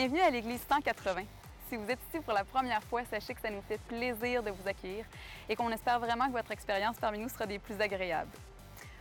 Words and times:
Bienvenue 0.00 0.22
à 0.22 0.30
l'Église 0.30 0.62
180. 0.66 1.24
Si 1.68 1.76
vous 1.76 1.84
êtes 1.90 1.98
ici 2.08 2.24
pour 2.24 2.32
la 2.32 2.42
première 2.42 2.82
fois, 2.84 3.02
sachez 3.04 3.34
que 3.34 3.40
ça 3.42 3.50
nous 3.50 3.60
fait 3.60 3.78
plaisir 3.82 4.42
de 4.42 4.50
vous 4.50 4.66
accueillir 4.66 5.04
et 5.46 5.54
qu'on 5.54 5.68
espère 5.68 6.00
vraiment 6.00 6.26
que 6.26 6.32
votre 6.32 6.52
expérience 6.52 6.96
parmi 6.98 7.18
nous 7.18 7.28
sera 7.28 7.44
des 7.44 7.58
plus 7.58 7.78
agréables. 7.78 8.30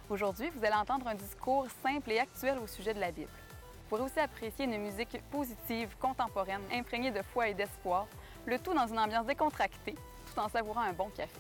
Aujourd'hui, 0.10 0.50
vous 0.50 0.66
allez 0.66 0.76
entendre 0.76 1.08
un 1.08 1.16
discours 1.16 1.68
simple 1.82 2.12
et 2.12 2.20
actuel 2.20 2.58
au 2.62 2.68
sujet 2.68 2.94
de 2.94 3.00
la 3.00 3.12
Bible. 3.12 3.32
Vous 3.32 3.88
pourrez 3.88 4.02
aussi 4.02 4.20
apprécier 4.20 4.66
une 4.66 4.78
musique 4.78 5.22
positive, 5.32 5.96
contemporaine, 6.02 6.64
imprégnée 6.70 7.12
de 7.12 7.22
foi 7.22 7.48
et 7.48 7.54
d'espoir, 7.54 8.06
le 8.46 8.60
tout 8.60 8.74
dans 8.74 8.88
une 8.88 9.00
ambiance 9.00 9.26
décontractée, 9.26 9.96
tout 9.96 10.38
en 10.38 10.50
savourant 10.50 10.82
un 10.82 10.92
bon 10.92 11.08
café. 11.16 11.40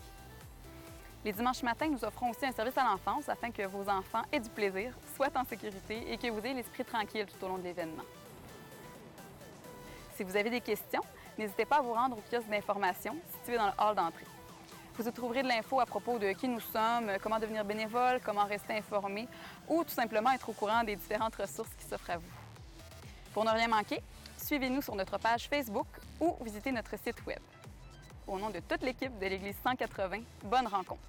Les 1.25 1.33
dimanches 1.33 1.63
matins, 1.63 1.89
nous 1.89 2.05
offrons 2.05 2.29
aussi 2.29 2.45
un 2.45 2.53
service 2.53 2.77
à 2.77 2.85
l'enfance 2.85 3.27
afin 3.27 3.51
que 3.51 3.63
vos 3.63 3.89
enfants 3.89 4.23
aient 4.31 4.39
du 4.39 4.49
plaisir, 4.51 4.93
soient 5.17 5.35
en 5.35 5.43
sécurité 5.43 6.13
et 6.13 6.17
que 6.17 6.29
vous 6.29 6.39
ayez 6.45 6.53
l'esprit 6.53 6.85
tranquille 6.85 7.25
tout 7.25 7.45
au 7.45 7.49
long 7.49 7.57
de 7.57 7.63
l'événement. 7.63 8.05
Si 10.19 10.25
vous 10.25 10.35
avez 10.35 10.49
des 10.49 10.59
questions, 10.59 10.99
n'hésitez 11.37 11.63
pas 11.63 11.77
à 11.77 11.81
vous 11.81 11.93
rendre 11.93 12.17
au 12.17 12.21
kiosque 12.29 12.49
d'information 12.49 13.15
situé 13.37 13.55
dans 13.55 13.67
le 13.67 13.71
hall 13.79 13.95
d'entrée. 13.95 14.25
Vous 14.95 15.07
y 15.07 15.13
trouverez 15.13 15.43
de 15.43 15.47
l'info 15.47 15.79
à 15.79 15.85
propos 15.85 16.19
de 16.19 16.33
qui 16.33 16.49
nous 16.49 16.59
sommes, 16.59 17.09
comment 17.23 17.39
devenir 17.39 17.63
bénévole, 17.63 18.19
comment 18.21 18.43
rester 18.43 18.73
informé 18.73 19.29
ou 19.69 19.81
tout 19.85 19.93
simplement 19.93 20.29
être 20.31 20.49
au 20.49 20.51
courant 20.51 20.83
des 20.83 20.97
différentes 20.97 21.37
ressources 21.37 21.69
qui 21.79 21.85
s'offrent 21.85 22.09
à 22.09 22.17
vous. 22.17 22.33
Pour 23.33 23.45
ne 23.45 23.51
rien 23.51 23.69
manquer, 23.69 24.01
suivez-nous 24.35 24.81
sur 24.81 24.93
notre 24.93 25.17
page 25.17 25.47
Facebook 25.47 25.87
ou 26.19 26.35
visitez 26.43 26.73
notre 26.73 26.99
site 26.99 27.25
Web. 27.25 27.39
Au 28.27 28.37
nom 28.37 28.49
de 28.49 28.59
toute 28.59 28.83
l'équipe 28.83 29.17
de 29.19 29.25
l'Église 29.25 29.55
180, 29.63 30.19
bonne 30.43 30.67
rencontre. 30.67 30.99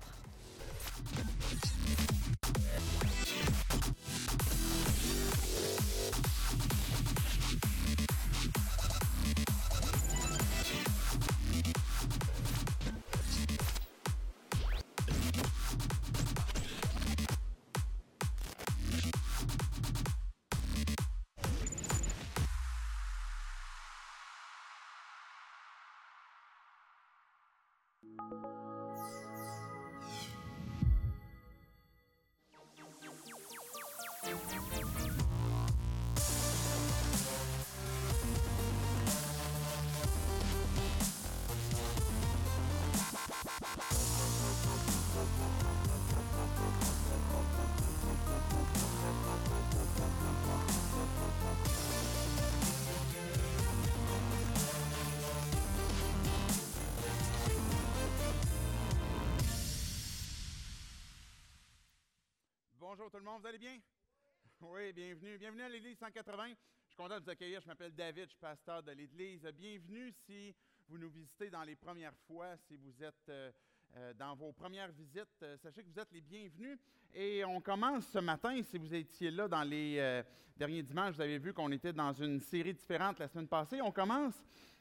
Bienvenue. 65.39 65.63
À 65.63 65.69
l'Église 65.69 65.97
180. 65.99 66.49
Je 66.49 66.89
suis 66.89 66.97
content 66.97 67.19
de 67.19 67.25
vous 67.25 67.31
accueillir. 67.31 67.61
Je 67.61 67.69
m'appelle 67.69 67.95
David, 67.95 68.25
je 68.25 68.31
suis 68.31 68.39
pasteur 68.41 68.83
de 68.83 68.91
l'Église. 68.91 69.41
Bienvenue 69.57 70.13
si 70.27 70.53
vous 70.89 70.99
nous 70.99 71.09
visitez 71.09 71.51
dans 71.51 71.63
les 71.63 71.77
premières 71.77 72.15
fois, 72.27 72.57
si 72.67 72.77
vous 72.77 73.05
êtes 73.05 73.29
euh, 73.29 73.51
euh, 73.97 74.13
dans 74.19 74.35
vos 74.35 74.53
premières 74.53 74.91
visites. 74.91 75.29
euh, 75.43 75.57
sachez 75.59 75.83
que 75.83 75.89
vous 75.89 76.01
êtes 76.01 76.11
les 76.13 76.21
bienvenus. 76.21 76.79
Et 77.15 77.45
on 77.45 77.61
commence 77.61 78.09
ce 78.09 78.19
matin, 78.19 78.61
si 78.63 78.77
vous 78.79 78.93
étiez 78.93 79.31
là 79.31 79.47
dans 79.47 79.63
les 79.63 80.23
derniers 80.57 80.83
dimanches, 80.83 81.15
vous 81.15 81.23
avez 81.23 81.39
vu 81.39 81.53
qu'on 81.53 81.71
était 81.73 81.93
dans 81.93 82.13
une 82.13 82.41
série 82.41 82.75
différente 82.75 83.19
la 83.19 83.29
semaine 83.29 83.49
passée. 83.49 83.81
On 83.83 83.93
commence 83.93 84.35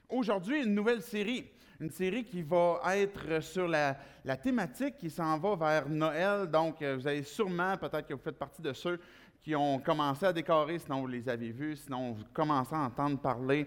aujourd'hui 0.08 0.64
une 0.64 0.74
nouvelle 0.74 1.02
série. 1.02 1.50
Une 1.80 1.90
série 1.90 2.24
qui 2.24 2.42
va 2.44 2.82
être 2.98 3.40
sur 3.42 3.68
la, 3.68 3.98
la 4.26 4.36
thématique 4.38 4.98
qui 4.98 5.10
s'en 5.10 5.38
va 5.40 5.56
vers 5.56 5.90
Noël. 5.90 6.48
Donc, 6.48 6.84
vous 6.84 7.08
avez 7.08 7.24
sûrement, 7.24 7.78
peut-être 7.78 8.06
que 8.08 8.14
vous 8.14 8.22
faites 8.22 8.38
partie 8.38 8.62
de 8.62 8.74
ceux 8.74 9.00
qui 9.44 9.56
ont 9.56 9.80
commencé 9.80 10.26
à 10.26 10.34
décorer, 10.34 10.80
sinon 10.80 11.02
vous 11.02 11.08
les 11.08 11.28
avez 11.30 11.52
vus, 11.52 11.78
sinon 11.78 12.12
vous 12.12 12.24
commencez 12.34 12.76
à 12.76 12.80
entendre 12.80 13.18
parler 13.20 13.66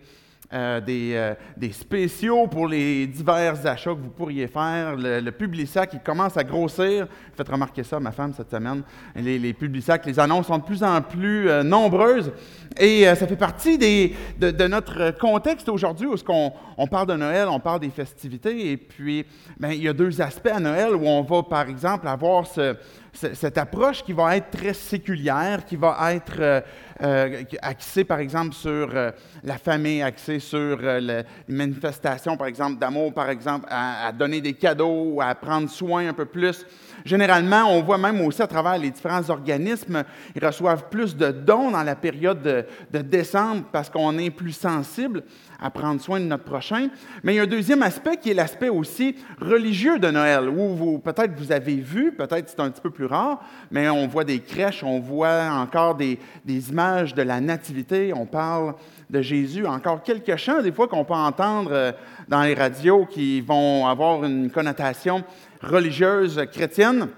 euh, 0.53 0.81
des, 0.81 1.13
euh, 1.15 1.35
des 1.57 1.73
spéciaux 1.73 2.47
pour 2.47 2.67
les 2.69 3.07
divers 3.07 3.65
achats 3.67 3.95
que 3.95 4.01
vous 4.01 4.11
pourriez 4.11 4.49
faire. 4.49 4.97
Le, 4.97 5.21
le 5.21 5.33
Publisac 5.33 5.91
qui 5.91 6.01
commence 6.01 6.37
à 6.37 6.45
grossir. 6.45 7.07
Faites 7.35 7.49
remarquer 7.49 7.83
ça 7.85 7.97
à 7.97 8.01
ma 8.01 8.13
femme 8.13 8.35
cette 8.35 8.51
semaine. 8.51 8.83
Les, 9.17 9.39
les 9.39 9.55
Publisac, 9.55 10.05
les 10.05 10.21
annonces 10.21 10.49
sont 10.49 10.59
de 10.59 10.65
plus 10.65 10.83
en 10.85 11.01
plus 11.01 11.49
euh, 11.49 11.63
nombreuses. 11.63 12.33
Et 12.79 13.05
ça 13.05 13.27
fait 13.27 13.37
partie 13.37 13.79
de, 13.79 14.67
notre 14.67 15.11
contexte 15.19 15.69
aujourd'hui 15.69 16.07
où 16.07 16.15
on, 16.29 16.53
on 16.77 16.87
parle 16.87 17.07
de 17.07 17.15
Noël, 17.15 17.47
on 17.49 17.61
parle 17.61 17.81
des 17.81 17.91
festivités. 17.91 18.73
Et 18.73 18.77
puis, 18.77 19.25
ben, 19.59 19.71
il 19.73 19.83
y 19.83 19.89
a 19.89 19.93
deux 19.93 20.21
aspects 20.21 20.51
à 20.53 20.59
Noël 20.61 20.95
où 20.95 21.07
on 21.07 21.23
va, 21.23 21.43
par 21.43 21.69
exemple, 21.69 22.09
avoir 22.09 22.47
ce- 22.47 22.75
cette 23.13 23.59
approche 23.59 24.03
qui 24.03 24.13
va 24.13 24.37
être 24.37 24.51
très 24.51 24.73
séculière, 24.75 25.65
qui 25.65 25.77
va 25.77 25.97
être 26.15 26.37
euh, 26.41 26.61
euh, 27.03 27.43
axée, 27.61 28.05
par 28.05 28.19
exemple, 28.21 28.55
sur 28.55 28.89
euh, 28.95 29.11
la 29.45 29.59
famille, 29.59 30.03
axée 30.03 30.39
sur 30.39 30.77
le- 30.81 31.25
les 31.49 31.55
manifestations, 31.55 32.37
par 32.37 32.47
exemple, 32.47 32.79
d'amour, 32.79 33.13
par 33.13 33.29
exemple, 33.31 33.67
à 33.71 34.11
donner 34.13 34.41
des 34.41 34.55
cadeaux, 34.55 35.21
à 35.21 35.35
prendre 35.35 35.69
soin 35.69 36.09
un 36.09 36.15
peu 36.15 36.25
plus. 36.27 36.65
Généralement, 37.05 37.65
on 37.69 37.83
voit 37.83 37.99
même 37.99 38.21
aussi 38.21 38.43
à 38.43 38.47
travers 38.47 38.79
les 38.79 38.91
différents 38.91 39.29
organismes, 39.31 40.05
ils 40.35 40.45
reçoivent 40.45 40.89
plus 40.89 41.17
de 41.17 41.31
dons 41.31 41.71
dans 41.71 41.83
la 41.83 41.97
période 41.97 42.43
de, 42.43 42.99
décembre 43.03 43.65
parce 43.73 43.91
qu'on 43.91 44.19
est 44.19 44.31
plus 44.31 44.53
sensible 44.53 45.23
à 45.61 45.71
prendre 45.71 46.01
soin 46.01 46.21
de 46.21 46.25
notre 46.25 46.45
prochain. 46.45 46.89
Mais 47.23 47.35
il 47.35 47.37
y 47.37 47.41
a 47.41 47.43
un 47.43 47.47
deuxième 47.47 47.83
aspect 47.83 48.17
qui 48.17 48.31
est 48.31 48.35
l'aspect 48.35 48.69
aussi 48.69 49.17
religieux 49.41 49.99
de 49.99 50.11
Noël, 50.11 50.49
où 50.49 50.75
vous, 50.75 50.99
peut-être 50.99 51.33
vous 51.37 51.53
avez 51.53 51.77
vu, 51.77 52.13
peut-être 52.13 52.49
c'est 52.49 52.61
un 52.61 52.71
petit 52.71 52.81
peu 52.81 52.91
plus 52.91 53.07
rare, 53.07 53.41
mais 53.71 53.89
on 53.89 54.07
voit 54.07 54.25
des 54.25 54.41
crèches, 54.41 54.83
on 54.83 55.01
voit 55.01 55.45
encore 55.53 55.95
des, 55.95 56.19
des 56.45 56.71
images 56.71 57.15
de 57.15 57.23
la 57.23 57.41
nativité, 57.41 58.13
on 58.15 58.27
parle 58.27 58.75
de 59.11 59.21
Jésus, 59.21 59.67
encore 59.67 60.03
quelques 60.03 60.37
chants 60.37 60.63
des 60.63 60.73
fois 60.73 60.89
qu'on 60.89 61.05
peut 61.05 61.13
entendre 61.13 61.71
euh, 61.73 61.93
dans 62.29 62.43
les 62.43 62.55
radios 62.55 63.07
qui 63.07 63.41
vont 63.41 63.87
avoir 63.87 64.25
une 64.25 64.51
connotation 64.51 65.23
religieuse 65.63 66.41
chrétienne. 66.53 67.09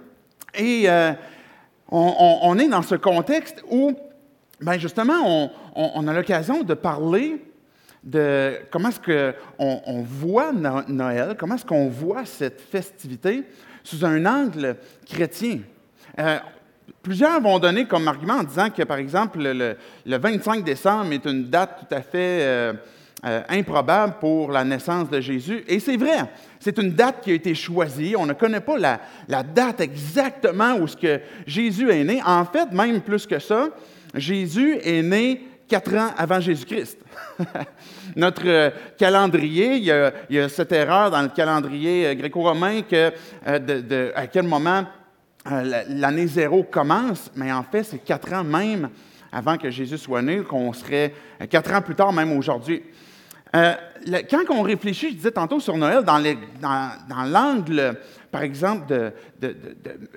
Et 0.55 0.85
euh, 0.89 1.13
on, 1.91 2.59
est 2.59 2.69
dans 2.69 2.83
ce 2.83 2.95
contexte 2.95 3.63
où, 3.71 3.93
ben 4.61 4.79
justement, 4.79 5.51
on, 5.75 6.09
a 6.09 6.13
l'occasion 6.13 6.63
de 6.63 6.75
parler 6.75 7.43
de 8.03 8.59
comment 8.71 8.91
est-ce 8.91 9.01
qu'on 9.01 9.83
on 9.87 10.03
voit 10.03 10.53
No- 10.53 10.83
Noël, 10.89 11.37
comment 11.39 11.55
est-ce 11.55 11.65
qu'on 11.65 11.89
voit 11.89 12.25
cette 12.25 12.61
festivité 12.61 13.45
sous 13.83 14.05
un 14.05 14.25
angle 14.25 14.77
chrétien. 15.07 15.61
Euh, 16.19 16.39
plusieurs 17.03 17.41
vont 17.41 17.59
donner 17.59 17.87
comme 17.87 18.09
argument 18.09 18.35
en 18.35 18.43
disant 18.45 18.71
que, 18.71 18.83
par 18.83 18.99
exemple, 18.99 19.39
le, 19.41 19.77
le 20.07 20.19
25 20.19 20.65
décembre 20.65 21.13
est 21.13 21.25
une 21.27 21.49
date 21.49 21.81
tout 21.81 21.95
à 21.95 22.01
fait 22.01 22.43
euh, 22.43 22.73
euh, 23.25 23.41
improbable 23.49 24.17
pour 24.21 24.51
la 24.51 24.65
naissance 24.65 25.09
de 25.09 25.19
Jésus. 25.19 25.65
Et 25.67 25.81
c'est 25.81 25.97
vrai, 25.97 26.27
c'est 26.61 26.77
une 26.77 26.91
date 26.91 27.23
qui 27.23 27.31
a 27.31 27.35
été 27.35 27.55
choisie. 27.55 28.15
On 28.19 28.27
ne 28.27 28.35
connaît 28.35 28.61
pas 28.61 28.77
la, 28.77 29.43
date 29.43 29.81
exactement 29.81 30.75
où 30.75 30.87
ce 30.87 30.95
que 30.95 31.21
Jésus 31.47 31.91
est 31.91 32.05
né. 32.05 32.21
En 32.23 32.45
fait, 32.45 32.71
même 32.71 33.01
plus 33.01 33.27
que 33.27 33.39
ça, 33.39 33.71
Jésus 34.15 34.77
est 34.83 35.03
né 35.03 35.41
quatre 35.67 35.95
ans 35.95 36.11
avant 36.19 36.39
Jésus-Christ. 36.39 36.99
Notre 38.17 38.47
euh, 38.47 38.71
calendrier, 38.99 39.77
il 39.77 39.85
y, 39.85 40.39
a, 40.39 40.49
cette 40.51 40.73
erreur 40.73 41.11
dans 41.11 41.23
le 41.23 41.29
calendrier 41.29 42.09
euh, 42.09 42.15
gréco-romain 42.15 42.83
que 42.83 43.11
à 44.15 44.27
quel 44.27 44.45
moment 44.45 44.85
la- 45.47 45.85
l'année 45.85 46.27
zéro 46.27 46.63
commence, 46.63 47.31
mais 47.35 47.51
en 47.51 47.63
fait, 47.63 47.85
c'est 47.85 48.05
quatre 48.05 48.31
ans 48.35 48.45
même 48.45 48.91
avant 49.33 49.57
que 49.57 49.71
Jésus 49.71 49.97
soit 49.99 50.23
né, 50.23 50.43
qu'on 50.43 50.73
serait 50.75 51.15
quatre 51.49 51.73
ans 51.73 51.81
plus 51.81 51.95
tard, 51.95 52.13
même 52.13 52.37
aujourd'hui. 52.37 52.83
Euh, 53.55 53.75
quand 54.31 54.43
on 54.51 54.63
réfléchit, 54.63 55.11
je 55.11 55.15
disais 55.17 55.31
tantôt 55.31 55.61
sur 55.61 55.77
Noël, 55.77 56.03
dans 56.05 56.21
dans- 56.61 57.25
l'angle, 57.25 57.97
par 58.31 58.43
exemple, 58.43 59.13
de, 59.41 59.55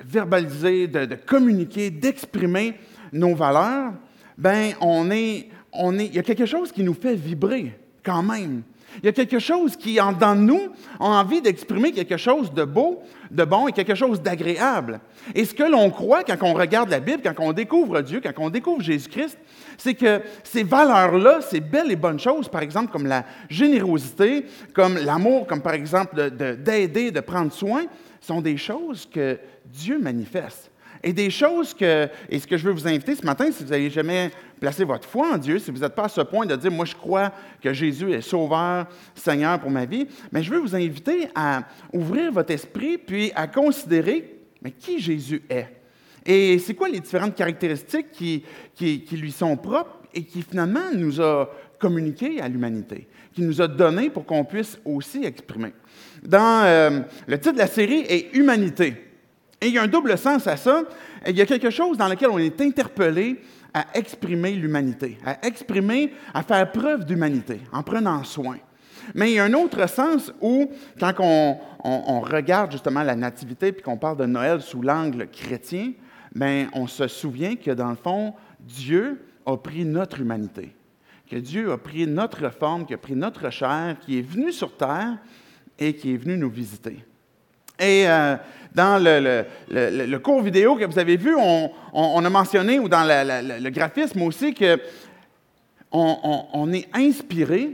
verbaliser, 0.04 0.88
de, 0.88 1.16
communiquer, 1.16 1.90
d'exprimer 1.90 2.74
nos 3.14 3.36
valeurs, 3.36 3.94
ben 4.38 4.74
on 4.82 5.10
est, 5.12 5.50
il 5.74 6.16
y 6.16 6.20
a 6.20 6.24
quelque 6.24 6.46
chose 6.46 6.72
qui 6.72 6.84
nous 6.84 6.94
fait 6.96 7.16
vibrer 7.16 7.78
quand 8.04 8.24
même. 8.24 8.64
Il 8.98 9.06
y 9.06 9.10
a 9.10 9.12
quelque 9.12 9.40
chose 9.40 9.76
qui, 9.76 10.00
en 10.02 10.12
dedans 10.12 10.36
de 10.36 10.42
nous, 10.42 10.70
a 11.00 11.06
envie 11.06 11.42
d'exprimer 11.42 11.92
quelque 11.92 12.18
chose 12.18 12.52
de 12.54 12.64
beau, 12.64 13.02
de 13.30 13.44
bon 13.44 13.68
et 13.68 13.72
quelque 13.72 13.96
chose 13.96 14.22
d'agréable. 14.22 15.00
Et 15.36 15.46
ce 15.46 15.54
que 15.54 15.64
l'on 15.64 15.90
croit 15.90 16.24
quand 16.24 16.38
on 16.42 16.54
regarde 16.54 16.90
la 16.90 17.00
Bible, 17.00 17.22
quand 17.24 17.36
on 17.40 17.54
découvre 17.54 18.02
Dieu, 18.02 18.22
quand 18.24 18.32
on 18.38 18.50
découvre 18.50 18.82
Jésus-Christ, 18.82 19.38
c'est 19.78 19.94
que 19.94 20.22
ces 20.44 20.64
valeurs-là, 20.64 21.42
ces 21.42 21.60
belles 21.60 21.92
et 21.92 21.96
bonnes 21.96 22.20
choses, 22.20 22.50
par 22.50 22.62
exemple 22.62 22.92
comme 22.92 23.06
la 23.06 23.26
générosité, 23.50 24.46
comme 24.74 24.98
l'amour, 24.98 25.46
comme 25.46 25.62
par 25.62 25.74
exemple 25.74 26.32
d'aider, 26.32 27.12
de, 27.12 27.16
de 27.16 27.20
prendre 27.20 27.52
soin, 27.52 27.86
sont 28.22 28.42
des 28.42 28.58
choses 28.58 29.08
que 29.12 29.38
Dieu 29.66 30.00
manifeste. 30.00 30.72
Et 31.04 31.14
des 31.14 31.30
choses 31.30 31.74
que, 31.74 32.08
et 32.30 32.40
ce 32.40 32.48
que 32.48 32.58
je 32.58 32.66
veux 32.66 32.74
vous 32.74 32.88
inviter 32.88 33.16
ce 33.16 33.26
matin, 33.26 33.52
si 33.52 33.64
vous 33.64 33.70
n'avez 33.70 33.90
jamais 33.90 34.32
placé 34.60 34.84
votre 34.84 35.08
foi 35.08 35.34
en 35.34 35.38
Dieu, 35.38 35.60
si 35.60 35.72
vous 35.72 35.80
n'êtes 35.80 35.96
pas 35.96 36.06
à 36.06 36.10
ce 36.10 36.22
point 36.22 36.46
de 36.46 36.56
dire, 36.56 36.72
moi 36.72 36.86
je 36.86 36.96
crois 36.96 37.32
que 37.62 37.72
Jésus 37.74 38.12
est 38.12 38.22
sauveur, 38.22 38.88
Seigneur 39.16 39.60
pour 39.60 39.70
ma 39.70 39.86
vie, 39.86 40.08
mais 40.32 40.44
je 40.44 40.52
veux 40.52 40.60
vous 40.60 40.76
inviter 40.76 41.28
à 41.36 41.64
ouvrir 41.94 42.32
votre 42.32 42.52
esprit 42.52 42.98
puis 42.98 43.32
à 43.36 43.48
considérer, 43.48 44.34
qui 44.80 45.00
Jésus 45.00 45.42
est. 45.50 45.68
Et 46.26 46.60
c'est 46.60 46.74
quoi 46.74 46.90
les 46.90 47.00
différentes 47.00 47.36
caractéristiques 47.36 48.12
qui, 48.12 48.44
qui, 48.76 49.16
lui 49.16 49.32
sont 49.32 49.56
propres 49.56 50.02
et 50.14 50.24
qui 50.24 50.42
finalement 50.42 50.92
nous 50.94 51.22
a 51.22 51.50
communiquées 51.80 52.42
à 52.42 52.50
l'humanité, 52.50 53.08
qui 53.34 53.44
nous 53.44 53.62
a 53.62 53.68
donné 53.68 54.10
pour 54.10 54.26
qu'on 54.26 54.44
puisse 54.44 54.78
aussi 54.84 55.24
exprimer? 55.24 55.72
Dans 56.24 56.66
euh, 56.66 57.00
le 57.28 57.38
titre 57.40 57.54
de 57.54 57.60
la 57.60 57.68
série 57.68 58.04
est 58.10 58.36
Humanité. 58.36 59.07
Et 59.62 59.68
il 59.68 59.74
y 59.74 59.78
a 59.78 59.84
un 59.84 59.88
double 59.88 60.18
sens 60.18 60.48
à 60.48 60.56
ça. 60.56 60.84
Il 61.28 61.36
y 61.36 61.42
a 61.42 61.46
quelque 61.46 61.70
chose 61.70 61.98
dans 61.98 62.08
lequel 62.08 62.30
on 62.30 62.38
est 62.38 62.62
interpellé 62.62 63.42
à 63.74 63.86
exprimer 63.94 64.54
l'humanité, 64.54 65.18
à 65.26 65.46
exprimer, 65.46 66.14
à 66.34 66.44
faire 66.44 66.72
preuve 66.72 67.06
d'humanité 67.06 67.62
en 67.72 67.84
prenant 67.84 68.24
soin. 68.24 68.58
Mais 69.16 69.32
il 69.32 69.36
y 69.36 69.40
a 69.40 69.46
un 69.46 69.54
autre 69.54 69.88
sens 69.88 70.34
où, 70.42 70.70
quand 71.00 71.14
on, 71.20 72.20
regarde 72.22 72.72
justement 72.72 73.04
la 73.04 73.16
nativité 73.16 73.72
puis 73.72 73.82
qu'on 73.82 73.98
parle 73.98 74.18
de 74.18 74.26
Noël 74.26 74.62
sous 74.62 74.82
l'angle 74.82 75.28
chrétien, 75.28 75.94
bien, 76.36 76.70
on 76.74 76.88
se 76.88 77.08
souvient 77.08 77.56
que 77.56 77.72
dans 77.72 77.90
le 77.90 77.96
fond, 77.96 78.34
Dieu 78.60 79.22
a 79.46 79.56
pris 79.58 79.86
notre 79.86 80.20
humanité, 80.20 80.76
que 81.30 81.38
Dieu 81.38 81.72
a 81.72 81.78
pris 81.78 82.06
notre 82.06 82.50
forme, 82.50 82.86
qui 82.86 82.94
a 82.94 82.98
pris 82.98 83.16
notre 83.16 83.50
chair, 83.50 83.98
qui 84.02 84.20
est 84.20 84.28
venu 84.28 84.52
sur 84.52 84.76
terre 84.76 85.18
et 85.80 85.94
qui 85.94 86.14
est 86.14 86.18
venu 86.18 86.38
nous 86.38 86.50
visiter. 86.50 87.06
Et 87.80 88.08
euh, 88.08 88.36
dans 88.74 89.02
le, 89.04 90.18
cours 90.18 90.42
vidéo 90.42 90.76
que 90.76 90.86
vous 90.86 91.00
avez 91.00 91.18
vu, 91.18 91.36
on, 91.36 92.26
a 92.26 92.30
mentionné, 92.30 92.80
ou 92.80 92.88
dans 92.88 93.04
le 93.04 93.70
graphisme 93.70 94.22
aussi, 94.22 94.54
qu'on 94.54 94.78
on, 95.92 96.72
est 96.74 96.88
inspiré 96.94 97.72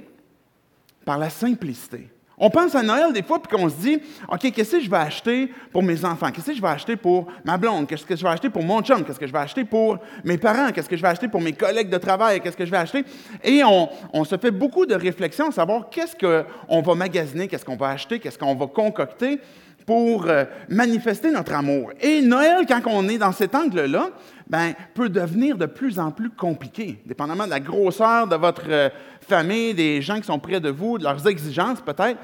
par 1.06 1.18
la 1.18 1.30
simplicité. 1.30 2.08
On 2.38 2.50
pense 2.50 2.74
à 2.74 2.82
Noël 2.82 3.14
des 3.14 3.22
fois, 3.22 3.42
puis 3.42 3.56
qu'on 3.56 3.70
se 3.70 3.76
dit, 3.76 4.02
OK, 4.28 4.52
qu'est-ce 4.52 4.72
que 4.72 4.80
je 4.82 4.90
vais 4.90 4.98
acheter 4.98 5.54
pour 5.72 5.84
mes 5.84 6.04
enfants? 6.04 6.32
Qu'est-ce 6.32 6.48
que 6.48 6.56
je 6.56 6.62
vais 6.62 6.68
acheter 6.68 6.96
pour 6.96 7.28
ma 7.46 7.58
blonde? 7.58 7.88
Qu'est-ce 7.88 8.06
que 8.06 8.16
je 8.16 8.24
vais 8.24 8.30
acheter 8.30 8.50
pour 8.50 8.64
mon 8.64 8.82
chum? 8.82 9.04
Qu'est-ce 9.04 9.20
que 9.20 9.28
je 9.28 9.32
vais 9.32 9.40
acheter 9.40 9.64
pour 9.64 10.00
mes 10.24 10.38
parents? 10.38 10.72
Qu'est-ce 10.72 10.90
que 10.90 10.98
je 10.98 11.02
vais 11.02 11.10
acheter 11.10 11.28
pour 11.28 11.42
mes 11.42 11.54
collègues 11.54 11.90
de 11.90 11.98
travail? 11.98 12.42
Qu'est-ce 12.42 12.58
que 12.58 12.66
je 12.66 12.72
vais 12.72 12.78
acheter? 12.78 13.06
Et 13.44 13.64
on, 13.64 13.88
on 14.14 14.24
se 14.24 14.36
fait 14.38 14.52
beaucoup 14.52 14.86
de 14.86 14.96
réflexions 14.96 15.50
à 15.50 15.52
savoir 15.52 15.90
qu'est-ce 15.90 16.16
qu'on 16.16 16.82
va 16.82 16.96
magasiner, 16.96 17.48
qu'est-ce 17.48 17.66
qu'on 17.66 17.78
va 17.78 17.90
acheter, 17.90 18.20
qu'est-ce 18.20 18.38
qu'on 18.38 18.56
va 18.56 18.68
concocter 18.68 19.40
pour 19.86 20.26
euh, 20.28 20.46
manifester 20.70 21.32
notre 21.32 21.54
amour. 21.54 21.92
Et 22.02 22.22
Noël, 22.22 22.66
quand 22.68 22.82
on 22.86 23.08
est 23.08 23.18
dans 23.18 23.32
cet 23.32 23.56
angle-là, 23.56 24.10
ben, 24.48 24.74
peut 24.94 25.10
devenir 25.10 25.58
de 25.58 25.66
plus 25.66 26.00
en 26.00 26.12
plus 26.12 26.30
compliqué, 26.30 27.02
dépendamment 27.06 27.46
de 27.46 27.50
la 27.50 27.60
grosseur 27.60 28.28
de 28.28 28.36
votre 28.36 28.70
euh, 28.70 28.90
famille, 29.22 29.74
des 29.74 30.02
gens 30.02 30.18
qui 30.18 30.26
sont 30.26 30.40
près 30.40 30.60
de 30.60 30.70
vous, 30.70 30.98
de 30.98 31.04
leurs 31.04 31.28
exigences 31.28 31.82
peut-être. 31.82 32.20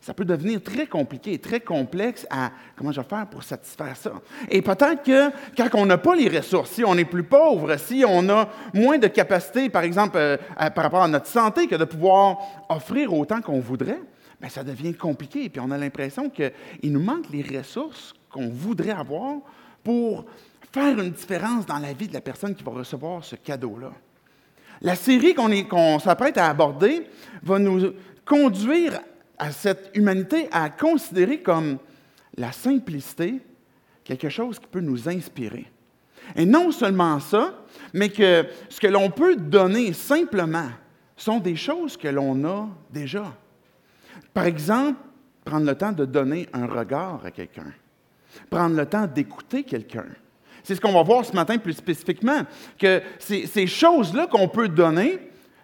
Ça 0.00 0.12
peut 0.12 0.26
devenir 0.26 0.62
très 0.62 0.86
compliqué, 0.86 1.38
très 1.38 1.60
complexe 1.60 2.26
à 2.28 2.50
comment 2.76 2.92
je 2.92 3.00
vais 3.00 3.06
faire 3.08 3.26
pour 3.26 3.42
satisfaire 3.42 3.96
ça. 3.96 4.12
Et 4.50 4.60
peut-être 4.60 5.02
que 5.02 5.30
quand 5.56 5.68
on 5.78 5.86
n'a 5.86 5.96
pas 5.96 6.14
les 6.14 6.28
ressources, 6.28 6.72
si 6.72 6.84
on 6.84 6.94
est 6.98 7.06
plus 7.06 7.22
pauvre, 7.22 7.74
si 7.78 8.04
on 8.06 8.28
a 8.28 8.50
moins 8.74 8.98
de 8.98 9.06
capacité, 9.06 9.70
par 9.70 9.82
exemple, 9.82 10.18
euh, 10.18 10.36
par 10.74 10.84
rapport 10.84 11.02
à 11.02 11.08
notre 11.08 11.26
santé, 11.26 11.66
que 11.66 11.76
de 11.76 11.86
pouvoir 11.86 12.36
offrir 12.68 13.14
autant 13.14 13.40
qu'on 13.40 13.60
voudrait, 13.60 14.00
ben, 14.44 14.50
ça 14.50 14.62
devient 14.62 14.92
compliqué. 14.92 15.48
Puis 15.48 15.58
on 15.58 15.70
a 15.70 15.78
l'impression 15.78 16.28
qu'il 16.28 16.52
nous 16.92 17.00
manque 17.00 17.30
les 17.30 17.40
ressources 17.56 18.12
qu'on 18.28 18.50
voudrait 18.50 18.90
avoir 18.90 19.38
pour 19.82 20.26
faire 20.70 21.00
une 21.00 21.12
différence 21.12 21.64
dans 21.64 21.78
la 21.78 21.94
vie 21.94 22.08
de 22.08 22.12
la 22.12 22.20
personne 22.20 22.54
qui 22.54 22.62
va 22.62 22.72
recevoir 22.72 23.24
ce 23.24 23.36
cadeau-là. 23.36 23.90
La 24.82 24.96
série 24.96 25.34
qu'on 25.34 25.98
s'apprête 25.98 26.36
à 26.36 26.50
aborder 26.50 27.06
va 27.42 27.58
nous 27.58 27.94
conduire 28.26 29.00
à 29.38 29.50
cette 29.50 29.90
humanité 29.94 30.46
à 30.52 30.68
considérer 30.68 31.40
comme 31.40 31.78
la 32.36 32.52
simplicité 32.52 33.40
quelque 34.04 34.28
chose 34.28 34.58
qui 34.58 34.66
peut 34.66 34.80
nous 34.80 35.08
inspirer. 35.08 35.64
Et 36.36 36.44
non 36.44 36.70
seulement 36.70 37.18
ça, 37.18 37.64
mais 37.94 38.10
que 38.10 38.44
ce 38.68 38.78
que 38.78 38.88
l'on 38.88 39.08
peut 39.08 39.36
donner 39.36 39.94
simplement 39.94 40.68
sont 41.16 41.38
des 41.38 41.56
choses 41.56 41.96
que 41.96 42.08
l'on 42.08 42.44
a 42.44 42.68
déjà. 42.90 43.32
Par 44.34 44.46
exemple, 44.46 44.98
prendre 45.44 45.64
le 45.64 45.74
temps 45.76 45.92
de 45.92 46.04
donner 46.04 46.48
un 46.52 46.66
regard 46.66 47.20
à 47.24 47.30
quelqu'un. 47.30 47.72
Prendre 48.50 48.76
le 48.76 48.84
temps 48.84 49.06
d'écouter 49.06 49.62
quelqu'un. 49.62 50.06
C'est 50.64 50.74
ce 50.74 50.80
qu'on 50.80 50.92
va 50.92 51.02
voir 51.02 51.24
ce 51.24 51.32
matin 51.32 51.58
plus 51.58 51.74
spécifiquement, 51.74 52.42
que 52.78 53.00
ces, 53.18 53.66
choses-là 53.66 54.26
qu'on 54.26 54.48
peut 54.48 54.68
donner 54.68 55.18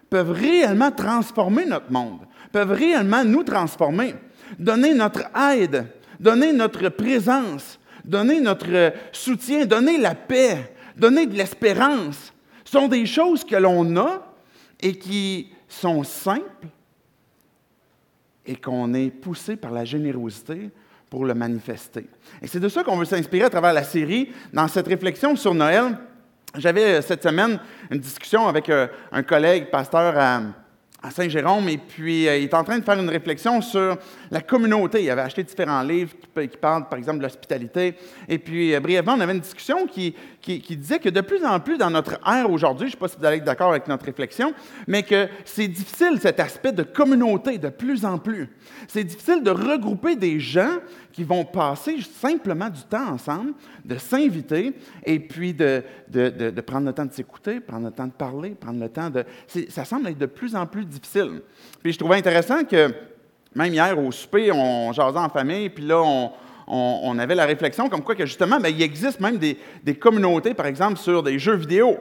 peuvent 0.09 0.31
réellement 0.31 0.91
transformer 0.91 1.65
notre 1.65 1.91
monde, 1.91 2.19
peuvent 2.51 2.71
réellement 2.71 3.23
nous 3.23 3.43
transformer. 3.43 4.15
Donner 4.59 4.93
notre 4.93 5.23
aide, 5.53 5.87
donner 6.19 6.53
notre 6.53 6.89
présence, 6.89 7.79
donner 8.05 8.39
notre 8.39 8.93
soutien, 9.11 9.65
donner 9.65 9.97
la 9.97 10.13
paix, 10.13 10.75
donner 10.95 11.25
de 11.25 11.35
l'espérance, 11.35 12.31
sont 12.63 12.87
des 12.87 13.05
choses 13.05 13.43
que 13.43 13.55
l'on 13.55 13.97
a 13.97 14.33
et 14.81 14.97
qui 14.97 15.49
sont 15.67 16.03
simples, 16.03 16.67
et 18.51 18.55
qu'on 18.57 18.93
est 18.93 19.09
poussé 19.09 19.55
par 19.55 19.71
la 19.71 19.85
générosité 19.85 20.69
pour 21.09 21.23
le 21.23 21.33
manifester. 21.33 22.05
Et 22.41 22.47
c'est 22.47 22.59
de 22.59 22.67
ça 22.67 22.83
qu'on 22.83 22.97
veut 22.97 23.05
s'inspirer 23.05 23.45
à 23.45 23.49
travers 23.49 23.71
la 23.71 23.83
série. 23.83 24.29
Dans 24.51 24.67
cette 24.67 24.87
réflexion 24.87 25.37
sur 25.37 25.53
Noël, 25.53 25.97
j'avais 26.57 26.97
euh, 26.97 27.01
cette 27.01 27.23
semaine 27.23 27.59
une 27.89 27.99
discussion 27.99 28.49
avec 28.49 28.69
euh, 28.69 28.87
un 29.13 29.23
collègue 29.23 29.69
pasteur 29.71 30.17
à, 30.17 30.41
à 31.03 31.09
Saint-Jérôme, 31.09 31.67
et 31.67 31.77
puis 31.77 32.27
euh, 32.27 32.37
il 32.37 32.43
est 32.43 32.53
en 32.53 32.63
train 32.63 32.77
de 32.77 32.83
faire 32.83 32.99
une 32.99 33.09
réflexion 33.09 33.59
sur 33.61 33.97
la 34.29 34.41
communauté. 34.41 35.03
Il 35.03 35.09
avait 35.09 35.21
acheté 35.21 35.43
différents 35.43 35.81
livres 35.81 36.13
qui, 36.35 36.57
parlent, 36.57 36.87
par 36.87 36.99
exemple, 36.99 37.17
de 37.17 37.23
l'hospitalité. 37.23 37.95
Et 38.29 38.37
puis, 38.37 38.75
euh, 38.75 38.79
brièvement, 38.79 39.13
on 39.13 39.19
avait 39.19 39.33
une 39.33 39.39
discussion 39.39 39.87
qui, 39.87 40.13
qui, 40.41 40.77
disait 40.77 40.99
que 40.99 41.09
de 41.09 41.21
plus 41.21 41.43
en 41.43 41.59
plus 41.59 41.77
dans 41.77 41.89
notre 41.89 42.19
ère 42.27 42.49
aujourd'hui, 42.51 42.87
je 42.87 42.95
ne 42.95 42.97
sais 42.97 42.97
pas 42.99 43.07
si 43.07 43.17
vous 43.17 43.25
allez 43.25 43.37
être 43.37 43.43
d'accord 43.43 43.71
avec 43.71 43.87
notre 43.87 44.05
réflexion, 44.05 44.53
mais 44.87 45.01
que 45.01 45.27
c'est 45.43 45.67
difficile 45.67 46.19
cet 46.21 46.39
aspect 46.39 46.71
de 46.71 46.83
communauté 46.83 47.57
de 47.57 47.69
plus 47.69 48.05
en 48.05 48.19
plus. 48.19 48.49
C'est 48.87 49.03
difficile 49.03 49.41
de 49.41 49.51
regrouper 49.51 50.15
des 50.15 50.39
gens 50.39 50.77
qui 51.11 51.23
vont 51.23 51.45
passer 51.45 51.97
simplement 52.01 52.69
du 52.69 52.81
temps 52.83 53.09
ensemble, 53.09 53.53
de 53.83 53.97
s'inviter 53.97 54.73
et 55.05 55.19
puis 55.19 55.53
de, 55.53 55.83
de, 56.07 56.61
prendre 56.61 56.87
le 56.87 56.93
temps 56.93 57.05
de 57.05 57.13
s'écouter, 57.13 57.59
prendre 57.59 57.85
le 57.85 57.91
temps 57.91 58.07
de 58.07 58.11
parler, 58.11 58.51
prendre 58.51 58.79
le 58.79 58.89
temps 58.89 59.09
de... 59.09 59.25
Ça 59.69 59.85
semble 59.85 60.07
être 60.07 60.17
de 60.17 60.25
plus 60.25 60.55
en 60.55 60.65
plus 60.65 60.85
difficile. 60.85 61.41
Puis 61.81 61.93
je 61.93 61.99
trouvais 61.99 62.17
intéressant 62.17 62.63
que 62.63 62.93
même 63.55 63.73
hier 63.73 63.97
au 63.97 64.11
souper, 64.11 64.51
on 64.51 64.93
jasait 64.93 65.19
en 65.19 65.29
famille, 65.29 65.69
puis 65.69 65.85
là, 65.85 66.01
on, 66.67 67.19
avait 67.19 67.35
la 67.35 67.45
réflexion 67.45 67.89
comme 67.89 68.01
quoi 68.01 68.15
que 68.15 68.25
justement, 68.25 68.59
bien, 68.59 68.69
il 68.69 68.81
existe 68.81 69.19
même 69.19 69.37
des, 69.37 69.57
des, 69.83 69.95
communautés, 69.95 70.53
par 70.53 70.67
exemple, 70.67 70.97
sur 70.97 71.21
des 71.21 71.37
jeux 71.37 71.55
vidéo. 71.55 71.97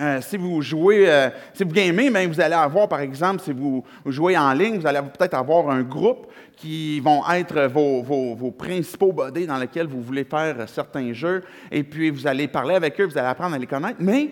Euh, 0.00 0.20
si 0.20 0.36
vous 0.36 0.60
jouez, 0.60 1.08
euh, 1.08 1.30
si 1.52 1.62
vous 1.62 1.70
gamez, 1.70 2.10
bien, 2.10 2.26
vous 2.26 2.40
allez 2.40 2.54
avoir, 2.54 2.88
par 2.88 2.98
exemple, 2.98 3.40
si 3.40 3.52
vous, 3.52 3.84
jouez 4.06 4.36
en 4.36 4.52
ligne, 4.52 4.78
vous 4.78 4.86
allez 4.86 5.00
peut-être 5.00 5.34
avoir 5.34 5.70
un 5.70 5.82
groupe 5.82 6.26
qui 6.56 6.98
vont 6.98 7.22
être 7.30 7.66
vos, 7.66 8.50
principaux 8.50 9.12
bodés 9.12 9.46
dans 9.46 9.58
lesquels 9.58 9.86
vous 9.86 10.02
voulez 10.02 10.24
faire 10.24 10.68
certains 10.68 11.12
jeux, 11.12 11.42
et 11.70 11.84
puis 11.84 12.10
vous 12.10 12.26
allez 12.26 12.48
parler 12.48 12.74
avec 12.74 13.00
eux, 13.00 13.04
vous 13.04 13.16
allez 13.16 13.28
apprendre 13.28 13.54
à 13.54 13.58
les 13.58 13.66
connaître, 13.68 13.98
mais 14.00 14.30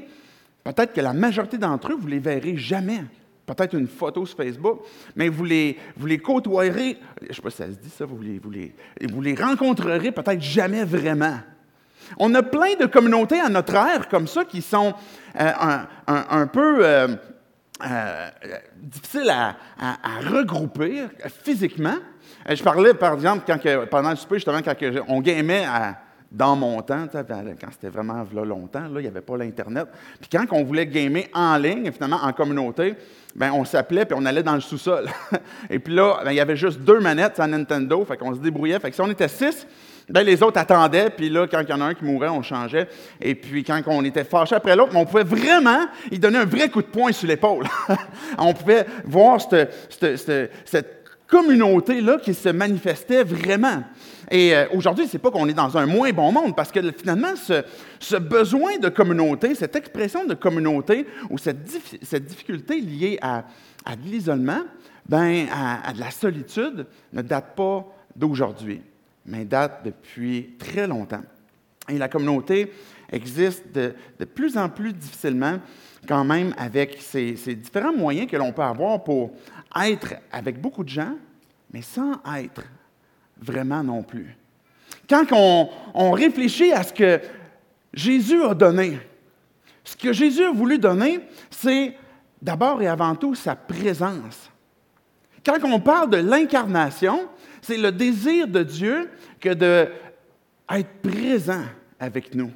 peut-être 0.65 0.93
que 0.93 1.01
la 1.01 1.13
majorité 1.13 1.59
d'entre 1.59 1.93
eux, 1.93 1.97
vous 1.97 2.07
ne 2.09 2.15
les 2.15 2.19
verrez 2.19 2.57
jamais. 2.57 3.05
Peut-être 3.47 3.75
une 3.75 3.89
photo 3.89 4.27
sur 4.27 4.37
Facebook, 4.37 4.81
mais 5.15 5.29
vous 5.29 5.45
les, 5.45 5.77
vous 5.97 6.07
les 6.07 6.19
côtoierez, 6.19 6.97
je 7.21 7.29
ne 7.29 7.33
sais 7.33 7.43
pas 7.43 7.51
si 7.51 7.57
ça 7.59 7.67
se 7.67 7.79
dit 7.79 7.91
ça, 7.91 8.05
vous 8.05 8.21
les, 8.21 8.39
vous 8.39 8.51
les, 8.51 8.75
vous 9.09 9.21
les 9.21 9.35
rencontrerez 9.35 10.11
peut-être 10.11 10.43
jamais 10.43 10.85
vraiment. 10.85 11.39
On 12.19 12.35
a 12.35 12.43
plein 12.43 12.75
de 12.79 12.87
communautés 12.87 13.41
à 13.41 13.49
notre 13.49 13.75
ère 13.75 14.09
comme 14.09 14.27
ça 14.27 14.45
qui 14.45 14.63
sont 14.63 14.95
euh, 15.41 15.51
un, 16.07 16.47
peu 16.47 16.85
euh, 16.85 17.09
euh, 17.85 18.29
difficiles 18.77 19.31
à, 19.31 19.55
regrouper 20.29 21.05
physiquement. 21.43 21.97
Je 22.49 22.63
parlais, 22.63 22.95
par 22.95 23.15
exemple, 23.15 23.45
quand 23.47 23.59
pendant 23.91 24.11
le 24.11 24.17
souper, 24.17 24.37
justement, 24.37 24.61
quand 24.63 24.75
on 25.09 25.21
gamait 25.21 25.65
dans 26.31 26.57
mon 26.57 26.81
temps, 26.83 27.07
quand 27.13 27.71
c'était 27.73 27.89
vraiment 27.89 28.25
longtemps, 28.45 28.89
là, 28.89 29.01
il 29.01 29.03
n'y 29.03 29.09
avait 29.09 29.21
pas 29.21 29.37
l'Internet. 29.37 29.87
Puis 30.21 30.31
quand 30.31 30.45
on 30.51 30.65
voulait 30.65 30.87
gamer 30.87 31.25
en 31.35 31.57
ligne, 31.57 31.93
finalement, 31.93 32.21
en 32.23 32.33
communauté, 32.33 32.95
ben, 33.35 33.53
on 33.53 33.65
s'appelait 33.65 34.05
puis 34.05 34.17
on 34.19 34.25
allait 34.27 34.43
dans 34.43 34.55
le 34.55 34.61
sous-sol. 34.61 35.09
Et 35.71 35.79
puis 35.79 35.95
là, 35.95 36.21
ben, 36.25 36.33
il 36.33 36.37
y 36.37 36.41
avait 36.41 36.57
juste 36.57 36.81
deux 36.81 37.01
manettes 37.01 37.39
à 37.39 37.47
Nintendo, 37.47 38.05
fait 38.05 38.17
qu'on 38.17 38.35
se 38.35 38.41
débrouillait. 38.41 38.79
Fait 38.81 38.91
que 38.91 38.95
si 38.95 39.01
on 39.01 39.11
était 39.11 39.29
six, 39.29 39.67
ben, 40.09 40.25
les 40.25 40.43
autres 40.43 40.59
attendaient, 40.59 41.11
puis 41.11 41.29
là, 41.29 41.47
quand 41.47 41.61
il 41.61 41.69
y 41.69 41.73
en 41.73 41.81
a 41.81 41.85
un 41.85 41.95
qui 41.95 42.05
mourait, 42.05 42.29
on 42.29 42.43
changeait. 42.43 42.89
Et 43.21 43.35
puis 43.35 43.65
quand 43.65 43.81
on 43.87 44.05
était 44.05 44.25
fâché 44.25 44.55
après 44.55 44.77
l'autre, 44.77 44.93
on 44.95 45.05
pouvait 45.05 45.25
vraiment 45.25 45.87
y 46.11 46.19
donner 46.19 46.39
un 46.39 46.45
vrai 46.45 46.69
coup 46.69 46.83
de 46.83 46.87
poing 46.87 47.13
sur 47.13 47.29
l'épaule. 47.29 47.67
on 48.39 48.53
pouvait 48.53 48.87
voir 49.05 49.41
cette 49.41 51.03
communauté-là 51.27 52.19
qui 52.19 52.35
se 52.35 52.51
manifestait 52.51 53.25
vraiment. 53.25 53.83
Et 54.31 54.55
aujourd'hui, 54.73 55.07
ce 55.07 55.17
n'est 55.17 55.21
pas 55.21 55.31
qu'on 55.31 55.49
est 55.49 55.55
dans 55.55 55.77
un 55.77 55.87
moins 55.87 56.11
bon 56.13 56.33
monde, 56.33 56.57
parce 56.57 56.71
que 56.71 56.81
finalement, 56.93 57.35
ce, 57.37 58.17
besoin 58.17 58.79
de 58.79 58.89
communauté, 58.89 59.55
cette 59.55 59.77
expression 59.77 60.25
de 60.25 60.35
communauté, 60.35 61.07
ou 61.31 61.39
cette, 61.39 61.63
difficulté 62.25 62.81
liée 62.81 63.19
à, 63.21 63.45
de 63.97 64.11
l'isolement, 64.11 64.63
ben, 65.07 65.47
à, 65.53 65.93
de 65.93 66.01
la 66.01 66.11
solitude, 66.11 66.87
ne 67.13 67.23
date 67.23 67.55
pas 67.57 67.87
d'aujourd'hui, 68.17 68.83
mais 69.27 69.45
date 69.45 69.85
depuis 69.85 70.55
très 70.59 70.87
longtemps. 70.87 71.23
Et 71.89 71.99
la 71.99 72.09
communauté 72.09 72.73
existe 73.11 73.65
de, 73.73 73.95
plus 74.25 74.57
en 74.57 74.69
plus 74.69 74.93
difficilement, 74.93 75.59
quand 76.07 76.25
même, 76.25 76.55
avec 76.57 76.99
ces, 77.01 77.37
ces 77.37 77.55
différents 77.55 77.93
moyens 77.93 78.31
que 78.31 78.37
l'on 78.37 78.53
peut 78.53 78.63
avoir 78.63 79.03
pour 79.03 79.33
être 79.85 80.15
avec 80.31 80.61
beaucoup 80.61 80.85
de 80.85 80.89
gens, 80.89 81.17
mais 81.73 81.83
sans 81.83 82.13
être 82.37 82.63
vraiment 83.41 83.83
non 83.83 84.03
plus. 84.03 84.37
Quand 85.09 85.27
on, 85.95 86.13
réfléchit 86.13 86.73
à 86.73 86.83
ce 86.83 86.93
que 86.93 87.21
Jésus 87.93 88.43
a 88.43 88.55
donné, 88.55 88.99
ce 89.85 89.97
que 89.97 90.13
Jésus 90.13 90.45
a 90.45 90.53
voulu 90.53 90.79
donner, 90.79 91.21
c'est 91.51 91.97
d'abord 92.41 92.81
et 92.81 92.87
avant 92.87 93.15
tout 93.15 93.35
sa 93.35 93.55
présence. 93.55 94.51
Quand 95.45 95.59
on 95.65 95.81
parle 95.81 96.11
de 96.11 96.19
l'incarnation, 96.19 97.29
c'est 97.61 97.79
le 97.79 97.93
désir 97.93 98.47
de 98.47 98.63
Dieu 98.63 99.11
que 99.41 99.53
d'être 99.53 100.93
présent 101.03 101.65
avec 101.99 102.35
nous 102.35 102.51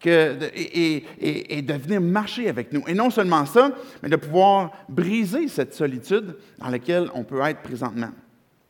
que 0.00 0.36
et, 0.54 1.62
de 1.62 1.74
venir 1.74 2.00
marcher 2.00 2.48
avec 2.48 2.72
nous. 2.72 2.82
Et 2.86 2.94
non 2.94 3.10
seulement 3.10 3.44
ça, 3.46 3.72
mais 4.02 4.08
de 4.08 4.16
pouvoir 4.16 4.72
briser 4.88 5.48
cette 5.48 5.74
solitude 5.74 6.36
dans 6.58 6.68
laquelle 6.68 7.10
on 7.14 7.24
peut 7.24 7.40
être 7.42 7.62
présentement. 7.62 8.10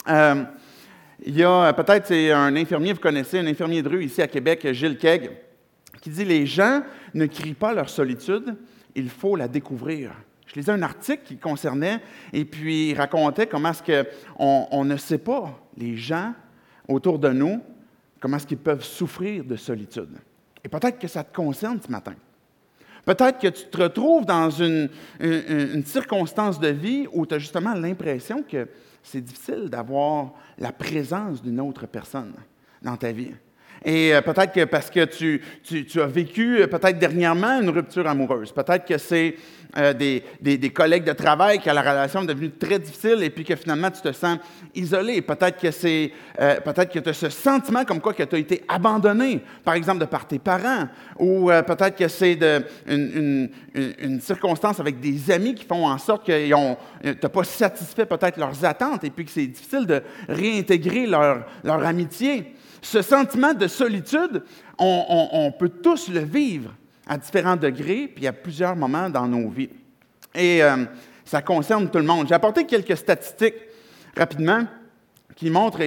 Euh, 0.09 0.43
il 1.25 1.37
y 1.37 1.43
a 1.43 1.73
peut-être, 1.73 2.13
un 2.13 2.55
infirmier, 2.57 2.93
vous 2.93 3.01
connaissez, 3.01 3.39
un 3.41 3.47
infirmier 3.47 3.83
de 3.83 3.89
rue 3.89 4.05
ici 4.05 4.23
à 4.23 4.29
Québec, 4.29 4.67
Gilles 4.73 4.97
Keg, 4.97 5.31
qui 6.01 6.11
dit 6.11 6.25
Les 6.25 6.47
gens 6.47 6.83
ne 7.13 7.27
crient 7.27 7.55
pas 7.55 7.75
leur 7.75 7.91
solitude, 7.91 8.57
il 8.95 9.11
faut 9.11 9.37
la 9.37 9.49
découvrir. 9.49 10.13
Je 10.59 10.63
lisais 10.63 10.73
un 10.73 10.83
article 10.83 11.23
qui 11.23 11.37
concernait, 11.37 12.01
et 12.33 12.45
puis 12.45 12.91
il 12.91 12.95
racontait 12.95 13.47
comment 13.47 13.71
est-ce 13.71 13.81
qu'on 13.85 14.67
on 14.73 14.85
ne 14.85 14.97
sait 14.97 15.19
pas, 15.19 15.57
les 15.77 15.97
gens 15.97 16.35
autour 16.89 17.21
de 17.21 17.29
nous, 17.29 17.63
comment 18.19 18.39
est-ce 18.39 18.47
qu'ils 18.49 18.59
peuvent 18.59 18.83
souffrir 18.83 19.45
de 19.45 19.55
solitude. 19.55 20.19
Et 20.65 20.69
peut-être 20.69 20.99
que 20.99 21.07
ça 21.07 21.23
te 21.23 21.33
concerne 21.33 21.79
ce 21.81 21.89
matin. 21.89 22.15
Peut-être 23.05 23.39
que 23.39 23.47
tu 23.47 23.67
te 23.67 23.81
retrouves 23.81 24.27
dans 24.27 24.51
une, 24.51 24.91
une 25.21 25.85
circonstance 25.85 26.59
de 26.59 26.71
vie 26.71 27.07
où 27.13 27.25
tu 27.25 27.37
as 27.37 27.39
justement 27.39 27.75
l'impression 27.75 28.43
que 28.43 28.67
c'est 29.01 29.21
difficile 29.21 29.69
d'avoir 29.71 30.33
la 30.59 30.73
présence 30.73 31.41
d'une 31.41 31.61
autre 31.61 31.87
personne 31.87 32.35
dans 32.83 32.97
ta 32.97 33.13
vie. 33.13 33.31
Et 33.89 34.15
euh, 34.15 34.21
peut-être 34.21 34.53
que 34.53 34.65
parce 34.65 34.91
que 34.91 35.07
tu, 35.07 35.41
as 35.99 36.07
vécu 36.07 36.61
euh, 36.61 36.67
peut-être 36.67 36.99
dernièrement 36.99 37.59
une 37.59 37.71
rupture 37.71 38.07
amoureuse, 38.07 38.53
peut-être 38.53 38.85
que 38.85 38.99
c'est 38.99 39.35
euh, 39.79 39.95
des, 39.95 40.71
collègues 40.75 41.05
de 41.05 41.15
travail 41.15 41.59
qui 41.59 41.71
a 41.71 41.73
la 41.73 41.81
relation 41.81 42.23
devenue 42.23 42.51
très 42.51 42.79
difficile 42.79 43.23
et 43.23 43.31
puis 43.31 43.45
que 43.45 43.57
finalement 43.57 43.91
tu 43.91 44.03
te 44.03 44.13
sens 44.13 44.37
isolé. 44.75 45.23
Peut-être 45.23 45.59
que 45.59 45.71
c'est 45.71 46.13
peut-être 46.37 46.93
que 46.93 46.99
tu 46.99 47.09
as 47.09 47.15
ce 47.15 47.31
sentiment 47.31 47.87
comme 47.87 48.03
quoi 48.03 48.13
que 48.13 48.25
tu 48.25 48.37
as 48.37 48.39
été 48.39 48.63
abandonné, 48.69 49.41
par 49.65 49.73
exemple 49.73 50.01
de 50.01 50.05
par 50.05 50.29
tes 50.29 50.39
parents, 50.39 50.87
ou 51.19 51.47
peut-être 51.47 51.97
que 51.97 52.09
c'est 52.09 52.39
une, 52.87 53.49
circonstance 54.21 54.81
avec 54.81 55.01
des 55.01 55.31
amis 55.31 55.55
qui 55.55 55.65
font 55.65 55.87
en 55.87 55.97
sorte 55.97 56.27
que 56.27 56.47
tu 56.47 57.09
n'as 57.09 57.29
pas 57.31 57.45
satisfait 57.45 58.05
peut-être 58.05 58.37
leurs 58.37 58.63
attentes 58.67 59.05
et 59.05 59.11
puis 59.11 59.25
que 59.25 59.31
c'est 59.31 59.47
difficile 59.47 59.87
de 59.87 60.03
réintégrer 60.29 61.07
leur 61.07 61.87
amitié. 61.87 62.55
Ce 62.83 63.03
sentiment 63.03 63.55
de 63.55 63.67
solitude, 63.67 64.43
on, 64.79 65.53
peut 65.59 65.69
tous 65.69 66.09
le 66.09 66.21
vivre 66.21 66.75
à 67.07 67.19
différents 67.19 67.57
degrés, 67.57 68.11
puis 68.15 68.27
à 68.27 68.33
plusieurs 68.33 68.77
moments 68.77 69.09
dans 69.11 69.27
nos 69.27 69.49
vies. 69.49 69.71
Et 70.35 70.63
euh, 70.63 70.85
ça 71.25 71.43
concerne 71.43 71.91
tout 71.91 71.99
le 71.99 72.05
monde. 72.05 72.29
J'ai 72.29 72.35
apporté 72.35 72.65
quelques 72.65 72.97
statistiques 72.97 73.57
rapidement 74.17 74.65
qui 75.35 75.51
montrent, 75.51 75.81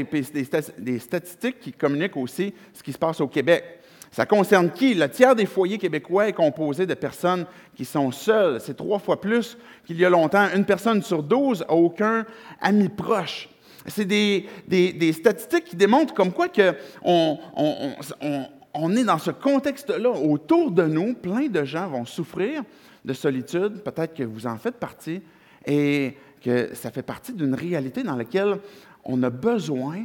des 0.78 1.00
statistiques 1.00 1.60
qui 1.60 1.74
communiquent 1.74 2.18
aussi 2.18 2.54
ce 2.74 2.82
qui 2.82 2.94
se 2.94 2.98
passe 2.98 3.22
au 3.22 3.28
Québec. 3.28 3.82
Ça 4.12 4.26
concerne 4.26 4.72
qui? 4.72 4.94
Le 4.94 5.10
tiers 5.10 5.36
des 5.36 5.46
foyers 5.46 5.78
québécois 5.78 6.28
est 6.28 6.34
composé 6.34 6.86
de 6.86 6.94
personnes 6.94 7.46
qui 7.76 7.86
sont 7.86 8.12
seules. 8.12 8.60
C'est 8.60 8.76
trois 8.76 9.00
fois 9.00 9.22
plus 9.22 9.58
qu'il 9.86 9.98
y 9.98 10.06
a 10.06 10.10
longtemps. 10.10 10.48
Une 10.54 10.66
personne 10.66 11.02
sur 11.02 11.24
douze 11.24 11.62
n'a 11.62 11.74
aucun 11.74 12.26
ami 12.60 12.90
proche. 12.90 13.50
C'est 13.88 14.06
des, 14.06 15.14
statistiques 15.14 15.66
qui 15.66 15.76
démontrent 15.76 16.14
comme 16.14 16.32
quoi 16.32 16.48
que 16.50 16.76
on, 17.04 18.96
est 18.96 19.04
dans 19.04 19.18
ce 19.18 19.32
contexte-là. 19.32 20.10
Autour 20.10 20.72
de 20.72 20.84
nous, 20.84 21.14
plein 21.14 21.48
de 21.48 21.64
gens 21.64 21.88
vont 21.88 22.06
souffrir 22.06 22.64
de 23.04 23.14
solitude. 23.14 23.82
Peut-être 23.84 24.14
que 24.14 24.24
vous 24.24 24.48
en 24.48 24.58
faites 24.58 24.78
partie 24.78 25.22
et 25.66 26.16
que 26.42 26.74
ça 26.74 26.92
fait 26.92 27.02
partie 27.02 27.34
d'une 27.34 27.54
réalité 27.54 28.04
dans 28.04 28.16
laquelle 28.16 28.58
on 29.04 29.22
a 29.24 29.30
besoin 29.30 29.98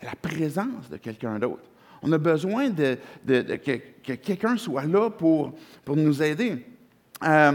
de 0.00 0.06
la 0.06 0.14
présence 0.20 0.88
de 0.90 0.96
quelqu'un 0.96 1.38
d'autre. 1.38 1.62
On 2.02 2.12
a 2.12 2.18
besoin 2.18 2.68
de, 2.68 2.98
que, 3.26 4.12
quelqu'un 4.12 4.56
soit 4.56 4.84
là 4.84 5.08
pour, 5.08 5.54
pour 5.84 5.96
nous 5.96 6.22
aider. 6.22 6.66
Euh, 7.22 7.52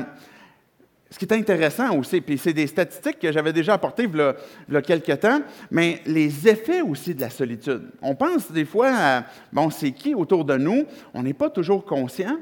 ce 1.12 1.18
qui 1.18 1.25
est 1.25 1.34
intéressant 1.34 1.98
aussi, 1.98 2.22
puis 2.22 2.38
c'est 2.38 2.54
des 2.54 2.68
statistiques 2.68 3.20
que 3.20 3.32
j'avais 3.32 3.51
déjà 3.51 3.74
apportées 3.74 4.04
il 4.04 4.74
y, 4.74 4.75
a, 4.75 4.82
quelques 4.82 5.20
temps, 5.20 5.42
mais 5.72 6.01
les 6.06 6.48
effets 6.48 6.82
aussi 6.82 7.16
de 7.16 7.22
la 7.22 7.32
solitude. 7.32 7.89
On 8.01 8.13
pense 8.13 8.51
des 8.51 8.66
fois 8.66 8.92
à, 8.94 9.24
bon, 9.51 9.72
c'est 9.72 9.92
qui 9.92 10.13
autour 10.13 10.46
de 10.46 10.56
nous? 10.56 10.86
On 11.13 11.24
n'est 11.24 11.34
pas 11.34 11.50
toujours 11.50 11.84
conscient. 11.84 12.38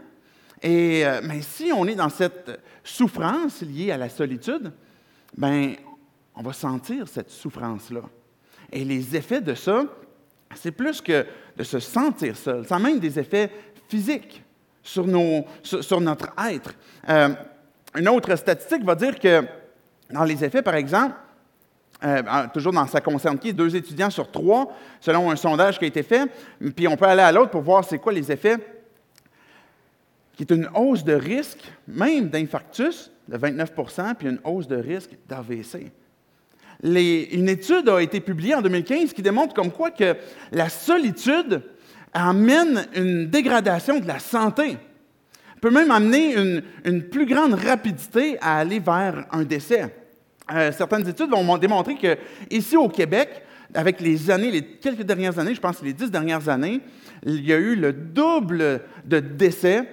Et, 0.62 1.06
euh, 1.06 1.22
mais 1.24 1.42
si 1.42 1.72
on 1.74 1.86
est 1.88 1.96
dans 1.96 2.10
cette 2.10 2.60
souffrance 2.84 3.62
liée 3.62 3.92
à 3.92 3.98
la 3.98 4.10
solitude, 4.10 4.74
ben, 5.38 5.74
on 6.36 6.42
va 6.42 6.52
sentir 6.52 7.08
cette 7.08 7.30
souffrance-là. 7.30 8.02
Et 8.72 8.84
les 8.84 9.16
effets 9.16 9.42
de 9.42 9.54
ça, 9.54 9.86
c'est 10.56 10.72
plus 10.72 11.00
que 11.00 11.26
de 11.56 11.64
se 11.64 11.80
sentir 11.80 12.36
seul. 12.36 12.66
Ça 12.68 12.76
a 12.76 12.80
même 12.80 13.00
des 13.00 13.18
effets 13.18 13.50
physiques 13.88 14.44
sur, 14.84 15.08
nos, 15.08 15.46
sur, 15.64 16.02
notre 16.02 16.34
être. 16.50 16.74
Euh, 17.08 17.30
une 17.96 18.10
autre 18.10 18.36
statistique 18.36 18.84
va 18.84 18.96
dire 18.96 19.20
que 19.20 19.44
dans 20.10 20.24
les 20.24 20.44
effets, 20.44 20.62
par 20.62 20.76
exemple, 20.76 21.16
euh, 22.04 22.22
toujours 22.54 22.74
dans 22.74 22.86
ça 22.86 23.02
concerne 23.02 23.40
qui, 23.40 23.54
deux 23.54 23.76
étudiants 23.76 24.10
sur 24.10 24.30
trois, 24.30 24.72
selon 25.00 25.32
un 25.32 25.36
sondage 25.36 25.80
qui 25.80 25.86
a 25.86 25.88
été 25.88 26.04
fait, 26.04 26.30
puis 26.76 26.88
on 26.88 26.96
peut 26.96 27.06
aller 27.06 27.24
à 27.24 27.32
l'autre 27.32 27.52
pour 27.52 27.62
voir 27.62 27.84
c'est 27.84 27.98
quoi 27.98 28.14
les 28.14 28.32
effets, 28.32 28.58
qui 30.36 30.44
est 30.44 30.52
une 30.52 30.70
hausse 30.76 31.04
de 31.04 31.14
risque, 31.14 31.64
même 31.88 32.30
d'infarctus, 32.30 33.12
de 33.28 33.38
29% 33.38 34.16
puis 34.16 34.30
une 34.30 34.40
hausse 34.44 34.68
de 34.68 34.78
risque 34.78 35.12
d'AVC. 35.28 35.92
une 36.84 37.50
étude 37.50 37.90
a 37.90 38.00
été 38.00 38.20
publiée 38.22 38.56
en 38.56 38.62
2015 38.62 39.14
qui 39.14 39.22
démontre 39.22 39.54
comme 39.54 39.72
quoi 39.72 39.92
que 39.92 40.16
la 40.52 40.70
solitude 40.70 41.64
amène 42.14 42.86
une 42.96 43.28
dégradation 43.28 44.00
de 44.00 44.08
la 44.08 44.20
santé 44.20 44.78
peut 45.62 45.72
même 45.72 45.92
amener 45.92 46.36
une, 46.86 47.04
plus 47.04 47.26
grande 47.26 47.54
rapidité 47.54 48.38
à 48.42 48.60
aller 48.60 48.80
vers 48.80 49.26
un 49.32 49.44
décès. 49.44 49.94
Euh, 50.54 50.72
certaines 50.72 51.08
études 51.08 51.30
vont 51.30 51.58
démontrer 51.58 51.96
que 51.96 52.18
ici 52.50 52.78
au 52.78 52.88
Québec, 52.88 53.44
avec 53.74 54.00
les 54.00 54.32
années, 54.32 54.52
les 54.52 54.64
quelques 54.64 55.04
dernières 55.04 55.38
années, 55.40 55.54
je 55.54 55.60
pense 55.60 55.82
les 55.82 55.94
dix 55.94 56.10
dernières 56.10 56.48
années, 56.48 56.82
il 57.26 57.46
y 57.46 57.52
a 57.52 57.58
eu 57.58 57.76
le 57.76 57.92
double 57.92 58.82
de 59.06 59.20
décès 59.20 59.86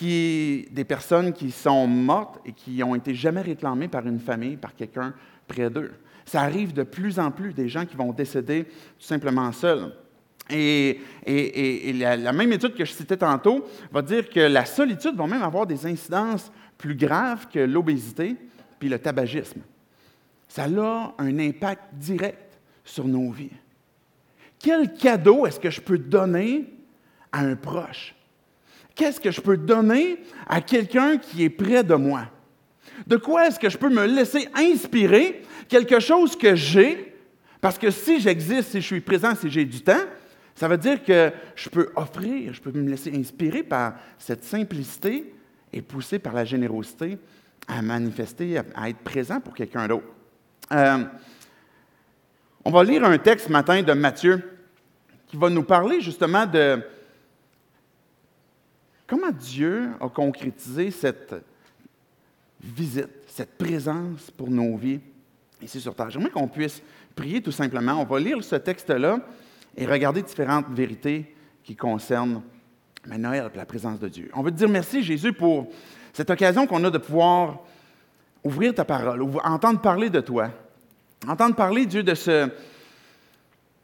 des 0.00 0.84
personnes 0.86 1.32
qui 1.32 1.50
sont 1.50 1.86
mortes 1.86 2.40
et 2.44 2.52
qui 2.52 2.82
ont 2.82 2.94
été 2.94 3.14
jamais 3.14 3.40
réclamées 3.40 3.88
par 3.88 4.06
une 4.06 4.20
famille, 4.20 4.56
par 4.56 4.74
quelqu'un 4.74 5.14
près 5.48 5.70
d'eux. 5.70 5.92
Ça 6.24 6.42
arrive 6.42 6.72
de 6.72 6.82
plus 6.82 7.18
en 7.18 7.30
plus 7.30 7.54
des 7.54 7.68
gens 7.68 7.86
qui 7.86 7.96
vont 7.96 8.12
décéder 8.12 8.64
tout 8.64 9.06
simplement 9.06 9.50
seuls. 9.52 9.92
Et, 10.50 11.00
la, 11.94 12.32
même 12.32 12.52
étude 12.52 12.74
que 12.74 12.84
je 12.84 12.92
citais 12.92 13.16
tantôt 13.16 13.66
va 13.90 14.02
dire 14.02 14.28
que 14.28 14.40
la 14.40 14.64
solitude 14.64 15.16
va 15.16 15.26
même 15.26 15.42
avoir 15.42 15.66
des 15.66 15.86
incidences 15.86 16.52
plus 16.78 16.94
graves 16.94 17.48
que 17.52 17.58
l'obésité 17.58 18.36
puis 18.78 18.88
le 18.88 18.98
tabagisme. 18.98 19.60
Ça 20.48 20.64
a 20.64 21.14
un 21.18 21.38
impact 21.38 21.82
direct 21.94 22.58
sur 22.84 23.06
nos 23.06 23.30
vies. 23.30 23.50
Quel 24.58 24.94
cadeau 24.94 25.46
est-ce 25.46 25.60
que 25.60 25.70
je 25.70 25.80
peux 25.80 25.98
donner 25.98 26.64
à 27.32 27.40
un 27.40 27.56
proche? 27.56 28.14
Qu'est-ce 28.94 29.20
que 29.20 29.30
je 29.30 29.40
peux 29.40 29.56
donner 29.56 30.18
à 30.46 30.60
quelqu'un 30.60 31.18
qui 31.18 31.44
est 31.44 31.50
près 31.50 31.84
de 31.84 31.94
moi? 31.94 32.26
De 33.06 33.16
quoi 33.16 33.46
est-ce 33.46 33.58
que 33.58 33.68
je 33.68 33.76
peux 33.76 33.90
me 33.90 34.06
laisser 34.06 34.48
inspirer 34.54 35.42
quelque 35.68 36.00
chose 36.00 36.36
que 36.36 36.54
j'ai? 36.54 37.14
Parce 37.60 37.78
que 37.78 37.90
si 37.90 38.20
j'existe, 38.20 38.70
si 38.70 38.80
je 38.80 38.86
suis 38.86 39.00
présent, 39.00 39.34
si 39.34 39.50
j'ai 39.50 39.64
du 39.64 39.82
temps, 39.82 40.04
ça 40.56 40.68
veut 40.68 40.78
dire 40.78 41.04
que 41.04 41.30
je 41.54 41.68
peux 41.68 41.92
offrir, 41.96 42.54
je 42.54 42.62
peux 42.62 42.72
me 42.72 42.88
laisser 42.88 43.14
inspirer 43.14 43.62
par 43.62 43.94
cette 44.18 44.42
simplicité 44.42 45.34
et 45.70 45.82
pousser 45.82 46.18
par 46.18 46.32
la 46.32 46.46
générosité 46.46 47.18
à 47.68 47.82
manifester, 47.82 48.58
à 48.74 48.88
être 48.88 48.98
présent 48.98 49.38
pour 49.38 49.54
quelqu'un 49.54 49.86
d'autre. 49.86 50.06
Euh, 50.72 51.04
on 52.64 52.70
va 52.70 52.84
lire 52.84 53.04
un 53.04 53.18
texte 53.18 53.48
ce 53.48 53.52
matin 53.52 53.82
de 53.82 53.92
Matthieu 53.92 54.42
qui 55.26 55.36
va 55.36 55.50
nous 55.50 55.62
parler 55.62 56.00
justement 56.00 56.46
de 56.46 56.80
comment 59.06 59.30
Dieu 59.30 59.90
a 60.00 60.08
concrétisé 60.08 60.90
cette 60.90 61.34
visite, 62.62 63.10
cette 63.26 63.58
présence 63.58 64.30
pour 64.30 64.48
nos 64.48 64.74
vies 64.78 65.00
ici 65.60 65.82
sur 65.82 65.94
Terre. 65.94 66.08
J'aimerais 66.08 66.30
qu'on 66.30 66.48
puisse 66.48 66.82
prier 67.14 67.42
tout 67.42 67.52
simplement. 67.52 68.00
On 68.00 68.04
va 68.04 68.18
lire 68.18 68.42
ce 68.42 68.56
texte-là 68.56 69.20
et 69.76 69.86
regarder 69.86 70.22
différentes 70.22 70.66
vérités 70.70 71.34
qui 71.62 71.76
concernent 71.76 72.42
Noël 73.06 73.50
et 73.52 73.56
la 73.56 73.66
présence 73.66 74.00
de 74.00 74.08
Dieu. 74.08 74.30
On 74.34 74.42
veut 74.42 74.50
te 74.50 74.56
dire 74.56 74.68
merci, 74.68 75.02
Jésus, 75.02 75.32
pour 75.32 75.68
cette 76.12 76.30
occasion 76.30 76.66
qu'on 76.66 76.82
a 76.84 76.90
de 76.90 76.98
pouvoir 76.98 77.60
ouvrir 78.42 78.74
ta 78.74 78.84
parole, 78.84 79.22
entendre 79.44 79.80
parler 79.80 80.10
de 80.10 80.20
toi, 80.20 80.50
entendre 81.26 81.54
parler, 81.54 81.86
Dieu, 81.86 82.02
de 82.02 82.14
ce, 82.14 82.48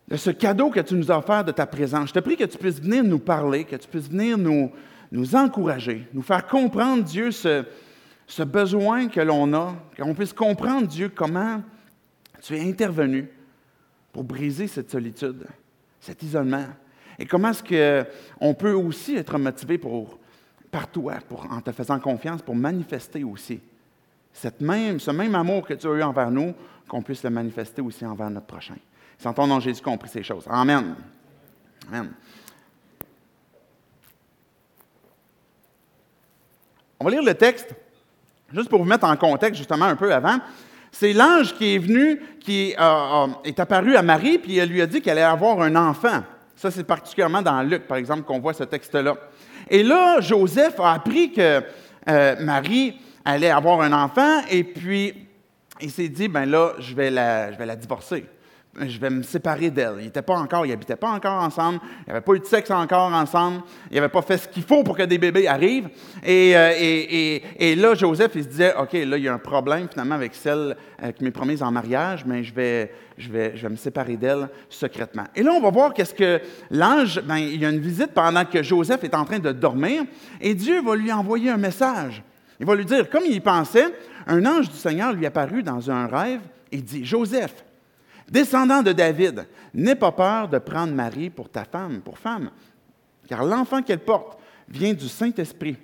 de 0.08 0.16
ce 0.16 0.30
cadeau 0.30 0.70
que 0.70 0.80
tu 0.80 0.94
nous 0.94 1.11
as 1.11 1.42
de 1.42 1.52
ta 1.52 1.66
présence. 1.66 2.08
Je 2.08 2.14
te 2.14 2.20
prie 2.20 2.37
que 2.37 2.44
tu 2.44 2.58
puisses 2.58 2.80
venir 2.80 3.04
nous 3.04 3.18
parler, 3.18 3.64
que 3.64 3.76
tu 3.76 3.88
puisses 3.88 4.08
venir 4.08 4.38
nous, 4.38 4.70
nous 5.11 5.34
encourager, 5.34 6.06
nous 6.12 6.22
faire 6.22 6.46
comprendre, 6.46 7.04
Dieu, 7.04 7.30
ce, 7.30 7.64
ce 8.26 8.42
besoin 8.42 9.08
que 9.08 9.20
l'on 9.20 9.52
a, 9.54 9.75
qu'on 9.96 10.14
puisse 10.14 10.32
comprendre, 10.32 10.87
Dieu, 10.87 11.11
comment 11.14 11.62
tu 12.42 12.56
es 12.56 12.61
intervenu 12.68 13.28
pour 14.12 14.25
briser 14.25 14.66
cette 14.66 14.90
solitude, 14.90 15.46
cet 16.02 16.23
isolement. 16.25 16.66
Et 17.18 17.26
comment 17.26 17.50
est-ce 17.50 18.04
qu'on 18.42 18.54
peut 18.54 18.73
aussi 18.73 19.16
être 19.16 19.38
motivé 19.38 19.78
pour, 19.78 20.18
par 20.71 20.88
toi, 20.88 21.14
pour, 21.28 21.47
en 21.50 21.61
te 21.61 21.71
faisant 21.71 21.99
confiance, 22.00 22.42
pour 22.42 22.56
manifester 22.56 23.23
aussi 23.25 23.61
cette 24.32 24.61
même, 24.61 24.99
ce 24.99 25.11
même 25.11 25.35
amour 25.35 25.64
que 25.64 25.75
tu 25.75 25.87
as 25.87 25.90
eu 25.90 26.02
envers 26.02 26.30
nous, 26.30 26.54
qu'on 26.88 27.02
puisse 27.02 27.23
le 27.23 27.30
manifester 27.30 27.80
aussi 27.82 28.04
envers 28.04 28.30
notre 28.30 28.47
prochain. 28.47 28.75
C'est 29.16 29.28
en 29.28 29.35
ton 29.35 29.47
nom 29.47 29.61
Jésus 29.61 29.80
qu'on 29.80 29.97
prie 29.97 30.09
ces 30.09 30.23
choses. 30.23 30.44
Amen. 30.49 30.97
Amen. 31.88 32.12
On 36.99 37.04
va 37.04 37.11
lire 37.11 37.23
le 37.23 37.35
texte, 37.35 37.75
juste 38.52 38.68
pour 38.68 38.80
vous 38.80 38.88
mettre 38.88 39.04
en 39.04 39.16
contexte 39.16 39.59
justement 39.59 39.85
un 39.85 39.97
peu 39.97 40.12
avant. 40.12 40.38
C'est 40.92 41.14
l'ange 41.14 41.54
qui 41.54 41.75
est 41.75 41.78
venu, 41.78 42.20
qui 42.38 42.74
euh, 42.78 42.83
euh, 42.83 43.26
est 43.44 43.59
apparu 43.59 43.96
à 43.96 44.02
Marie, 44.02 44.38
puis 44.38 44.59
elle 44.59 44.68
lui 44.68 44.83
a 44.83 44.87
dit 44.87 45.00
qu'elle 45.00 45.18
allait 45.18 45.22
avoir 45.22 45.61
un 45.62 45.74
enfant. 45.74 46.22
Ça, 46.55 46.70
c'est 46.70 46.85
particulièrement 46.85 47.42
dans 47.42 47.62
Luc, 47.62 47.88
par 47.88 47.96
exemple, 47.96 48.22
qu'on 48.22 48.38
voit 48.38 48.52
ce 48.52 48.64
texte-là. 48.64 49.16
Et 49.70 49.83
là, 49.83 50.20
Joseph 50.20 50.78
a 50.78 50.92
appris 50.92 51.33
que 51.33 51.62
euh, 52.09 52.37
Marie 52.40 53.00
allait 53.24 53.50
avoir 53.50 53.81
un 53.81 53.92
enfant, 53.92 54.42
et 54.50 54.62
puis 54.62 55.14
il 55.81 55.90
s'est 55.90 56.09
dit, 56.09 56.28
ben 56.28 56.44
là, 56.44 56.74
je 56.78 56.94
vais 56.94 57.11
la, 57.11 57.50
je 57.50 57.57
vais 57.57 57.66
la 57.66 57.76
divorcer 57.76 58.26
je 58.80 58.98
vais 58.98 59.11
me 59.11 59.22
séparer 59.22 59.70
d'elle. 59.70 59.96
Ils 59.98 60.04
n'étaient 60.04 60.22
pas 60.22 60.37
encore, 60.37 60.64
ils 60.64 60.70
n'habitaient 60.70 60.96
pas 60.96 61.11
encore 61.11 61.42
ensemble, 61.42 61.78
ils 62.06 62.11
n'avaient 62.11 62.22
pas 62.22 62.32
eu 62.32 62.40
de 62.40 62.44
sexe 62.46 62.70
encore 62.70 63.12
ensemble, 63.12 63.62
ils 63.90 63.96
n'avaient 63.96 64.08
pas 64.08 64.22
fait 64.22 64.38
ce 64.38 64.48
qu'il 64.48 64.62
faut 64.62 64.82
pour 64.82 64.96
que 64.96 65.02
des 65.02 65.18
bébés 65.18 65.46
arrivent. 65.46 65.90
Euh, 66.26 67.42
et, 67.58 67.76
là, 67.76 67.94
Joseph, 67.94 68.32
il 68.35 68.44
se 68.44 68.48
disait, 68.48 68.74
OK, 68.78 68.92
là, 68.94 69.16
il 69.18 69.22
y 69.22 69.28
a 69.28 69.35
un 69.35 69.38
problème 69.38 69.88
finalement 69.90 70.14
avec 70.14 70.35
celle 70.35 70.76
euh, 71.02 71.12
qui 71.12 71.22
m'est 71.22 71.30
promise 71.30 71.62
en 71.62 71.70
mariage, 71.70 72.24
mais 72.24 72.42
je 72.42 72.54
vais, 72.54 72.92
je 73.18 73.30
vais, 73.30 73.56
je 73.56 73.62
vais 73.62 73.68
me 73.68 73.76
séparer 73.76 74.16
d'elle 74.16 74.48
secrètement. 74.70 75.24
Et 75.37 75.42
là, 75.42 75.52
on 75.52 75.61
va 75.61 75.70
voir 75.70 75.92
qu'est-ce 75.92 76.14
que 76.14 76.40
l'ange, 76.70 77.20
ben, 77.22 77.37
il 77.37 77.61
y 77.61 77.66
a 77.66 77.70
une 77.70 77.80
visite 77.80 78.12
pendant 78.14 78.44
que 78.44 78.62
Joseph 78.62 79.04
est 79.04 79.14
en 79.14 79.24
train 79.24 79.38
de 79.38 79.52
dormir, 79.52 80.04
et 80.40 80.54
Dieu 80.54 80.80
va 80.82 80.96
lui 80.96 81.12
envoyer 81.12 81.50
un 81.50 81.58
message. 81.58 82.22
Il 82.58 82.66
va 82.66 82.74
lui 82.74 82.87
dire, 82.87 83.11
comme 83.11 83.24
il 83.26 83.35
y 83.35 83.40
pensait, 83.40 83.88
un 84.26 84.46
ange 84.46 84.70
du 84.70 84.76
Seigneur 84.76 85.12
lui 85.12 85.26
apparut 85.26 85.62
dans 85.62 85.90
un 85.90 86.06
rêve 86.06 86.40
et 86.70 86.80
dit, 86.80 87.04
Joseph, 87.04 87.52
Descendant 88.33 88.83
de 88.83 88.92
David, 88.92 89.47
n'aie 89.75 89.95
pas 89.95 90.11
peur 90.11 90.49
de 90.49 90.57
prendre 90.57 90.95
Marie 90.95 91.29
pour 91.29 91.51
ta 91.51 91.64
femme, 91.64 92.01
pour 92.01 92.18
femme, 92.18 92.51
car 93.29 93.45
l'enfant 93.45 93.83
qu'elle 93.83 93.99
porte 93.99 94.38
vient 94.71 94.95
du 94.95 95.07
Saint-Esprit. 95.07 95.77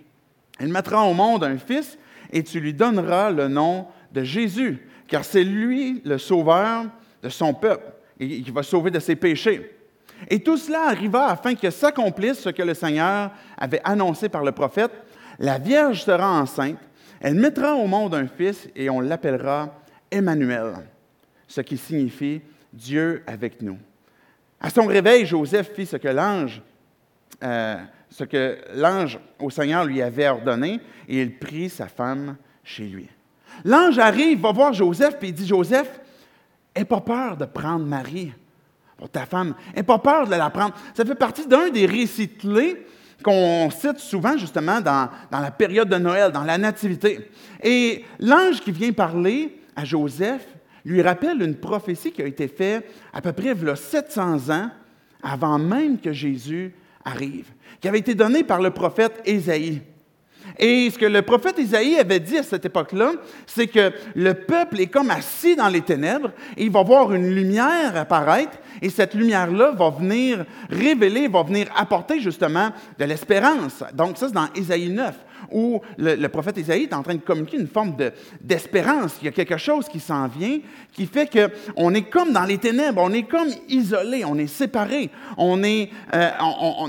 Elle 0.59 0.69
mettra 0.69 1.05
au 1.05 1.13
monde 1.13 1.45
un 1.45 1.59
fils 1.59 1.99
et 2.33 2.43
tu 2.43 2.59
lui 2.59 2.73
donneras 2.73 3.31
le 3.31 3.49
nom 3.49 3.87
de 4.11 4.23
Jésus, 4.23 4.89
car 5.07 5.27
c'est 5.27 5.45
lui 5.45 6.01
le 6.07 6.17
sauveur 6.17 6.87
de 7.23 7.29
son 7.29 7.53
peuple 7.53 7.93
qui 8.19 8.51
va 8.51 8.63
sauver 8.63 8.91
de 8.91 8.99
ses 8.99 9.15
péchés. 9.15 9.77
Et 10.31 10.43
tout 10.43 10.57
cela 10.57 10.89
arriva 10.89 11.27
afin 11.27 11.55
que 11.55 11.69
s'accomplisse 11.69 12.41
ce 12.41 12.49
que 12.49 12.63
le 12.63 12.73
Seigneur 12.73 13.31
avait 13.59 13.83
annoncé 13.85 14.31
par 14.31 14.43
le 14.43 14.53
prophète. 14.53 14.93
La 15.39 15.59
Vierge 15.59 16.03
sera 16.03 16.41
enceinte, 16.41 16.79
elle 17.21 17.35
mettra 17.35 17.75
au 17.75 17.87
monde 17.87 18.15
un 18.15 18.27
fils 18.27 18.71
et 18.75 18.89
on 18.89 19.01
l'appellera 19.01 19.83
Emmanuel 20.11 20.77
ce 21.49 21.63
qui 21.63 21.77
signifie 21.77 22.41
Dieu 22.73 23.25
avec 23.27 23.61
nous. 23.63 23.79
À 24.61 24.71
son 24.71 24.87
réveil, 24.87 25.27
Joseph 25.27 25.73
fit 25.75 25.87
ce 25.87 25.97
que 25.97 26.09
l'ange, 26.09 26.63
euh, 27.43 27.77
ce 28.11 28.25
que 28.25 28.59
l'ange 28.75 29.19
au 29.41 29.51
Seigneur 29.51 29.85
lui 29.85 30.03
avait 30.03 30.29
ordonné, 30.29 30.81
et 31.09 31.23
il 31.23 31.39
prit 31.39 31.69
sa 31.69 31.89
femme 31.89 32.37
chez 32.63 32.85
lui. 32.85 33.09
L'ange 33.65 33.99
arrive, 33.99 34.41
va 34.41 34.53
voir 34.53 34.73
Joseph, 34.73 35.19
puis 35.19 35.29
il 35.29 35.35
dit 35.35 35.47
Joseph, 35.47 36.01
n'aie 36.77 36.85
pas 36.85 37.01
peur 37.01 37.37
de 37.37 37.45
prendre 37.45 37.85
Marie 37.85 38.33
pour 38.97 39.09
ta 39.09 39.27
femme. 39.27 39.55
N'aie 39.75 39.83
pas 39.83 39.99
peur 39.99 40.27
de 40.27 40.35
la 40.35 40.51
prendre. 40.51 40.75
Ça 40.95 41.05
fait 41.05 41.15
partie 41.15 41.47
d'un 41.47 41.71
des 41.71 41.87
récits 41.87 42.29
clés 42.29 42.85
qu'on 43.23 43.69
cite 43.71 43.99
souvent 43.99 44.37
justement 44.37 44.81
dans, 44.81 45.09
la 45.31 45.51
période 45.51 45.89
de 45.89 45.97
Noël, 45.97 46.31
dans 46.31 46.45
la 46.45 46.59
Nativité. 46.59 47.31
Et 47.63 48.05
l'ange 48.21 48.61
qui 48.61 48.71
vient 48.71 48.93
parler 48.93 49.61
à 49.75 49.85
Joseph, 49.85 50.47
lui 50.88 51.03
rappelle 51.03 51.42
une 51.42 51.57
prophétie 51.57 52.12
qui 52.12 52.22
a 52.22 52.27
été 52.27 52.48
faite 52.48 52.87
à 53.12 53.20
peu 53.20 53.33
près 53.33 53.55
il 53.55 53.77
700 53.77 54.51
ans 54.51 54.70
avant 55.22 55.59
même 55.59 55.98
que 55.98 56.12
Jésus 56.12 56.72
arrive, 57.05 57.46
qui 57.81 57.88
avait 57.88 57.98
été 57.98 58.14
donnée 58.14 58.44
par 58.44 58.61
le 58.61 58.70
prophète 58.70 59.20
Ésaïe. 59.24 59.83
Et 60.59 60.90
ce 60.90 60.98
que 60.98 61.07
le 61.07 61.22
prophète 61.22 61.59
Isaïe 61.59 61.98
avait 61.98 62.20
dit 62.20 62.38
à 62.38 62.42
cette 62.42 62.64
époque-là, 62.64 63.12
c'est 63.46 63.66
que 63.66 63.92
le 64.14 64.35
peuple 64.35 64.81
est 64.81 64.87
comme 64.87 65.11
assis 65.11 65.57
dans 65.57 65.68
les 65.68 65.83
ténèbres 65.83 66.31
et 66.57 66.64
il 66.64 66.70
va 66.70 66.83
voir 66.83 67.12
une 67.12 67.35
lumière 67.35 67.96
apparaître 67.96 68.59
et 68.81 68.88
cette 68.88 69.14
lumière-là 69.14 69.72
va 69.72 69.90
venir 69.90 70.44
révéler, 70.70 71.29
va 71.29 71.42
venir 71.42 71.68
apporter 71.77 72.20
justement 72.20 72.70
de 72.98 73.05
l'espérance. 73.05 73.85
Donc 73.92 74.16
ça, 74.16 74.29
c'est 74.29 74.35
dans 74.35 74.48
Isaïe 74.55 74.90
9 74.90 75.14
où 75.53 75.81
le, 75.96 76.27
prophète 76.29 76.59
Isaïe 76.59 76.85
est 76.85 76.94
en 76.94 77.03
train 77.03 77.14
de 77.14 77.20
communiquer 77.20 77.59
une 77.59 77.68
forme 77.68 77.96
d'espérance. 78.40 79.16
Il 79.20 79.27
y 79.27 79.29
a 79.29 79.33
quelque 79.33 79.57
chose 79.57 79.88
qui 79.88 80.01
s'en 80.01 80.29
vient 80.29 80.59
qui 80.92 81.07
fait 81.07 81.29
qu'on 81.77 81.94
est 81.94 82.11
comme 82.11 82.33
dans 82.33 82.44
les 82.44 82.59
ténèbres, 82.59 83.01
on 83.03 83.12
est 83.12 83.24
comme 83.24 83.48
isolé, 83.68 84.24
on 84.24 84.37
est 84.37 84.46
séparé, 84.46 85.11
on 85.37 85.62
est 85.62 85.90
euh, 86.14 86.31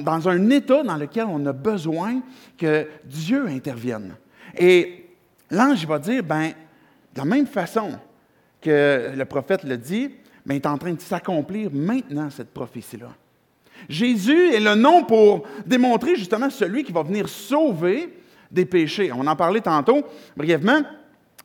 dans 0.03 0.29
un 0.29 0.49
état 0.49 0.83
dans 0.83 0.97
lequel 0.97 1.25
on 1.29 1.45
a 1.45 1.53
besoin 1.53 2.21
que 2.57 2.87
Dieu 3.05 3.47
intervienne. 3.47 4.15
Et 4.57 5.05
l'ange 5.51 5.85
va 5.85 5.99
dire, 5.99 6.23
ben, 6.23 6.49
de 7.13 7.19
la 7.19 7.25
même 7.25 7.47
façon 7.47 7.91
que 8.61 9.11
le 9.15 9.25
prophète 9.25 9.63
le 9.63 9.77
dit, 9.77 10.09
ben, 10.45 10.55
est 10.55 10.65
en 10.65 10.77
train 10.77 10.93
de 10.93 11.01
s'accomplir 11.01 11.69
maintenant 11.71 12.29
cette 12.29 12.53
prophétie-là. 12.53 13.09
Jésus 13.87 14.53
est 14.53 14.59
le 14.59 14.75
nom 14.75 15.03
pour 15.03 15.43
démontrer 15.65 16.15
justement 16.15 16.49
celui 16.49 16.83
qui 16.83 16.91
va 16.91 17.03
venir 17.03 17.29
sauver 17.29 18.18
des 18.51 18.65
péchés. 18.65 19.11
On 19.11 19.25
en 19.27 19.35
parlait 19.35 19.61
tantôt 19.61 20.03
brièvement, 20.35 20.81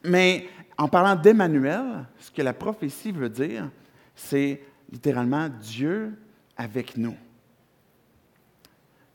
mais 0.03 0.49
en 0.77 0.89
parlant 0.89 1.15
d'Emmanuel, 1.15 2.07
ce 2.19 2.31
que 2.31 2.43
la 2.43 2.53
prophétie 2.53 3.13
veut 3.13 3.29
dire, 3.29 3.71
c'est 4.15 4.61
littéralement 4.91 5.49
Dieu 5.49 6.19
avec 6.57 6.97
nous. 6.97 7.17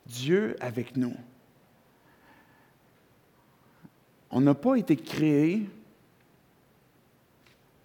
Dieu 0.06 0.56
avec 0.60 0.96
nous. 0.96 1.16
On 4.32 4.42
n'a 4.42 4.54
pas 4.54 4.76
été 4.76 4.96
créé 4.96 5.70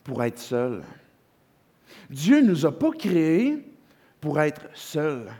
pour 0.02 0.22
être 0.22 0.38
seul. 0.38 0.82
Dieu 2.10 2.40
ne 2.40 2.48
nous 2.48 2.66
a 2.66 2.78
pas 2.78 2.90
créés 2.90 3.64
pour 4.20 4.40
être 4.40 4.68
seuls. 4.74 5.30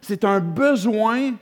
C'est 0.00 0.24
un 0.24 0.40
besoin 0.40 1.34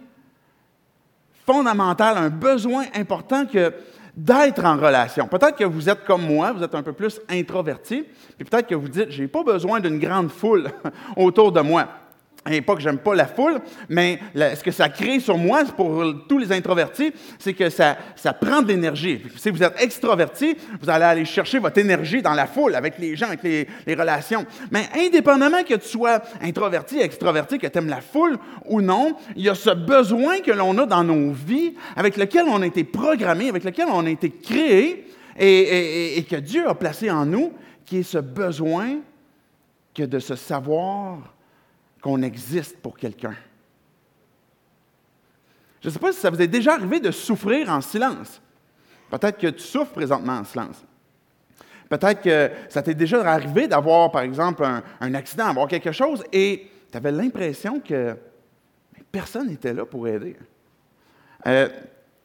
fondamental, 1.47 2.17
un 2.17 2.31
besoin 2.31 2.85
important 2.95 3.47
que 3.47 3.73
d'être 4.17 4.65
en 4.65 4.77
relation. 4.77 5.27
Peut-être 5.27 5.57
que 5.57 5.65
vous 5.65 5.89
êtes 5.89 6.05
comme 6.05 6.27
moi, 6.27 6.53
vous 6.53 6.63
êtes 6.63 6.75
un 6.75 6.83
peu 6.83 6.93
plus 6.93 7.21
introverti, 7.29 8.05
puis 8.37 8.45
peut-être 8.45 8.67
que 8.67 8.75
vous 8.75 8.89
dites, 8.89 9.11
j'ai 9.11 9.27
pas 9.27 9.43
besoin 9.43 9.81
d'une 9.81 9.99
grande 9.99 10.31
foule 10.31 10.71
autour 11.17 11.51
de 11.51 11.61
moi. 11.61 11.89
Et 12.51 12.61
pas 12.61 12.75
que 12.75 12.81
j'aime 12.81 12.99
pas 12.99 13.15
la 13.15 13.27
foule, 13.27 13.61
mais 13.89 14.19
ce 14.35 14.63
que 14.63 14.73
ça 14.73 14.89
crée 14.89 15.21
sur 15.21 15.39
moi, 15.39 15.65
pour 15.77 16.03
tous 16.29 16.39
les 16.39 16.51
introvertis, 16.53 17.13
c'est 17.39 17.53
que 17.53 17.71
ça, 17.71 17.97
ça 18.17 18.33
prend 18.33 18.63
de 18.63 18.69
l'énergie. 18.69 19.23
Si 19.37 19.51
vous 19.51 19.63
êtes 19.63 19.81
extroverti, 19.81 20.57
vous 20.81 20.91
allez 20.91 21.05
aller 21.05 21.25
chercher 21.25 21.61
votre 21.61 21.79
énergie 21.79 22.21
dans 22.21 22.35
la 22.35 22.47
foule, 22.47 22.75
avec 22.75 22.99
les 22.99 23.15
gens, 23.15 23.27
avec 23.27 23.43
les, 23.45 23.95
relations. 23.95 24.45
Mais 24.73 24.89
indépendamment 24.97 25.63
que 25.63 25.75
tu 25.75 25.89
sois 25.89 26.21
introverti, 26.41 26.99
extroverti, 26.99 27.59
que 27.59 27.69
tu 27.69 27.79
aimes 27.79 27.89
la 27.89 28.01
foule 28.01 28.39
ou 28.67 28.81
non, 28.81 29.17
il 29.37 29.45
y 29.45 29.49
a 29.49 29.55
ce 29.55 29.71
besoin 29.71 30.41
que 30.41 30.51
l'on 30.51 30.77
a 30.79 30.87
dans 30.87 31.05
nos 31.05 31.33
vies, 31.33 31.75
avec 31.95 32.17
lequel 32.17 32.47
on 32.49 32.61
a 32.63 32.67
été 32.67 32.83
programmé, 32.83 33.49
avec 33.51 33.63
lequel 33.63 33.87
on 33.89 34.05
a 34.05 34.11
été 34.11 34.31
créé, 34.31 35.07
et, 35.39 36.19
et 36.19 36.25
que 36.25 36.37
Dieu 36.37 36.69
a 36.69 36.75
placé 36.75 37.11
en 37.11 37.25
nous, 37.25 37.53
qui 37.87 37.99
est 37.99 38.03
ce 38.03 38.19
besoin 38.19 38.99
que 39.95 40.03
de 40.03 40.19
se 40.19 40.35
savoir 40.35 41.19
qu'on 42.03 42.21
existe 42.23 42.79
pour 42.79 42.99
quelqu'un. 42.99 43.35
Je 45.81 45.89
ne 45.89 45.93
sais 45.93 45.99
pas 45.99 46.13
si 46.13 46.21
ça 46.21 46.31
vous 46.31 46.43
est 46.43 46.49
déjà 46.49 46.75
arrivé 46.75 47.01
de 47.01 47.11
souffrir 47.11 47.71
en 47.71 47.81
silence. 47.81 48.43
Peut-être 49.11 49.39
que 49.39 49.49
tu 49.49 49.63
souffres 49.63 49.93
présentement 49.93 50.39
en 50.39 50.45
silence. 50.45 50.85
Peut-être 51.89 52.23
que 52.23 52.51
ça 52.69 52.83
t'est 52.83 52.95
déjà 52.95 53.21
arrivé 53.31 53.69
d'avoir, 53.69 54.11
par 54.11 54.23
exemple, 54.23 54.65
un, 54.65 55.15
accident, 55.15 55.49
d'avoir 55.49 55.69
quelque 55.69 55.93
chose, 55.93 56.25
et 56.33 56.71
tu 56.91 56.97
avais 56.97 57.13
l'impression 57.13 57.81
que 57.81 58.17
personne 59.11 59.49
n'était 59.49 59.75
là 59.75 59.85
pour 59.85 60.09
aider. 60.09 60.37
Euh, 61.47 61.69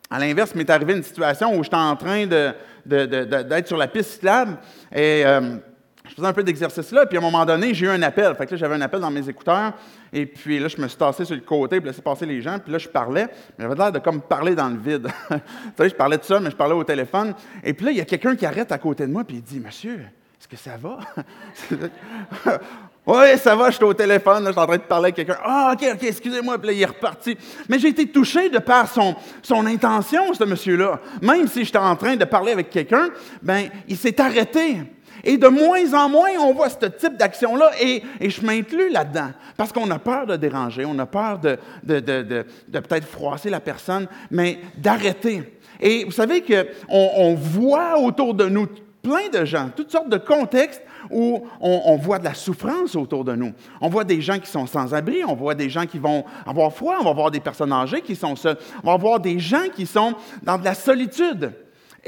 à 0.09 0.19
l'inverse, 0.19 0.55
m'est 0.55 0.69
arrivé 0.69 0.93
une 0.93 1.03
situation 1.03 1.57
où 1.57 1.63
j'étais 1.63 1.75
en 1.75 1.95
train 1.97 2.25
d'être 2.25 3.67
sur 3.67 3.77
la 3.77 3.87
piste 3.87 4.11
cyclable 4.11 4.57
et 4.91 5.25
euh, 5.25 5.57
je 6.09 6.15
faisais 6.15 6.27
un 6.27 6.33
peu 6.33 6.43
d'exercice 6.43 6.91
là, 6.91 7.05
puis 7.05 7.17
à 7.17 7.21
un 7.21 7.23
moment 7.23 7.45
donné, 7.45 7.73
j'ai 7.73 7.85
eu 7.85 7.89
un 7.89 8.01
appel. 8.01 8.33
Fait 8.35 8.45
que 8.45 8.51
là, 8.51 8.57
j'avais 8.57 8.75
un 8.75 8.81
appel 8.81 8.99
dans 8.99 9.11
mes 9.11 9.27
écouteurs, 9.27 9.73
et 10.11 10.25
puis 10.25 10.59
là, 10.59 10.67
je 10.67 10.81
me 10.81 10.87
suis 10.87 10.97
tassé 10.97 11.25
sur 11.25 11.35
le 11.35 11.41
côté, 11.41 11.79
puis 11.79 11.89
laissé 11.89 12.01
passer 12.01 12.25
les 12.25 12.41
gens, 12.41 12.59
puis 12.59 12.71
là, 12.71 12.77
je 12.77 12.87
parlais, 12.87 13.27
mais 13.57 13.65
j'avais 13.65 13.75
l'air 13.75 13.91
de 13.91 13.99
comme 13.99 14.21
parler 14.21 14.55
dans 14.55 14.69
le 14.69 14.77
vide. 14.77 15.07
tu 15.29 15.37
sais, 15.77 15.89
je 15.89 15.95
parlais 15.95 16.17
de 16.17 16.23
ça, 16.23 16.39
mais 16.39 16.51
je 16.51 16.55
parlais 16.55 16.75
au 16.75 16.83
téléphone. 16.83 17.33
Et 17.63 17.73
puis 17.73 17.85
là, 17.85 17.91
il 17.91 17.97
y 17.97 18.01
a 18.01 18.05
quelqu'un 18.05 18.35
qui 18.35 18.45
arrête 18.45 18.71
à 18.71 18.77
côté 18.77 19.05
de 19.05 19.11
moi, 19.11 19.23
puis 19.23 19.37
il 19.37 19.43
dit 19.43 19.59
Monsieur, 19.59 19.99
est-ce 20.39 20.47
que 20.47 20.57
ça 20.57 20.77
va? 20.77 20.99
Oui, 23.07 23.37
ça 23.37 23.55
va, 23.55 23.69
je 23.69 23.77
suis 23.77 23.85
au 23.85 23.93
téléphone, 23.93 24.43
là, 24.43 24.49
je 24.49 24.51
suis 24.51 24.61
en 24.61 24.67
train 24.67 24.75
de 24.75 24.81
parler 24.81 25.05
avec 25.05 25.15
quelqu'un. 25.15 25.37
Ah, 25.41 25.73
OK, 25.73 25.87
OK, 25.93 26.03
excusez-moi. 26.03 26.57
Puis 26.57 26.67
là, 26.67 26.73
il 26.73 26.81
est 26.81 26.85
reparti. 26.85 27.37
Mais 27.69 27.79
j'ai 27.79 27.87
été 27.87 28.05
touché 28.05 28.49
de 28.49 28.59
par 28.59 28.91
son, 28.91 29.15
son 29.41 29.65
intention, 29.65 30.33
ce 30.33 30.43
monsieur-là. 30.43 30.99
Même 31.21 31.47
si 31.47 31.63
j'étais 31.63 31.77
en 31.77 31.95
train 31.95 32.17
de 32.17 32.25
parler 32.25 32.51
avec 32.51 32.69
quelqu'un, 32.69 33.07
ben, 33.41 33.69
il 33.87 33.95
s'est 33.95 34.19
arrêté. 34.19 34.79
Et 35.27 35.37
de 35.37 35.49
moins 35.49 35.93
en 35.93 36.07
moins, 36.07 36.29
on 36.39 36.53
voit 36.53 36.69
ce 36.69 36.85
type 36.85 37.17
d'action-là, 37.17 37.71
et, 37.81 38.01
je 38.21 38.45
m'inclus 38.45 38.89
là-dedans, 38.89 39.31
parce 39.57 39.73
qu'on 39.73 39.91
a 39.91 39.99
peur 39.99 40.25
de 40.25 40.37
déranger, 40.37 40.85
on 40.85 40.97
a 40.99 41.05
peur 41.05 41.37
de, 41.39 41.57
peut-être 42.71 43.05
froisser 43.05 43.49
la 43.49 43.59
personne, 43.59 44.07
mais 44.31 44.59
d'arrêter. 44.77 45.59
Et 45.81 46.05
vous 46.05 46.11
savez 46.11 46.41
qu'on 46.41 46.65
on 46.89 47.35
voit 47.35 47.99
autour 47.99 48.35
de 48.35 48.45
nous 48.45 48.67
plein 49.03 49.27
de 49.29 49.43
gens, 49.43 49.69
toutes 49.75 49.91
sortes 49.91 50.09
de 50.09 50.17
contextes 50.17 50.81
où 51.11 51.45
on, 51.59 51.97
voit 51.97 52.19
de 52.19 52.23
la 52.23 52.33
souffrance 52.33 52.95
autour 52.95 53.25
de 53.25 53.35
nous. 53.35 53.51
On 53.81 53.89
voit 53.89 54.05
des 54.05 54.21
gens 54.21 54.39
qui 54.39 54.49
sont 54.49 54.65
sans 54.65 54.93
abri, 54.93 55.25
on 55.25 55.35
voit 55.35 55.55
des 55.55 55.69
gens 55.69 55.85
qui 55.85 55.99
vont 55.99 56.23
avoir 56.45 56.71
froid, 56.71 56.95
on 57.01 57.03
va 57.03 57.13
voir 57.13 57.31
des 57.31 57.41
personnes 57.41 57.73
âgées 57.73 58.01
qui 58.01 58.15
sont 58.15 58.37
seules, 58.37 58.57
on 58.81 58.91
va 58.91 58.97
voir 58.97 59.19
des 59.19 59.39
gens 59.39 59.67
qui 59.75 59.85
sont 59.85 60.13
dans 60.41 60.57
de 60.57 60.63
la 60.63 60.73
solitude. 60.73 61.51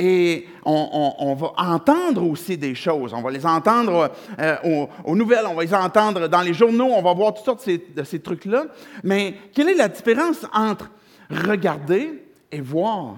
Et 0.01 0.47
on, 0.63 1.35
va 1.35 1.51
entendre 1.57 2.23
aussi 2.23 2.57
des 2.57 2.73
choses. 2.73 3.13
On 3.13 3.21
va 3.21 3.31
les 3.31 3.45
entendre 3.45 4.09
euh, 4.39 4.85
aux, 5.03 5.15
nouvelles, 5.15 5.45
on 5.45 5.55
va 5.55 5.63
les 5.63 5.73
entendre 5.73 6.29
dans 6.29 6.41
les 6.41 6.53
journaux, 6.53 6.87
on 6.95 7.01
va 7.01 7.13
voir 7.13 7.33
toutes 7.33 7.43
sortes 7.43 7.67
de 7.67 8.03
ces, 8.03 8.19
trucs-là. 8.19 8.67
Mais 9.03 9.35
quelle 9.53 9.67
est 9.67 9.75
la 9.75 9.89
différence 9.89 10.45
entre 10.53 10.89
regarder 11.29 12.23
et 12.49 12.61
voir? 12.61 13.17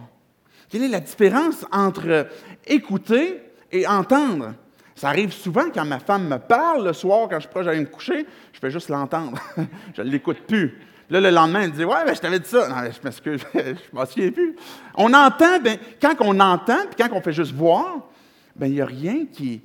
Quelle 0.70 0.84
est 0.84 0.88
la 0.88 1.02
différence 1.02 1.66
entre 1.72 2.28
écouter 2.66 3.44
et 3.72 3.86
entendre? 3.86 4.56
Ça 4.96 5.10
arrive 5.10 5.32
souvent 5.34 5.66
quand 5.72 5.86
ma 5.86 6.00
femme 6.00 6.28
me 6.28 6.38
parle 6.38 6.86
le 6.86 6.94
soir, 6.94 7.28
quand 7.30 7.36
je 7.36 7.42
suis 7.42 7.50
proche 7.50 7.66
d'aller 7.66 7.82
me 7.82 7.86
coucher, 7.86 8.26
je 8.54 8.60
fais 8.60 8.72
juste 8.72 8.90
l'entendre. 8.90 9.38
je 9.96 10.02
ne 10.02 10.10
l'écoute 10.10 10.40
plus. 10.48 10.80
Là, 11.12 11.20
le 11.20 11.30
lendemain, 11.30 11.64
elle 11.64 11.74
dit 11.74 11.84
Ouais, 11.84 12.16
je 12.16 12.22
t'avais 12.22 12.40
dit 12.40 12.48
ça. 12.48 12.90
Je 12.90 13.04
m'excuse, 13.04 13.42
je 13.54 13.74
m'en 13.92 14.06
souviens 14.06 14.32
plus. 14.32 14.56
On 14.96 15.14
entend, 15.14 15.60
bien, 15.60 15.76
quand 16.02 16.16
on 16.22 16.40
entend, 16.40 16.86
puis 16.90 16.96
quand 16.98 17.14
on 17.14 17.22
fait 17.22 17.34
juste 17.34 17.52
voir, 17.52 18.08
bien, 18.56 18.70
il 18.70 18.76
n'y 18.76 18.82
a 18.82 18.86
rien 18.86 19.26
qui, 19.26 19.62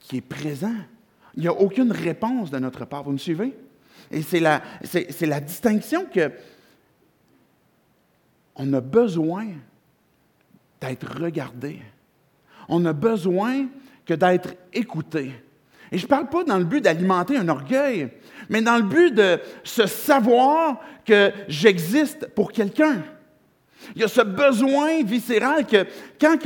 qui 0.00 0.16
est 0.16 0.20
présent. 0.20 0.74
Il 1.36 1.42
n'y 1.42 1.48
a 1.48 1.52
aucune 1.52 1.92
réponse 1.92 2.50
de 2.50 2.58
notre 2.58 2.84
part. 2.86 3.04
Vous 3.04 3.12
me 3.12 3.18
suivez? 3.18 3.56
Et 4.10 4.22
c'est 4.22 4.40
la, 4.40 4.62
c'est, 4.82 5.26
la 5.26 5.40
distinction 5.40 6.06
que 6.06 6.32
on 8.56 8.72
a 8.72 8.80
besoin 8.80 9.46
d'être 10.80 11.22
regardé. 11.22 11.80
On 12.68 12.84
a 12.84 12.92
besoin 12.92 13.68
que 14.04 14.14
d'être 14.14 14.54
écouté. 14.72 15.34
Et 15.92 15.98
je 15.98 16.04
ne 16.04 16.08
parle 16.08 16.28
pas 16.28 16.44
dans 16.44 16.58
le 16.58 16.64
but 16.64 16.80
d'alimenter 16.80 17.36
un 17.36 17.48
orgueil 17.48 18.10
mais 18.50 18.60
dans 18.60 18.76
le 18.76 18.82
but 18.82 19.14
de 19.14 19.40
se 19.62 19.86
savoir 19.86 20.80
que 21.06 21.32
j'existe 21.48 22.26
pour 22.34 22.52
quelqu'un. 22.52 23.02
Il 23.94 24.02
y 24.02 24.04
a 24.04 24.08
ce 24.08 24.20
besoin 24.20 25.02
viscéral 25.04 25.66
que 25.66 25.86
quand 26.20 26.36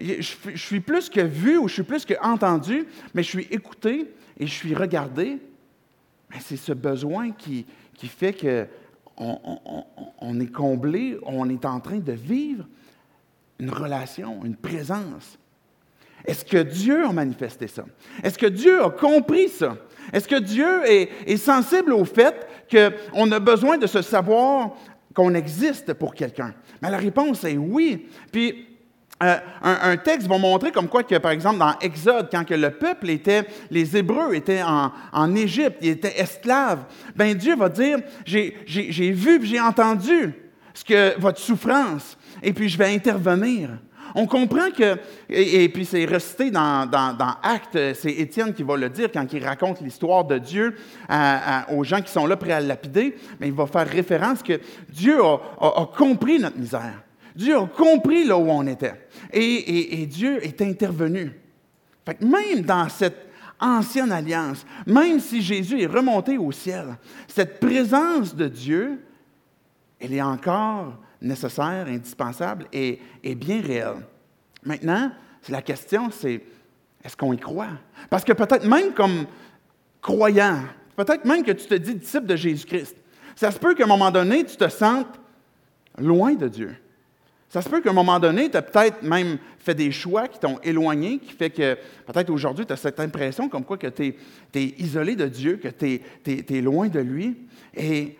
je 0.00 0.56
suis 0.56 0.80
plus 0.80 1.08
que 1.08 1.22
vu 1.22 1.56
ou 1.56 1.66
je 1.66 1.74
suis 1.74 1.82
plus 1.82 2.04
que 2.04 2.14
entendu, 2.22 2.86
mais 3.14 3.22
je 3.24 3.28
suis 3.28 3.48
écouté 3.50 4.12
et 4.38 4.46
je 4.46 4.52
suis 4.52 4.74
regardé, 4.74 5.38
c'est 6.40 6.58
ce 6.58 6.72
besoin 6.72 7.32
qui, 7.32 7.66
qui 7.94 8.06
fait 8.06 8.34
qu'on 8.34 8.68
on 10.20 10.38
est 10.38 10.52
comblé, 10.52 11.18
on 11.22 11.48
est 11.48 11.64
en 11.64 11.80
train 11.80 11.98
de 11.98 12.12
vivre 12.12 12.66
une 13.58 13.70
relation, 13.70 14.44
une 14.44 14.56
présence. 14.56 15.38
Est-ce 16.26 16.44
que 16.44 16.62
Dieu 16.62 17.04
a 17.06 17.12
manifesté 17.12 17.68
ça? 17.68 17.84
Est-ce 18.22 18.38
que 18.38 18.46
Dieu 18.46 18.82
a 18.82 18.90
compris 18.90 19.48
ça? 19.48 19.76
Est-ce 20.12 20.28
que 20.28 20.38
Dieu 20.38 20.82
est, 20.86 21.36
sensible 21.36 21.92
au 21.92 22.04
fait 22.04 22.46
qu'on 22.70 23.32
a 23.32 23.38
besoin 23.38 23.78
de 23.78 23.86
se 23.86 24.02
savoir 24.02 24.76
qu'on 25.14 25.34
existe 25.34 25.94
pour 25.94 26.14
quelqu'un? 26.14 26.54
Mais 26.82 26.90
la 26.90 26.98
réponse 26.98 27.44
est 27.44 27.56
oui. 27.56 28.08
Puis, 28.30 28.66
euh, 29.22 29.36
un, 29.62 29.96
texte 29.96 30.28
va 30.28 30.36
montrer 30.36 30.70
comme 30.72 30.88
quoi 30.88 31.02
que, 31.02 31.16
par 31.16 31.30
exemple, 31.30 31.58
dans 31.58 31.74
Exode, 31.80 32.28
quand 32.30 32.48
le 32.50 32.70
peuple 32.70 33.08
était, 33.08 33.46
les 33.70 33.96
Hébreux 33.96 34.34
étaient 34.34 34.62
en, 34.62 35.34
Égypte, 35.34 35.78
ils 35.80 35.90
étaient 35.90 36.20
esclaves, 36.20 36.84
ben 37.14 37.34
Dieu 37.34 37.56
va 37.56 37.70
dire, 37.70 37.98
j'ai 38.26 39.12
vu, 39.12 39.40
j'ai 39.42 39.60
entendu 39.60 40.34
ce 40.74 40.84
que 40.84 41.18
votre 41.18 41.38
souffrance, 41.38 42.18
et 42.42 42.52
puis 42.52 42.68
je 42.68 42.76
vais 42.76 42.94
intervenir. 42.94 43.70
On 44.18 44.26
comprend 44.26 44.70
que, 44.70 44.96
et, 45.28 45.68
puis 45.68 45.84
c'est 45.84 46.06
resté 46.06 46.50
dans, 46.50 46.88
dans, 46.88 47.36
Actes, 47.42 47.92
c'est 47.94 48.12
Étienne 48.12 48.54
qui 48.54 48.62
va 48.62 48.78
le 48.78 48.88
dire 48.88 49.10
quand 49.12 49.30
il 49.30 49.44
raconte 49.44 49.82
l'histoire 49.82 50.24
de 50.24 50.38
Dieu 50.38 50.74
aux 51.70 51.84
gens 51.84 52.00
qui 52.00 52.10
sont 52.10 52.26
là 52.26 52.38
prêts 52.38 52.52
à 52.52 52.62
le 52.62 52.66
lapider, 52.66 53.14
mais 53.38 53.48
il 53.48 53.52
va 53.52 53.66
faire 53.66 53.86
référence 53.86 54.42
que 54.42 54.58
Dieu 54.88 55.22
a, 55.22 55.86
compris 55.98 56.38
notre 56.38 56.56
misère. 56.56 57.02
Dieu 57.34 57.58
a 57.58 57.66
compris 57.66 58.24
là 58.24 58.38
où 58.38 58.48
on 58.48 58.66
était. 58.66 58.94
Et, 59.34 60.06
Dieu 60.06 60.42
est 60.42 60.62
intervenu. 60.62 61.32
Fait 62.06 62.18
même 62.22 62.62
dans 62.62 62.88
cette 62.88 63.28
ancienne 63.60 64.12
alliance, 64.12 64.64
même 64.86 65.20
si 65.20 65.42
Jésus 65.42 65.82
est 65.82 65.86
remonté 65.86 66.38
au 66.38 66.52
ciel, 66.52 66.96
cette 67.28 67.60
présence 67.60 68.34
de 68.34 68.48
Dieu, 68.48 69.04
elle 70.00 70.14
est 70.14 70.22
encore 70.22 70.94
nécessaire, 71.20 71.86
indispensable 71.86 72.66
et, 72.72 73.00
bien 73.34 73.60
réel. 73.60 73.96
Maintenant, 74.62 75.10
la 75.48 75.62
question, 75.62 76.10
c'est 76.10 76.42
est-ce 77.04 77.16
qu'on 77.16 77.32
y 77.32 77.38
croit? 77.38 77.68
Parce 78.10 78.24
que 78.24 78.32
peut-être 78.32 78.66
même 78.66 78.92
comme 78.92 79.26
croyant, 80.00 80.62
peut-être 80.96 81.24
même 81.24 81.42
que 81.44 81.52
tu 81.52 81.66
te 81.66 81.74
dis 81.74 81.94
disciple 81.94 82.26
de 82.26 82.36
Jésus-Christ, 82.36 82.96
ça 83.36 83.50
se 83.50 83.58
peut 83.58 83.74
qu'à 83.74 83.84
un 83.84 83.88
moment 83.88 84.10
donné, 84.10 84.44
tu 84.44 84.56
te 84.56 84.68
sentes 84.68 85.20
loin 85.98 86.34
de 86.34 86.48
Dieu. 86.48 86.76
Ça 87.48 87.62
se 87.62 87.68
peut 87.68 87.80
qu'à 87.80 87.90
un 87.90 87.94
moment 87.94 88.18
donné, 88.18 88.50
tu 88.50 88.56
as 88.56 88.62
peut-être 88.62 89.02
même 89.02 89.38
fait 89.58 89.74
des 89.74 89.92
choix 89.92 90.26
qui 90.26 90.38
t'ont 90.38 90.58
éloigné, 90.62 91.18
qui 91.18 91.32
fait 91.32 91.50
que 91.50 91.76
peut-être 92.06 92.30
aujourd'hui, 92.30 92.66
tu 92.66 92.72
as 92.72 92.76
cette 92.76 92.98
impression 92.98 93.48
comme 93.48 93.64
quoi 93.64 93.78
que 93.78 93.86
tu 93.86 94.14
es, 94.54 94.74
isolé 94.78 95.14
de 95.14 95.26
Dieu, 95.26 95.56
que 95.56 95.68
tu 95.68 96.00
es, 96.26 96.60
loin 96.60 96.88
de 96.88 97.00
lui. 97.00 97.36
Et 97.74 98.18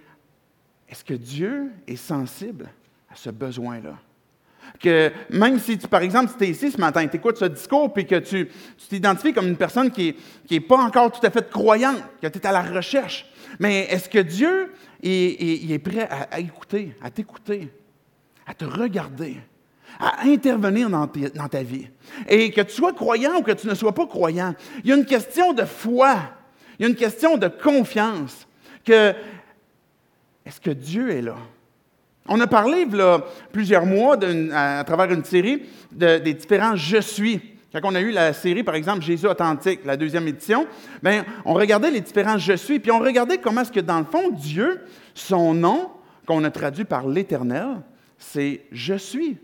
est-ce 0.88 1.04
que 1.04 1.14
Dieu 1.14 1.72
est 1.86 1.96
sensible 1.96 2.68
ce 3.16 3.30
besoin-là. 3.30 3.94
Que 4.80 5.10
même 5.30 5.58
si, 5.58 5.78
tu, 5.78 5.88
par 5.88 6.02
exemple, 6.02 6.30
si 6.30 6.36
tu 6.36 6.44
es 6.44 6.48
ici 6.48 6.70
ce 6.70 6.78
matin, 6.80 7.06
tu 7.06 7.16
écoutes 7.16 7.38
ce 7.38 7.46
discours, 7.46 7.92
puis 7.92 8.06
que 8.06 8.16
tu 8.16 8.48
t'identifies 8.88 9.32
comme 9.32 9.48
une 9.48 9.56
personne 9.56 9.90
qui 9.90 10.16
n'est 10.50 10.60
pas 10.60 10.78
encore 10.78 11.12
tout 11.12 11.24
à 11.24 11.30
fait 11.30 11.48
croyante, 11.48 12.02
que 12.20 12.26
tu 12.26 12.38
es 12.38 12.46
à 12.46 12.52
la 12.52 12.62
recherche, 12.62 13.26
mais 13.58 13.86
est-ce 13.86 14.08
que 14.08 14.18
Dieu 14.18 14.72
est, 15.02 15.70
est 15.70 15.78
prêt 15.78 16.08
à, 16.10 16.40
écouter, 16.40 16.94
à 17.00 17.10
t'écouter, 17.10 17.70
à 18.46 18.54
te 18.54 18.64
regarder, 18.64 19.36
à 19.98 20.26
intervenir 20.26 20.90
dans, 20.90 21.06
dans, 21.06 21.48
ta 21.48 21.62
vie? 21.62 21.88
Et 22.28 22.50
que 22.50 22.60
tu 22.60 22.72
sois 22.72 22.92
croyant 22.92 23.36
ou 23.36 23.42
que 23.42 23.52
tu 23.52 23.68
ne 23.68 23.74
sois 23.74 23.94
pas 23.94 24.06
croyant, 24.06 24.54
il 24.84 24.90
y 24.90 24.92
a 24.92 24.96
une 24.96 25.06
question 25.06 25.52
de 25.52 25.64
foi, 25.64 26.16
il 26.78 26.82
y 26.82 26.86
a 26.86 26.88
une 26.88 26.96
question 26.96 27.38
de 27.38 27.48
confiance, 27.48 28.46
que 28.84 29.14
est-ce 30.44 30.60
que 30.60 30.70
Dieu 30.70 31.10
est 31.10 31.22
là? 31.22 31.36
On 32.28 32.40
a 32.40 32.46
parlé 32.46 32.84
là, 32.86 33.24
plusieurs 33.52 33.86
mois 33.86 34.16
à, 34.52 34.84
travers 34.84 35.12
une 35.12 35.24
série 35.24 35.62
des 35.92 36.34
différents 36.34 36.76
Je 36.76 37.00
suis. 37.00 37.40
Quand 37.72 37.92
on 37.92 37.94
a 37.94 38.00
eu 38.00 38.10
la 38.10 38.32
série, 38.32 38.62
par 38.62 38.74
exemple, 38.74 39.02
Jésus 39.02 39.26
authentique, 39.26 39.80
la 39.84 39.96
deuxième 39.96 40.26
édition, 40.28 40.66
bien, 41.02 41.24
on 41.44 41.52
regardait 41.54 41.90
les 41.90 42.00
différents 42.00 42.38
Je 42.38 42.54
suis, 42.54 42.78
puis 42.78 42.90
on 42.90 43.00
regardait 43.00 43.38
comment 43.38 43.60
est-ce 43.60 43.72
que, 43.72 43.80
dans 43.80 43.98
le 43.98 44.06
fond, 44.06 44.30
Dieu, 44.30 44.80
son 45.14 45.52
nom, 45.52 45.90
qu'on 46.26 46.42
a 46.44 46.50
traduit 46.50 46.84
par 46.84 47.06
l'Éternel, 47.06 47.82
c'est 48.18 48.62
Je 48.72 48.94
suis. 48.94 49.38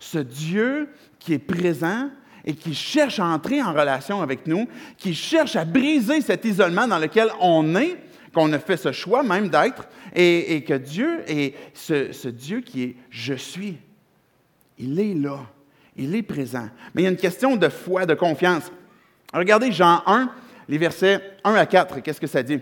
Ce 0.00 0.18
Dieu 0.18 0.88
qui 1.18 1.34
est 1.34 1.38
présent 1.38 2.08
et 2.44 2.54
qui 2.54 2.74
cherche 2.74 3.20
à 3.20 3.26
entrer 3.26 3.62
en 3.62 3.72
relation 3.72 4.22
avec 4.22 4.46
nous, 4.46 4.66
qui 4.96 5.14
cherche 5.14 5.56
à 5.56 5.64
briser 5.64 6.20
cet 6.20 6.44
isolement 6.44 6.86
dans 6.86 6.98
lequel 6.98 7.28
on 7.40 7.76
est, 7.76 7.96
qu'on 8.34 8.52
a 8.52 8.58
fait 8.58 8.76
ce 8.76 8.92
choix 8.92 9.22
même 9.22 9.48
d'être, 9.48 9.88
et, 10.14 10.62
que 10.64 10.74
Dieu 10.74 11.22
est 11.26 11.54
ce, 11.74 12.28
Dieu 12.28 12.60
qui 12.60 12.82
est 12.82 12.96
Je 13.10 13.34
suis. 13.34 13.78
Il 14.78 14.98
est 15.00 15.14
là. 15.14 15.40
Il 15.96 16.14
est 16.14 16.22
présent. 16.22 16.68
Mais 16.94 17.02
il 17.02 17.04
y 17.04 17.08
a 17.08 17.10
une 17.10 17.16
question 17.16 17.56
de 17.56 17.68
foi, 17.68 18.06
de 18.06 18.14
confiance. 18.14 18.70
Regardez 19.34 19.72
Jean 19.72 20.02
1, 20.06 20.30
les 20.68 20.78
versets 20.78 21.20
1 21.44 21.54
à 21.54 21.66
4. 21.66 22.00
Qu'est-ce 22.00 22.20
que 22.20 22.26
ça 22.26 22.42
dit? 22.42 22.60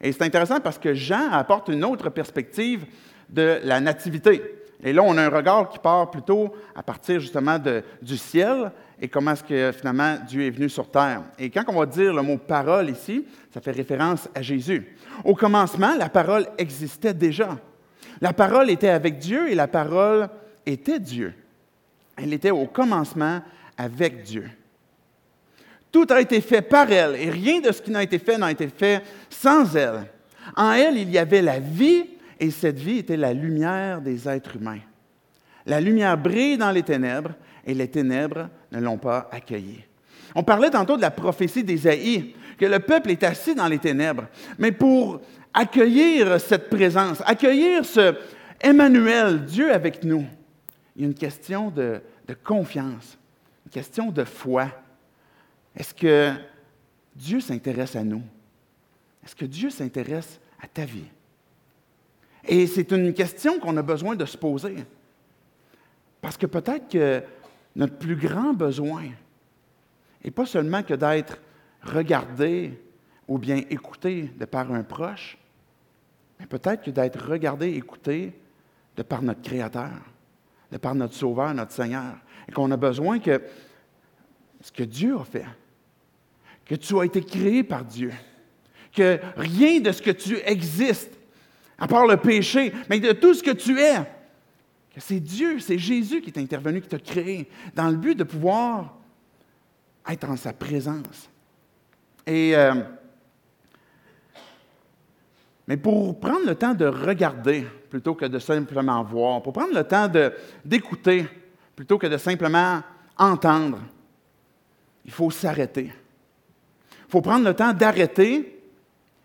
Et 0.00 0.12
c'est 0.12 0.22
intéressant 0.22 0.60
parce 0.60 0.78
que 0.78 0.94
Jean 0.94 1.30
apporte 1.30 1.68
une 1.68 1.84
autre 1.84 2.10
perspective 2.10 2.86
de 3.28 3.60
la 3.62 3.80
nativité. 3.80 4.42
Et 4.82 4.92
là, 4.92 5.02
on 5.02 5.16
a 5.16 5.22
un 5.22 5.30
regard 5.30 5.68
qui 5.68 5.78
part 5.78 6.10
plutôt 6.10 6.54
à 6.74 6.82
partir 6.82 7.20
justement 7.20 7.58
du 8.02 8.16
ciel 8.16 8.70
et 9.04 9.08
comment 9.08 9.32
est-ce 9.32 9.44
que 9.44 9.70
finalement 9.72 10.16
Dieu 10.26 10.46
est 10.46 10.50
venu 10.50 10.66
sur 10.70 10.90
terre. 10.90 11.24
Et 11.38 11.50
quand 11.50 11.62
on 11.68 11.78
va 11.78 11.84
dire 11.84 12.14
le 12.14 12.22
mot 12.22 12.38
parole 12.38 12.88
ici, 12.88 13.26
ça 13.52 13.60
fait 13.60 13.72
référence 13.72 14.30
à 14.34 14.40
Jésus. 14.40 14.96
Au 15.22 15.34
commencement, 15.34 15.94
la 15.94 16.08
parole 16.08 16.46
existait 16.56 17.12
déjà. 17.12 17.58
La 18.22 18.32
parole 18.32 18.70
était 18.70 18.88
avec 18.88 19.18
Dieu 19.18 19.50
et 19.50 19.54
la 19.54 19.68
parole 19.68 20.26
était 20.64 20.98
Dieu. 20.98 21.34
Elle 22.16 22.32
était 22.32 22.50
au 22.50 22.64
commencement 22.64 23.42
avec 23.76 24.22
Dieu. 24.22 24.48
Tout 25.92 26.06
a 26.08 26.22
été 26.22 26.40
fait 26.40 26.62
par 26.62 26.90
elle 26.90 27.16
et 27.16 27.28
rien 27.28 27.60
de 27.60 27.72
ce 27.72 27.82
qui 27.82 27.90
n'a 27.90 28.02
été 28.02 28.18
fait 28.18 28.38
n'a 28.38 28.52
été 28.52 28.68
fait 28.68 29.02
sans 29.28 29.76
elle. 29.76 30.06
En 30.56 30.72
elle, 30.72 30.96
il 30.96 31.10
y 31.10 31.18
avait 31.18 31.42
la 31.42 31.58
vie 31.58 32.06
et 32.40 32.50
cette 32.50 32.78
vie 32.78 33.00
était 33.00 33.18
la 33.18 33.34
lumière 33.34 34.00
des 34.00 34.26
êtres 34.26 34.56
humains. 34.56 34.80
La 35.66 35.78
lumière 35.78 36.16
brille 36.16 36.56
dans 36.56 36.70
les 36.70 36.82
ténèbres 36.82 37.34
et 37.66 37.74
les 37.74 37.88
ténèbres 37.88 38.48
ne 38.72 38.80
l'ont 38.80 38.98
pas 38.98 39.28
accueillie. 39.30 39.84
On 40.34 40.42
parlait 40.42 40.70
tantôt 40.70 40.96
de 40.96 41.02
la 41.02 41.10
prophétie 41.10 41.64
d'Ésaïe, 41.64 42.34
que 42.58 42.66
le 42.66 42.78
peuple 42.80 43.10
est 43.10 43.22
assis 43.22 43.54
dans 43.54 43.68
les 43.68 43.78
ténèbres. 43.78 44.26
Mais 44.58 44.72
pour 44.72 45.20
accueillir 45.52 46.40
cette 46.40 46.68
présence, 46.68 47.22
accueillir 47.26 47.84
ce 47.84 48.14
Emmanuel, 48.60 49.44
Dieu 49.44 49.72
avec 49.72 50.02
nous, 50.04 50.24
il 50.96 51.02
y 51.02 51.04
a 51.04 51.08
une 51.08 51.14
question 51.14 51.70
de, 51.70 52.00
de 52.26 52.34
confiance, 52.34 53.18
une 53.66 53.72
question 53.72 54.10
de 54.10 54.24
foi. 54.24 54.68
Est-ce 55.76 55.92
que 55.92 56.32
Dieu 57.14 57.40
s'intéresse 57.40 57.96
à 57.96 58.04
nous? 58.04 58.22
Est-ce 59.24 59.34
que 59.34 59.44
Dieu 59.44 59.70
s'intéresse 59.70 60.40
à 60.62 60.66
ta 60.66 60.84
vie? 60.84 61.04
Et 62.46 62.66
c'est 62.66 62.90
une 62.92 63.12
question 63.12 63.58
qu'on 63.58 63.76
a 63.76 63.82
besoin 63.82 64.16
de 64.16 64.24
se 64.24 64.36
poser. 64.36 64.76
Parce 66.20 66.36
que 66.36 66.46
peut-être 66.46 66.88
que 66.88 67.22
notre 67.76 67.96
plus 67.96 68.16
grand 68.16 68.52
besoin 68.52 69.04
n'est 70.24 70.30
pas 70.30 70.46
seulement 70.46 70.82
que 70.82 70.94
d'être 70.94 71.38
regardé 71.82 72.80
ou 73.28 73.38
bien 73.38 73.62
écouté 73.70 74.30
de 74.38 74.44
par 74.44 74.72
un 74.72 74.82
proche, 74.82 75.38
mais 76.38 76.46
peut-être 76.46 76.82
que 76.82 76.90
d'être 76.90 77.28
regardé, 77.28 77.68
écouté 77.68 78.32
de 78.96 79.02
par 79.02 79.22
notre 79.22 79.42
Créateur, 79.42 79.90
de 80.70 80.78
par 80.78 80.94
notre 80.94 81.14
Sauveur, 81.14 81.54
notre 81.54 81.72
Seigneur. 81.72 82.16
Et 82.48 82.52
qu'on 82.52 82.70
a 82.70 82.76
besoin 82.76 83.18
que 83.18 83.40
ce 84.60 84.72
que 84.72 84.82
Dieu 84.82 85.16
a 85.16 85.24
fait, 85.24 85.46
que 86.64 86.74
tu 86.74 86.98
as 86.98 87.04
été 87.04 87.22
créé 87.22 87.62
par 87.62 87.84
Dieu, 87.84 88.12
que 88.92 89.18
rien 89.36 89.80
de 89.80 89.92
ce 89.92 90.02
que 90.02 90.10
tu 90.10 90.38
existes 90.44 91.18
à 91.78 91.86
part 91.86 92.06
le 92.06 92.16
péché, 92.16 92.72
mais 92.88 93.00
de 93.00 93.12
tout 93.12 93.34
ce 93.34 93.42
que 93.42 93.50
tu 93.50 93.78
es. 93.80 93.96
Que 94.94 95.00
c'est 95.00 95.20
Dieu, 95.20 95.58
c'est 95.58 95.78
Jésus 95.78 96.20
qui 96.20 96.30
est 96.30 96.38
intervenu, 96.38 96.80
qui 96.80 96.88
t'a 96.88 96.98
créé, 96.98 97.48
dans 97.74 97.88
le 97.88 97.96
but 97.96 98.14
de 98.14 98.24
pouvoir 98.24 98.96
être 100.08 100.28
en 100.30 100.36
sa 100.36 100.52
présence. 100.52 101.28
Et, 102.26 102.56
euh, 102.56 102.74
mais 105.66 105.76
pour 105.76 106.20
prendre 106.20 106.46
le 106.46 106.54
temps 106.54 106.74
de 106.74 106.86
regarder 106.86 107.66
plutôt 107.90 108.14
que 108.14 108.26
de 108.26 108.38
simplement 108.38 109.02
voir, 109.02 109.42
pour 109.42 109.52
prendre 109.52 109.74
le 109.74 109.84
temps 109.84 110.08
d'écouter 110.64 111.26
plutôt 111.74 111.98
que 111.98 112.06
de 112.06 112.16
simplement 112.16 112.80
entendre, 113.18 113.80
il 115.04 115.10
faut 115.10 115.30
s'arrêter. 115.30 115.92
Il 116.90 117.10
faut 117.10 117.20
prendre 117.20 117.44
le 117.44 117.54
temps 117.54 117.72
d'arrêter 117.72 118.63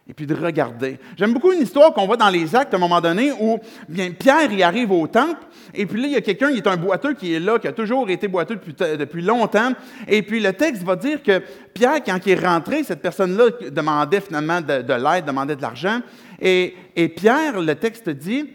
et 0.10 0.14
puis 0.14 0.26
de 0.26 0.34
regarder. 0.34 0.98
J'aime 1.16 1.34
beaucoup 1.34 1.52
une 1.52 1.62
histoire 1.62 1.94
qu'on 1.94 2.08
voit 2.08 2.18
dans 2.18 2.30
les 2.30 2.56
actes 2.56 2.74
à 2.74 2.78
un 2.78 2.80
moment 2.80 3.00
donné 3.00 3.32
où 3.32 3.60
bien, 3.88 4.10
Pierre 4.12 4.52
y 4.52 4.64
arrive 4.64 4.92
au 4.92 5.06
temple, 5.06 5.46
et 5.72 5.86
puis 5.86 6.02
là, 6.02 6.08
il 6.08 6.14
y 6.14 6.16
a 6.16 6.22
quelqu'un 6.22 6.52
qui 6.52 6.58
est 6.58 6.68
un 6.68 6.78
boiteux 6.78 7.14
qui 7.14 7.32
est 7.32 7.40
là, 7.40 7.60
qui 7.60 7.68
a 7.68 7.72
toujours 7.72 8.10
été 8.10 8.28
boiteux 8.28 8.56
depuis, 8.56 8.74
depuis 8.74 9.22
longtemps. 9.22 9.72
Et 10.08 10.24
puis 10.24 10.40
le 10.40 10.52
texte 10.54 10.82
va 10.82 10.96
dire 10.96 11.22
que 11.22 11.44
Pierre, 11.76 12.04
quand 12.04 12.18
il 12.26 12.32
est 12.32 12.48
rentré, 12.48 12.84
cette 12.84 13.04
personne-là 13.04 13.70
demandait 13.70 14.22
finalement 14.22 14.62
de, 14.62 14.94
l'aide, 14.94 15.26
demandait 15.26 15.56
de 15.56 15.62
l'argent. 15.62 16.02
Et, 16.42 16.74
et 16.96 17.08
Pierre, 17.10 17.62
le 17.62 17.76
texte 17.76 18.10
dit, 18.10 18.50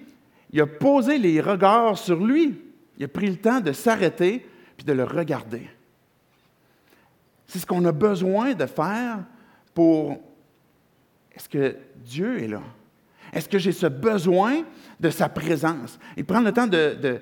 il 0.52 0.60
a 0.60 0.66
posé 0.66 1.18
les 1.18 1.40
regards 1.40 1.96
sur 1.96 2.18
lui. 2.18 2.60
Il 2.98 3.04
a 3.04 3.08
pris 3.08 3.28
le 3.28 3.36
temps 3.36 3.60
de 3.60 3.70
s'arrêter 3.70 4.44
puis 4.76 4.84
de 4.84 4.92
le 4.92 5.04
regarder. 5.04 5.68
C'est 7.46 7.60
ce 7.60 7.66
qu'on 7.66 7.84
a 7.84 7.92
besoin 7.92 8.54
de 8.54 8.66
faire 8.66 9.18
pour 9.72 10.18
est-ce 11.34 11.48
que 11.48 11.76
Dieu 11.96 12.42
est 12.42 12.48
là? 12.48 12.62
Est-ce 13.32 13.48
que 13.48 13.58
j'ai 13.58 13.72
ce 13.72 13.86
besoin 13.86 14.62
de 15.00 15.10
sa 15.10 15.28
présence? 15.28 15.98
Et 16.16 16.22
prendre 16.22 16.46
le 16.46 16.52
temps 16.52 16.68
de, 16.68 17.20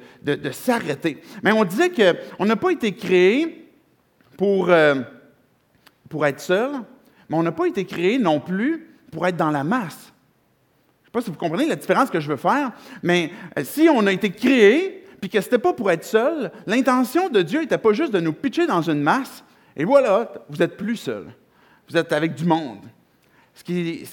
s'arrêter. 0.53 1.23
Mais 1.43 1.53
on 1.53 1.65
disait 1.65 1.91
qu'on 1.91 2.45
n'a 2.45 2.57
pas 2.57 2.71
été 2.71 2.93
créé 2.93 3.71
pour, 4.37 4.69
euh, 4.69 4.97
pour 6.09 6.27
être 6.27 6.41
seul, 6.41 6.73
mais 7.29 7.37
on 7.37 7.43
n'a 7.43 7.53
pas 7.53 7.67
été 7.67 7.87
créé 7.87 8.19
non 8.19 8.41
plus 8.41 8.89
pour 9.11 9.27
être 9.27 9.37
dans 9.37 9.51
la 9.51 9.65
masse. 9.65 10.13
Je 11.03 11.05
ne 11.05 11.05
sais 11.07 11.13
pas 11.13 11.21
si 11.23 11.31
vous 11.31 11.37
comprenez 11.37 11.67
la 11.67 11.77
différence 11.77 12.11
que 12.11 12.21
je 12.21 12.29
veux 12.29 12.37
faire, 12.37 12.73
mais 13.03 13.31
euh, 13.59 13.65
si 13.65 13.89
on 13.89 14.07
a 14.07 14.13
été 14.13 14.31
créé, 14.31 15.07
puis 15.21 15.31
que 15.31 15.41
ce 15.41 15.47
n'était 15.47 15.59
pas 15.59 15.73
pour 15.73 15.91
être 15.91 16.05
seul, 16.05 16.51
l'intention 16.67 17.29
de 17.29 17.41
Dieu 17.41 17.61
n'était 17.61 17.79
pas 17.79 17.93
juste 17.93 18.13
de 18.13 18.21
nous 18.21 18.33
pitcher 18.33 18.67
dans 18.67 18.83
une 18.83 19.01
masse, 19.01 19.45
et 19.77 19.85
voilà, 19.85 20.31
vous 20.51 20.59
n'êtes 20.59 20.77
plus 20.77 20.97
seul. 20.97 21.33
Vous 21.89 21.97
êtes 21.97 22.13
avec 22.13 22.35
du 22.35 22.45
monde. 22.45 22.85
Ce 23.55 23.65
qui, 23.65 24.07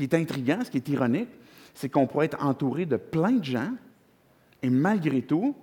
est, 0.00 0.14
intriguant, 0.14 0.58
ce 0.64 0.70
qui 0.70 0.78
est 0.78 0.88
ironique, 0.88 1.28
c'est 1.74 1.88
qu'on 1.88 2.06
pourrait 2.06 2.26
être 2.26 2.44
entouré 2.44 2.86
de 2.86 2.96
plein 2.96 3.32
de 3.32 3.44
gens 3.44 3.72
et 4.62 4.70
malgré 4.70 5.22
tout 5.22 5.54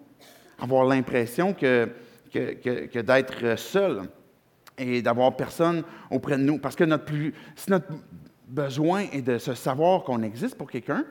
avoir 0.60 0.86
l'impression 0.86 1.54
que, 1.54 1.89
que, 2.32 3.00
d'être 3.02 3.58
seul 3.58 4.04
et 4.78 5.02
d'avoir 5.02 5.36
personne 5.36 5.84
auprès 6.10 6.38
de 6.38 6.44
nous. 6.44 6.60
Parce 6.60 6.76
que 6.76 6.84
notre 6.84 7.06
plus, 7.06 7.34
si 7.56 7.70
notre 7.70 7.88
besoin 8.48 9.02
est 9.12 9.22
de 9.22 9.38
se 9.38 9.54
savoir 9.54 10.04
qu'on 10.04 10.22
existe 10.24 10.56
pour 10.56 10.70
quelqu'un, 10.70 11.06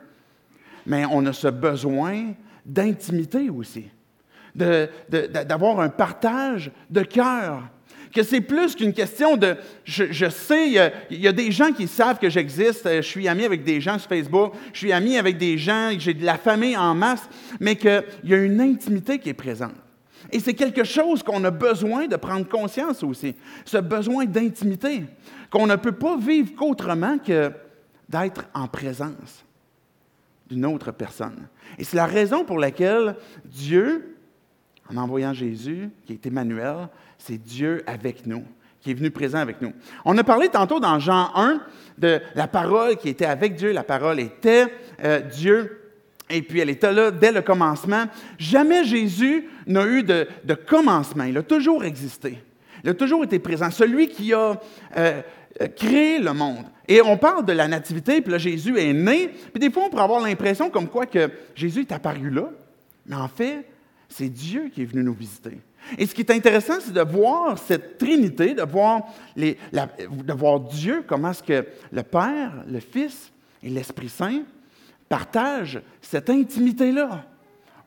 mais 0.87 1.05
on 1.05 1.27
a 1.27 1.33
ce 1.33 1.49
besoin 1.49 2.33
d'intimité 2.65 3.51
aussi, 3.51 3.89
d'avoir 4.55 5.81
un 5.81 5.89
partage 5.89 6.71
de 6.91 7.03
cœur 7.03 7.63
que 8.13 8.23
c'est 8.23 8.41
plus 8.41 8.75
qu'une 8.75 8.93
question 8.93 9.37
de 9.37 9.57
je, 9.85 10.29
sais, 10.29 10.69
il 10.69 11.21
y, 11.21 11.29
a, 11.29 11.33
des 11.33 11.51
gens 11.51 11.73
qui 11.73 11.89
savent 11.89 12.19
que 12.19 12.31
j'existe, 12.31 12.87
euh, 12.87 13.03
je 13.03 13.09
suis 13.09 13.27
ami 13.27 13.45
avec 13.45 13.65
des 13.65 13.81
gens 13.81 13.99
sur 13.99 14.09
Facebook, 14.09 14.53
je 14.73 14.79
suis 14.79 14.93
ami 14.93 15.17
avec 15.17 15.39
des 15.39 15.59
gens, 15.59 15.91
j'ai 15.99 16.15
de 16.15 16.25
la 16.25 16.37
famille 16.37 16.77
en 16.77 16.95
masse, 16.95 17.29
mais 17.59 17.77
qu'il 17.77 18.05
y 18.25 18.35
a 18.35 18.39
une 18.39 18.61
intimité 18.61 19.19
qui 19.19 19.31
est 19.31 19.35
présente. 19.35 19.75
Et 20.31 20.41
c'est 20.41 20.55
quelque 20.55 20.85
chose 20.85 21.23
qu'on 21.23 21.43
a 21.45 21.51
besoin 21.51 22.07
de 22.07 22.17
prendre 22.17 22.49
conscience 22.49 23.03
aussi, 23.03 23.35
ce 23.65 23.79
besoin 23.79 24.25
d'intimité, 24.25 25.05
qu'on 25.51 25.67
ne 25.67 25.77
peut 25.77 25.93
pas 25.93 26.17
vivre 26.17 26.55
qu'autrement 26.55 27.19
que 27.19 27.51
d'être 28.09 28.45
en 28.55 28.69
présence 28.69 29.45
d'une 30.49 30.67
autre 30.67 30.93
personne. 30.93 31.49
Et 31.79 31.85
c'est 31.85 31.97
la 31.97 32.07
raison 32.07 32.45
pour 32.45 32.59
laquelle 32.59 33.17
Dieu, 33.45 34.17
en 34.91 34.97
envoyant 34.97 35.33
Jésus, 35.33 35.91
qui 36.05 36.13
est 36.13 36.27
Emmanuel, 36.27 36.89
c'est 37.25 37.39
Dieu 37.39 37.83
avec 37.87 38.27
nous, 38.27 38.45
qui 38.81 38.91
est 38.91 38.95
venu 38.95 39.11
présent 39.11 39.39
avec 39.39 39.61
nous. 39.61 39.73
On 40.05 40.17
a 40.19 40.25
parlé 40.25 40.49
tantôt 40.49 40.81
dans 40.81 40.99
Jean 40.99 41.31
1 41.35 41.61
de 41.99 42.21
la 42.35 42.49
parole 42.49 42.97
qui 42.97 43.09
était 43.09 43.27
avec 43.27 43.55
Dieu, 43.55 43.73
la 43.73 43.85
parole 43.85 44.19
était 44.19 44.67
euh, 45.05 45.21
Dieu. 45.21 45.79
Et 46.31 46.43
puis 46.43 46.61
elle 46.61 46.71
était 46.71 46.93
là 46.93 47.11
dès 47.11 47.31
le 47.31 47.43
commencement. 47.43 48.05
Jamais 48.39 48.85
Jésus 48.85 49.49
n'a 49.67 49.87
eu 49.87 50.03
de, 50.03 50.27
commencement. 50.67 51.25
Il 51.25 51.37
a 51.37 51.43
toujours 51.43 51.85
existé. 51.85 52.39
Il 52.83 52.91
a 52.91 52.95
toujours 52.95 53.23
été 53.23 53.39
présent. 53.39 53.71
Celui 53.71 54.09
qui 54.09 54.33
a 54.33 54.59
euh, 54.97 55.23
créé 55.77 56.19
le 56.19 56.33
monde. 56.33 56.65
Et 56.89 57.01
on 57.03 57.17
parle 57.19 57.45
de 57.45 57.53
la 57.53 57.69
nativité, 57.69 58.21
puis 58.21 58.33
là, 58.33 58.39
Jésus 58.39 58.79
est 58.79 58.93
né. 58.93 59.29
Puis 59.29 59.61
des 59.61 59.71
fois, 59.71 59.85
on 59.87 59.91
pourrait 59.91 60.03
avoir 60.03 60.21
l'impression 60.21 60.71
comme 60.71 60.89
quoi 60.89 61.07
que 61.07 61.31
Jésus 61.55 61.81
est 61.81 61.93
apparu 61.93 62.31
là. 62.31 62.51
Mais 63.07 63.17
en 63.17 63.29
fait, 63.29 63.67
c'est 64.09 64.29
Dieu 64.29 64.71
qui 64.73 64.83
est 64.83 64.87
venu 64.87 65.05
nous 65.05 65.15
visiter. 65.15 65.59
Et 65.99 66.07
ce 66.07 66.15
qui 66.15 66.23
est 66.23 66.31
intéressant, 66.31 66.75
c'est 66.81 66.93
de 66.93 67.03
voir 67.03 67.59
cette 67.59 67.99
Trinité, 67.99 68.55
de 68.55 68.63
voir, 68.63 70.61
Dieu, 70.71 71.05
comment 71.07 71.31
est-ce 71.31 71.43
que 71.43 71.67
le 71.91 72.03
Père, 72.03 72.65
le 72.67 72.81
Fils 72.81 73.33
et 73.63 73.71
l'Esprit 73.71 74.09
Saint 74.09 74.43
partagent 75.09 75.81
cette 76.01 76.31
intimité-là 76.31 77.27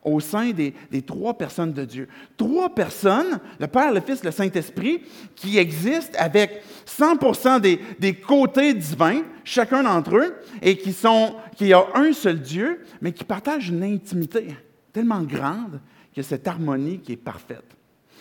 au 0.06 0.20
sein 0.20 0.52
des, 0.52 0.72
trois 1.04 1.34
personnes 1.34 1.72
de 1.72 1.84
Dieu. 1.84 2.08
Trois 2.36 2.72
personnes, 2.72 3.40
le 3.58 3.66
Père, 3.66 3.92
le 3.92 4.00
Fils, 4.00 4.22
le 4.22 4.30
Saint-Esprit, 4.30 5.02
qui 5.34 5.58
existent 5.58 6.16
avec 6.18 6.62
100 6.84 7.58
des, 7.58 7.80
des, 7.98 8.14
côtés 8.14 8.72
divins, 8.72 9.22
chacun 9.42 9.82
d'entre 9.82 10.16
eux, 10.16 10.36
et 10.62 10.76
qui, 10.76 10.92
sont, 10.92 11.34
qui 11.56 11.72
a 11.72 11.84
un 11.94 12.12
seul 12.12 12.40
Dieu, 12.40 12.82
mais 13.00 13.12
qui 13.12 13.24
partagent 13.24 13.70
une 13.70 13.82
intimité 13.82 14.54
tellement 14.92 15.22
grande 15.22 15.80
que 16.14 16.22
cette 16.22 16.46
harmonie 16.46 17.00
qui 17.00 17.12
est 17.12 17.16
parfaite. 17.16 17.75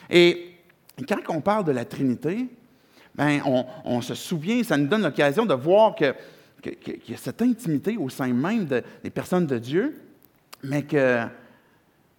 Et 0.10 0.56
quand 1.08 1.18
on 1.30 1.41
parle 1.41 1.65
de 1.65 1.72
la 1.72 1.86
Trinité, 1.86 2.48
ben, 3.15 3.41
on, 3.86 4.02
se 4.02 4.13
souvient, 4.13 4.63
ça 4.63 4.78
nous 4.78 4.88
donne 4.88 5.04
l'occasion 5.04 5.46
de 5.46 5.54
voir 5.54 5.96
qu'il 5.96 6.13
y 7.08 7.13
a 7.13 7.18
cette 7.18 7.41
intimité 7.41 7.98
au 7.98 8.10
sein 8.10 8.28
même 8.28 8.65
des 8.65 9.10
personnes 9.10 9.46
de 9.46 9.58
Dieu, 9.58 10.02
mais 10.63 10.84
que 10.84 11.22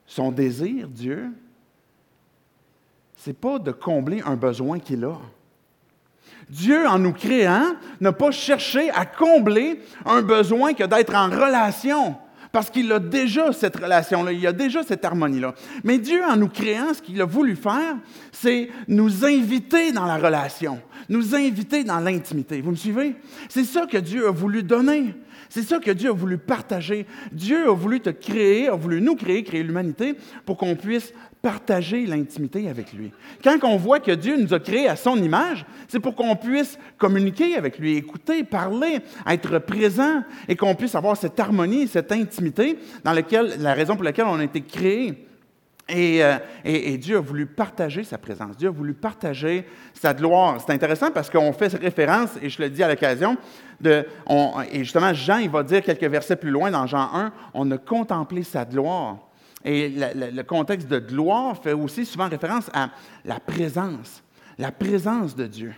son 0.07 0.33
désir, 0.33 0.89
Dieu, 0.89 1.31
ce 3.17 3.31
n'est 3.31 3.35
pas 3.35 3.59
de 3.59 3.73
combler 3.73 4.23
un 4.25 4.37
besoin 4.37 4.79
qu'il 4.79 5.05
a. 5.05 5.19
Dieu, 6.49 6.87
en 6.87 6.99
nous 6.99 7.13
créant, 7.13 7.75
n'a 8.01 8.13
pas 8.13 8.31
cherché 8.31 8.91
à 8.91 9.05
combler 9.05 9.81
un 10.05 10.23
besoin 10.23 10.75
que 10.75 10.85
d'être 10.85 11.15
en 11.15 11.29
relation 11.29 12.17
parce 12.53 12.71
qu'il 12.71 12.91
a 12.93 12.99
déjà 12.99 13.53
cette 13.53 13.77
relation-là, 13.77 14.33
il 14.33 14.47
a 14.47 14.53
déjà 14.53 14.83
cette 14.83 15.05
harmonie-là. 15.05 15.55
Mais 15.85 15.99
Dieu, 15.99 16.23
en 16.25 16.37
nous 16.37 16.49
créant, 16.49 16.95
ce 16.95 17.03
qu'il 17.03 17.21
a 17.21 17.25
voulu 17.25 17.57
faire, 17.57 17.97
c'est 18.33 18.69
nous 18.89 19.25
inviter 19.25 19.93
dans 19.93 20.07
la 20.07 20.17
relation, 20.17 20.81
nous 21.09 21.35
inviter 21.35 21.85
dans 21.85 22.01
l'intimité. 22.01 22.61
Vous 22.61 22.71
me 22.71 22.77
suivez? 22.77 23.17
C'est 23.49 23.65
ça 23.65 23.87
que 23.87 23.99
Dieu 23.99 24.27
a 24.29 24.31
voulu 24.31 24.63
donner. 24.63 25.15
C'est 25.49 25.63
ça 25.63 25.79
que 25.79 25.91
Dieu 25.91 26.11
a 26.11 26.15
voulu 26.15 26.39
partager. 26.39 27.07
Dieu 27.33 27.69
a 27.69 27.73
voulu 27.73 28.01
te 28.01 28.11
créer, 28.11 28.69
a 28.69 28.75
voulu 28.75 29.01
nous 29.01 29.15
créer, 29.15 29.45
créer 29.45 29.63
l'humanité 29.63 30.17
pour 30.45 30.57
qu'on 30.57 30.75
puisse 30.75 31.13
partager 31.47 32.07
l'intimité 32.07 32.69
avec 32.69 32.93
lui. 32.93 33.13
Quand 33.45 33.57
on 33.63 33.77
voit 33.77 34.01
que 34.01 34.11
Dieu 34.11 34.37
nous 34.37 34.53
a 34.53 34.59
créés 34.59 34.89
à 34.89 34.97
son 34.97 35.17
image, 35.17 35.65
c'est 35.87 36.01
pour 36.01 36.17
qu'on 36.17 36.35
puisse 36.35 36.77
communiquer 36.99 37.55
avec 37.55 37.79
lui, 37.79 37.97
écouter, 37.97 38.43
parler, 38.43 38.99
être 39.29 39.61
présent 39.61 40.25
et 40.49 40.57
qu'on 40.57 40.75
puisse 40.75 40.97
avoir 40.97 41.17
cette 41.17 41.39
harmonie, 41.39 41.87
cette 41.87 42.11
intimité 42.11 42.81
dans 43.05 43.13
laquelle, 43.13 43.59
la 43.61 43.75
raison 43.75 43.95
pour 43.95 44.03
laquelle 44.03 44.25
on 44.25 44.41
a 44.41 44.43
été 44.43 44.61
créés. 44.61 45.25
Et, 45.89 46.25
euh, 46.25 46.39
et, 46.65 46.99
Dieu 46.99 47.19
a 47.19 47.21
voulu 47.21 47.47
partager 47.47 48.03
sa 48.03 48.19
présence. 48.19 48.57
Dieu 48.57 48.67
a 48.67 48.73
voulu 48.73 48.93
partager 48.93 49.67
sa 49.95 50.13
gloire. 50.15 50.61
C'est 50.67 50.73
intéressant 50.73 51.13
parce 51.13 51.31
qu'on 51.31 51.53
fait 51.53 51.73
référence, 51.77 52.31
et 52.43 52.51
je 52.51 52.61
le 52.61 52.71
dis 52.71 52.83
à 52.83 52.89
l'occasion, 52.89 53.37
de, 53.81 54.05
et 54.73 54.79
justement, 54.83 55.15
Jean, 55.15 55.39
il 55.39 55.51
va 55.51 55.63
dire 55.63 55.85
quelques 55.85 56.11
versets 56.11 56.35
plus 56.35 56.51
loin 56.51 56.73
dans 56.73 56.89
Jean 56.89 57.09
1, 57.15 57.33
on 57.55 57.71
a 57.71 57.79
contemplé 57.79 58.43
sa 58.43 58.65
gloire. 58.65 59.26
Et 59.67 59.89
le, 59.89 60.43
contexte 60.45 60.87
de 60.87 61.01
gloire 61.01 61.61
fait 61.61 61.73
aussi 61.73 62.07
souvent 62.07 62.29
référence 62.29 62.71
à 62.73 62.91
la 63.25 63.41
présence, 63.41 64.23
la 64.59 64.71
présence 64.71 65.35
de 65.35 65.49
Dieu. 65.49 65.75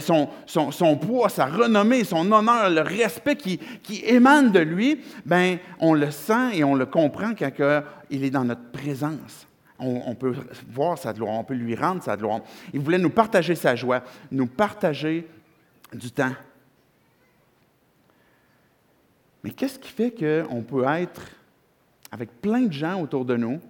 son, 0.00 0.96
poids, 0.98 1.30
sa 1.30 1.46
renommée, 1.46 2.04
son 2.04 2.30
honneur, 2.30 2.68
le 2.68 2.82
respect 2.82 3.36
qui, 3.36 3.58
émane 4.04 4.52
de 4.52 4.60
lui, 4.60 5.00
ben, 5.24 5.56
on 5.80 5.94
le 5.94 6.10
sent 6.10 6.58
et 6.58 6.62
on 6.62 6.74
le 6.74 6.84
comprend 6.84 7.32
quand 7.34 7.82
il 8.10 8.22
est 8.22 8.30
dans 8.30 8.44
notre 8.44 8.70
présence. 8.70 9.46
On, 9.78 10.02
on, 10.06 10.14
peut 10.14 10.34
voir 10.70 10.98
sa 10.98 11.14
gloire, 11.14 11.38
on 11.38 11.44
peut 11.44 11.54
lui 11.54 11.74
rendre 11.74 12.02
sa 12.02 12.18
gloire. 12.18 12.40
Il 12.74 12.80
voulait 12.80 12.98
nous 12.98 13.10
partager 13.10 13.54
sa 13.54 13.74
joie, 13.74 14.02
nous 14.30 14.46
partager 14.46 15.26
du 15.94 16.10
temps. 16.10 16.34
Mais 19.42 19.52
qu'est-ce 19.52 19.78
qui 19.78 19.90
fait 19.90 20.10
qu'on 20.10 20.62
peut 20.62 20.84
être 20.84 21.22
avec 22.10 22.40
plein 22.40 22.62
de 22.62 22.72
gens 22.72 23.00
autour 23.00 23.24
de 23.24 23.36
nous. 23.36 23.60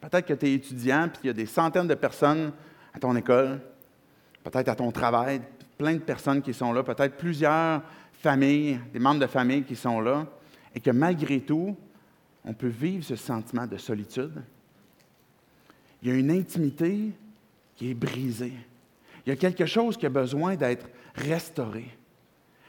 Peut-être 0.00 0.26
que 0.26 0.34
tu 0.34 0.46
es 0.46 0.54
étudiant, 0.54 1.08
puis 1.08 1.20
il 1.24 1.26
y 1.28 1.30
a 1.30 1.34
des 1.34 1.46
centaines 1.46 1.88
de 1.88 1.94
personnes 1.94 2.52
à 2.94 2.98
ton 2.98 3.14
école, 3.16 3.60
peut-être 4.44 4.68
à 4.68 4.74
ton 4.74 4.90
travail, 4.90 5.40
plein 5.76 5.94
de 5.94 6.00
personnes 6.00 6.42
qui 6.42 6.54
sont 6.54 6.72
là, 6.72 6.82
peut-être 6.82 7.16
plusieurs 7.16 7.82
familles, 8.12 8.80
des 8.92 8.98
membres 8.98 9.20
de 9.20 9.26
famille 9.26 9.62
qui 9.64 9.76
sont 9.76 10.00
là, 10.00 10.26
et 10.74 10.80
que 10.80 10.90
malgré 10.90 11.40
tout, 11.40 11.76
on 12.44 12.52
peut 12.52 12.68
vivre 12.68 13.04
ce 13.04 13.16
sentiment 13.16 13.66
de 13.66 13.76
solitude. 13.76 14.42
Il 16.02 16.08
y 16.08 16.12
a 16.12 16.14
une 16.14 16.30
intimité 16.30 17.12
qui 17.76 17.90
est 17.90 17.94
brisée. 17.94 18.54
Il 19.26 19.30
y 19.30 19.32
a 19.32 19.36
quelque 19.36 19.66
chose 19.66 19.96
qui 19.96 20.06
a 20.06 20.10
besoin 20.10 20.56
d'être 20.56 20.88
restauré. 21.14 21.86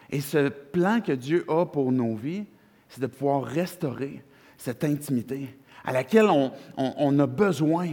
Et 0.09 0.21
ce 0.21 0.49
plan 0.49 1.01
que 1.01 1.11
Dieu 1.11 1.45
a 1.47 1.65
pour 1.65 1.91
nos 1.91 2.15
vies, 2.15 2.45
c'est 2.89 3.01
de 3.01 3.07
pouvoir 3.07 3.43
restaurer 3.43 4.23
cette 4.59 4.83
intimité 4.83 5.55
à 5.83 5.93
laquelle 5.93 6.27
on, 6.77 7.19
a 7.19 7.25
besoin, 7.25 7.87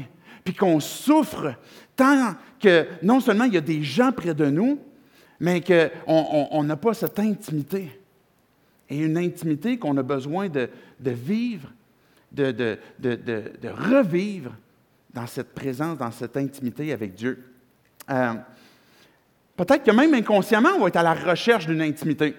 puis 0.44 0.52
qu'on 0.52 0.80
souffre 0.80 1.54
tant 1.94 2.34
que 2.60 2.86
non 3.02 3.20
seulement 3.20 3.44
il 3.44 3.54
y 3.54 3.56
a 3.56 3.62
des 3.62 3.82
gens 3.82 4.12
près 4.12 4.34
de 4.34 4.46
nous, 4.46 4.78
mais 5.40 5.62
qu'on 5.62 6.64
n'a 6.64 6.76
pas 6.76 6.92
cette 6.92 7.18
intimité. 7.18 7.98
Et 8.90 8.98
une 8.98 9.16
intimité 9.16 9.78
qu'on 9.78 9.96
a 9.96 10.02
besoin 10.02 10.48
de, 10.48 10.68
vivre, 11.00 11.70
de, 12.32 12.78
revivre 13.68 14.52
dans 15.14 15.26
cette 15.26 15.54
présence, 15.54 15.96
dans 15.96 16.10
cette 16.10 16.36
intimité 16.36 16.92
avec 16.92 17.14
Dieu. 17.14 17.42
Euh, 18.10 18.34
peut-être 19.56 19.84
que 19.84 19.90
même 19.90 20.14
inconsciemment, 20.14 20.70
on 20.76 20.80
va 20.80 20.88
être 20.88 20.96
à 20.96 21.02
la 21.02 21.14
recherche 21.14 21.66
d'une 21.66 21.80
intimité. 21.80 22.34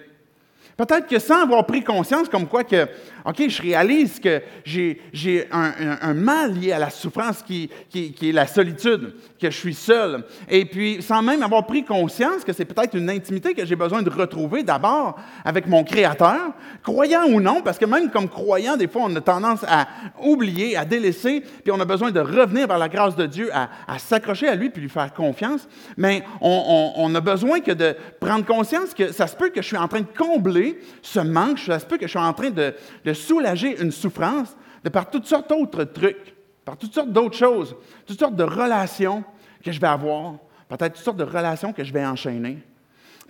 Peut-être 0.78 1.08
que 1.08 1.18
sans 1.18 1.42
avoir 1.42 1.66
pris 1.66 1.82
conscience 1.82 2.28
comme 2.28 2.46
quoi 2.46 2.62
que, 2.62 2.86
OK, 3.24 3.48
je 3.48 3.60
réalise 3.60 4.20
que 4.20 4.40
j'ai 4.64 5.48
un, 5.50 6.14
mal 6.14 6.54
lié 6.54 6.70
à 6.70 6.78
la 6.78 6.88
souffrance 6.88 7.42
qui, 7.42 7.68
qui, 7.90 8.14
est 8.22 8.32
la 8.32 8.46
solitude, 8.46 9.12
que 9.40 9.50
je 9.50 9.56
suis 9.56 9.74
seul. 9.74 10.22
Et 10.48 10.64
puis, 10.66 11.02
sans 11.02 11.20
même 11.20 11.42
avoir 11.42 11.66
pris 11.66 11.82
conscience 11.82 12.44
que 12.44 12.52
c'est 12.52 12.64
peut-être 12.64 12.94
une 12.94 13.10
intimité 13.10 13.54
que 13.54 13.66
j'ai 13.66 13.74
besoin 13.74 14.02
de 14.02 14.10
retrouver 14.10 14.62
d'abord 14.62 15.18
avec 15.44 15.66
mon 15.66 15.82
Créateur, 15.82 16.52
croyant 16.84 17.24
ou 17.26 17.40
non, 17.40 17.60
parce 17.60 17.76
que 17.76 17.84
même 17.84 18.08
comme 18.08 18.28
croyant, 18.28 18.76
des 18.76 18.86
fois, 18.86 19.02
on 19.06 19.16
a 19.16 19.20
tendance 19.20 19.64
à 19.66 19.88
oublier, 20.22 20.76
à 20.76 20.84
délaisser, 20.84 21.40
puis 21.64 21.72
on 21.72 21.80
a 21.80 21.84
besoin 21.84 22.12
de 22.12 22.20
revenir 22.20 22.68
vers 22.68 22.78
la 22.78 22.88
grâce 22.88 23.16
de 23.16 23.26
Dieu, 23.26 23.50
à, 23.52 23.98
s'accrocher 23.98 24.46
à 24.46 24.54
lui, 24.54 24.70
puis 24.70 24.82
lui 24.82 24.88
faire 24.88 25.12
confiance. 25.12 25.66
Mais 25.96 26.22
on, 26.40 26.92
on 26.94 27.12
a 27.16 27.20
besoin 27.20 27.58
que 27.58 27.72
de 27.72 27.96
prendre 28.20 28.44
conscience 28.44 28.94
que 28.94 29.10
ça 29.10 29.26
se 29.26 29.34
peut 29.34 29.48
que 29.48 29.60
je 29.60 29.66
suis 29.66 29.76
en 29.76 29.88
train 29.88 30.02
de 30.02 30.16
combler 30.16 30.67
ce 31.02 31.20
manque, 31.20 31.58
ça 31.58 31.78
se 31.78 31.86
peut 31.86 31.96
que 31.96 32.06
je 32.06 32.10
suis 32.10 32.18
en 32.18 32.32
train 32.32 32.50
de, 32.50 32.74
soulager 33.12 33.80
une 33.80 33.92
souffrance 33.92 34.56
de 34.84 34.88
par 34.88 35.10
toutes 35.10 35.26
sortes 35.26 35.48
d'autres 35.48 35.84
trucs, 35.84 36.34
par 36.64 36.76
toutes 36.76 36.92
sortes 36.94 37.12
d'autres 37.12 37.36
choses, 37.36 37.76
toutes 38.06 38.18
sortes 38.18 38.36
de 38.36 38.44
relations 38.44 39.24
que 39.62 39.72
je 39.72 39.80
vais 39.80 39.86
avoir, 39.86 40.34
peut-être 40.68 40.94
toutes 40.94 41.04
sortes 41.04 41.18
de 41.18 41.24
relations 41.24 41.72
que 41.72 41.84
je 41.84 41.92
vais 41.92 42.04
enchaîner. 42.04 42.58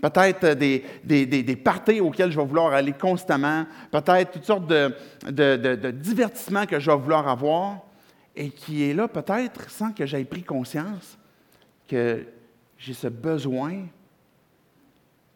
Peut-être 0.01 0.55
des, 0.55 0.85
des, 1.03 1.27
des, 1.27 1.57
parties 1.57 2.01
auxquelles 2.01 2.31
je 2.31 2.39
vais 2.39 2.47
vouloir 2.47 2.73
aller 2.73 2.93
constamment, 2.93 3.67
peut-être 3.91 4.31
toutes 4.31 4.45
sortes 4.45 4.69
de, 4.69 4.95
de 5.29 5.91
divertissements 5.91 6.67
que 6.67 6.79
je 6.79 6.89
vais 6.89 6.97
vouloir 6.97 7.27
avoir, 7.27 7.79
et 8.39 8.51
qui 8.51 8.85
est 8.85 8.95
là 8.95 9.09
peut-être 9.09 9.69
sans 9.69 9.93
que 9.93 10.07
j'aie 10.07 10.25
pris 10.25 10.45
conscience 10.45 11.19
que 11.89 12.25
j'ai 12.79 12.95
ce 12.95 13.09
besoin 13.09 13.87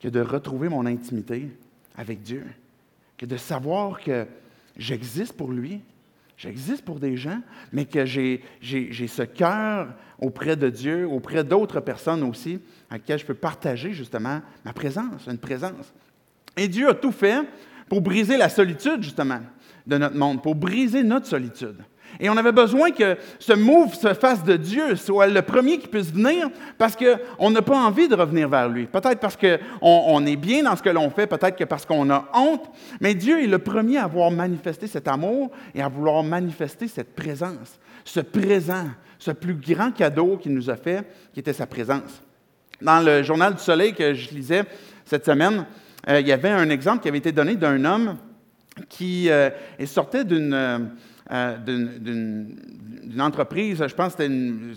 que 0.01 0.09
de 0.09 0.21
retrouver 0.21 0.69
mon 0.69 0.87
intimité 0.87 1.49
avec 1.97 2.23
Dieu, 2.23 2.45
que 3.19 3.27
de 3.27 3.37
savoir 3.37 4.01
que 4.01 4.27
j'existe 4.77 5.35
pour 5.35 5.53
lui, 5.53 5.81
j'existe 6.37 6.85
pour 6.85 6.99
des 6.99 7.17
gens, 7.17 7.41
mais 7.73 7.85
que 7.85 8.05
j'ai 8.05 8.43
ce 8.63 9.23
cœur 9.23 9.89
auprès 10.19 10.57
de 10.57 10.71
Dieu, 10.71 11.07
auprès 11.07 11.45
d'autres 11.45 11.81
personnes 11.81 12.23
aussi, 12.23 12.61
avec 12.91 13.03
lesquelles 13.03 13.19
je 13.21 13.27
peux 13.27 13.35
partager 13.35 13.93
justement 13.93 14.41
ma 14.65 14.73
présence, 14.73 15.27
une 15.27 15.39
présence. 15.39 15.93
Et 16.57 16.69
Dieu 16.69 16.89
a 16.89 16.95
tout 16.95 17.13
fait 17.13 17.47
pour 17.89 18.01
briser 18.01 18.37
la 18.37 18.49
solitude 18.49 19.03
justement 19.03 19.41
de 19.87 19.99
notre 19.99 20.17
monde, 20.17 20.43
pour 20.43 20.55
briser 20.55 21.03
notre 21.03 21.27
solitude. 21.27 21.77
Et 22.21 22.29
on 22.29 22.37
avait 22.37 22.53
besoin 22.53 22.91
que 22.91 23.17
ce 23.39 23.53
move 23.53 23.95
se 23.95 24.15
fasse 24.15 24.45
de 24.45 24.57
Dieu, 24.57 24.97
soit 24.97 25.27
le 25.27 25.43
premier 25.43 25.79
qui 25.79 25.89
puisse 25.89 26.13
venir, 26.13 26.51
parce 26.79 26.97
qu'on 26.97 27.51
n'a 27.51 27.63
pas 27.63 27.77
envie 27.77 28.09
de 28.09 28.15
revenir 28.15 28.49
vers 28.49 28.69
lui. 28.69 28.87
Peut-être 28.87 29.21
parce 29.21 29.37
qu'on 29.37 29.59
on 29.83 30.25
est 30.27 30.37
bien 30.37 30.63
dans 30.63 30.77
ce 30.77 30.83
que 30.83 30.91
l'on 30.91 31.11
fait, 31.11 31.27
peut-être 31.27 31.57
que 31.57 31.65
parce 31.65 31.87
qu'on 31.87 32.11
a 32.11 32.29
honte, 32.35 32.71
mais 33.01 33.15
Dieu 33.15 33.43
est 33.43 33.47
le 33.47 33.59
premier 33.59 33.99
à 33.99 34.05
avoir 34.05 34.31
manifesté 34.31 34.87
cet 34.87 35.09
amour 35.09 35.51
et 35.75 35.83
à 35.83 35.89
vouloir 35.89 36.23
manifester 36.23 36.89
cette 36.89 37.15
présence, 37.15 37.79
ce 38.05 38.21
présent, 38.21 38.87
ce 39.19 39.31
plus 39.31 39.55
grand 39.55 39.93
cadeau 39.93 40.37
qu'il 40.37 40.53
nous 40.55 40.71
a 40.71 40.77
fait, 40.77 41.05
qui 41.33 41.41
était 41.41 41.53
sa 41.53 41.67
présence. 41.67 42.23
Dans 42.81 43.01
le 43.01 43.23
journal 43.23 43.55
du 43.55 43.63
Soleil 43.63 43.95
que 43.95 44.13
je 44.15 44.31
lisais 44.31 44.65
cette 45.05 45.25
semaine, 45.25 45.65
euh, 46.09 46.21
il 46.21 46.27
y 46.27 46.33
avait 46.33 46.51
un 46.51 46.69
exemple 46.69 47.03
qui 47.03 47.09
avait 47.09 47.19
été 47.19 47.31
donné 47.33 47.55
d'un 47.55 47.85
homme 47.85 48.17
qui 48.89 49.31
euh, 49.31 49.51
sortait 49.87 50.25
d'une 50.25 50.91
entreprise, 53.19 53.85
je 53.87 53.95
pense 53.95 54.15
que 54.15 54.23
c'était 54.23 54.27
une, 54.27 54.75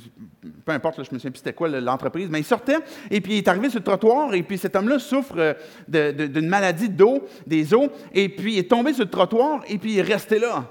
peu 0.66 0.72
importe, 0.72 0.98
je 0.98 1.14
me 1.14 1.20
souviens 1.20 1.32
plus 1.32 1.40
c'était 1.40 1.54
quoi 1.54 1.68
l'entreprise, 1.68 2.28
mais 2.30 2.40
il 2.40 2.46
sortait 2.46 2.78
et 3.12 3.22
puis 3.22 3.34
il 3.34 3.38
est 3.40 3.48
arrivé 3.48 3.70
sur 3.70 3.80
le 3.80 3.84
trottoir 3.86 4.34
et 4.34 4.44
puis 4.44 4.58
cet 4.58 4.76
homme-là 4.76 5.00
souffre 5.00 5.56
d'une 5.88 6.48
maladie 6.48 6.90
d'eau, 6.90 7.24
des 7.46 7.74
os, 7.74 7.90
et 8.14 8.30
puis 8.30 8.54
il 8.54 8.60
est 8.60 8.70
tombé 8.70 8.94
sur 8.94 9.04
le 9.04 9.10
trottoir 9.10 9.62
et 9.68 9.78
puis 9.78 9.94
il 9.94 10.00
est 10.00 10.14
resté 10.14 10.40
là. 10.40 10.66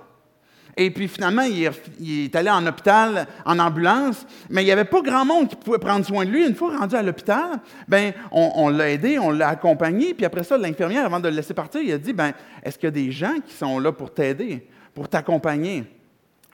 Et 0.76 0.90
puis 0.90 1.06
finalement, 1.06 1.42
il 1.42 1.64
est, 1.64 2.34
allé 2.34 2.50
en 2.50 2.66
hôpital, 2.66 3.28
en 3.44 3.58
ambulance, 3.58 4.26
mais 4.50 4.62
il 4.62 4.66
n'y 4.66 4.72
avait 4.72 4.84
pas 4.84 5.00
grand 5.02 5.24
monde 5.24 5.48
qui 5.48 5.56
pouvait 5.56 5.78
prendre 5.78 6.04
soin 6.04 6.24
de 6.24 6.30
lui. 6.30 6.44
Une 6.46 6.54
fois 6.54 6.76
rendu 6.76 6.96
à 6.96 7.02
l'hôpital, 7.02 7.60
ben, 7.86 8.12
on, 8.32 8.68
l'a 8.70 8.90
aidé, 8.90 9.18
on 9.18 9.30
l'a 9.30 9.50
accompagné, 9.50 10.14
puis 10.14 10.26
après 10.26 10.42
ça, 10.42 10.58
l'infirmière, 10.58 11.04
avant 11.06 11.20
de 11.20 11.28
le 11.28 11.36
laisser 11.36 11.54
partir, 11.54 11.80
il 11.80 11.92
a 11.92 11.98
dit, 11.98 12.12
ben, 12.12 12.32
est-ce 12.62 12.76
qu'il 12.76 12.88
y 12.88 12.88
a 12.88 12.90
des 12.90 13.12
gens 13.12 13.36
qui 13.46 13.54
sont 13.54 13.78
là 13.78 13.92
pour 13.92 14.12
t'aider, 14.12 14.66
pour 14.94 15.08
t'accompagner? 15.08 15.84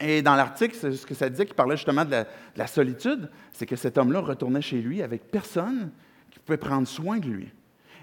Et 0.01 0.23
dans 0.23 0.35
l'article, 0.35 0.75
ce 0.75 1.05
que 1.05 1.15
ça 1.15 1.29
disait, 1.29 1.45
qui 1.45 1.53
parlait 1.53 1.77
justement 1.77 2.05
de 2.05 2.25
la 2.57 2.67
solitude, 2.67 3.29
c'est 3.53 3.67
que 3.67 3.77
cet 3.77 3.99
homme-là 3.99 4.21
retournait 4.21 4.63
chez 4.63 4.81
lui 4.81 5.03
avec 5.03 5.31
personne 5.31 5.91
qui 6.31 6.39
pouvait 6.39 6.57
prendre 6.57 6.89
soin 6.89 7.19
de 7.19 7.27
lui 7.27 7.53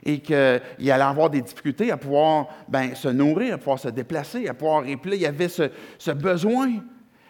et 0.05 0.19
qu'il 0.19 0.35
allait 0.35 1.03
avoir 1.03 1.29
des 1.29 1.41
difficultés 1.41 1.91
à 1.91 1.97
pouvoir 1.97 2.47
ben, 2.67 2.93
se 2.95 3.07
nourrir, 3.07 3.55
à 3.55 3.57
pouvoir 3.57 3.79
se 3.79 3.89
déplacer, 3.89 4.47
à 4.47 4.53
pouvoir. 4.53 4.85
Et 4.85 4.95
puis 4.95 5.11
il 5.13 5.21
y 5.21 5.25
avait 5.25 5.49
ce, 5.49 6.11
besoin. 6.11 6.69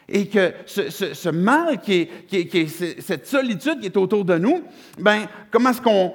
Et 0.10 0.28
que 0.28 0.54
ce, 0.66 1.30
mal, 1.30 1.82
qui 1.82 2.10
est, 2.32 3.02
cette 3.02 3.28
solitude 3.28 3.80
qui 3.80 3.88
est 3.88 3.98
autour 3.98 4.24
de 4.24 4.38
nous, 4.38 4.64
ben, 5.00 5.28
comment 5.52 5.72
est-ce 5.72 5.82
qu'on 5.82 6.14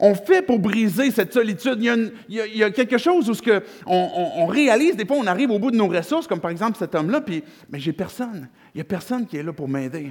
on 0.00 0.14
fait 0.14 0.42
pour 0.42 0.58
briser 0.58 1.10
cette 1.10 1.32
solitude? 1.32 1.78
Il 1.80 2.12
y 2.28 2.64
a, 2.64 2.70
quelque 2.70 2.98
chose 2.98 3.28
où 3.28 3.34
ce 3.34 3.42
que 3.42 3.62
on, 3.86 4.46
réalise, 4.46 4.96
des 4.96 5.04
fois, 5.04 5.18
on 5.18 5.26
arrive 5.26 5.50
au 5.50 5.58
bout 5.58 5.70
de 5.70 5.76
nos 5.76 5.88
ressources, 5.88 6.26
comme 6.26 6.40
par 6.40 6.50
exemple 6.50 6.78
cet 6.78 6.94
homme-là, 6.94 7.20
puis 7.20 7.44
mais 7.70 7.78
j'ai 7.78 7.92
personne. 7.92 8.48
Il 8.74 8.78
n'y 8.78 8.80
a 8.80 8.84
personne 8.84 9.26
qui 9.26 9.36
est 9.36 9.42
là 9.42 9.52
pour 9.52 9.68
m'aider. 9.68 10.10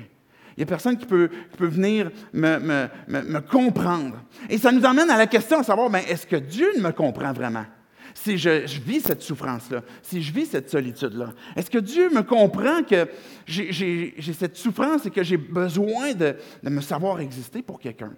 Il 0.55 0.59
n'y 0.59 0.63
a 0.63 0.65
personne 0.67 0.97
qui 0.97 1.05
peut, 1.05 1.29
venir 1.59 2.11
me, 2.33 3.39
comprendre. 3.39 4.17
Et 4.49 4.57
ça 4.57 4.71
nous 4.71 4.83
emmène 4.83 5.09
à 5.09 5.17
la 5.17 5.27
question 5.27 5.61
de 5.61 5.65
savoir, 5.65 5.89
mais 5.89 6.03
est-ce 6.07 6.27
que 6.27 6.35
Dieu 6.35 6.69
me 6.79 6.91
comprend 6.91 7.33
vraiment? 7.33 7.65
Si 8.13 8.37
je, 8.37 8.65
vis 8.81 9.01
cette 9.01 9.21
souffrance-là, 9.21 9.81
si 10.01 10.21
je 10.21 10.33
vis 10.33 10.47
cette 10.47 10.69
solitude-là, 10.69 11.33
est-ce 11.55 11.69
que 11.69 11.77
Dieu 11.77 12.09
me 12.09 12.21
comprend 12.21 12.83
que 12.83 13.07
j'ai 13.47 14.13
cette 14.37 14.57
souffrance 14.57 15.05
et 15.05 15.11
que 15.11 15.23
j'ai 15.23 15.37
besoin 15.37 16.13
de 16.13 16.35
me 16.63 16.81
savoir 16.81 17.21
exister 17.21 17.61
pour 17.61 17.79
quelqu'un? 17.79 18.11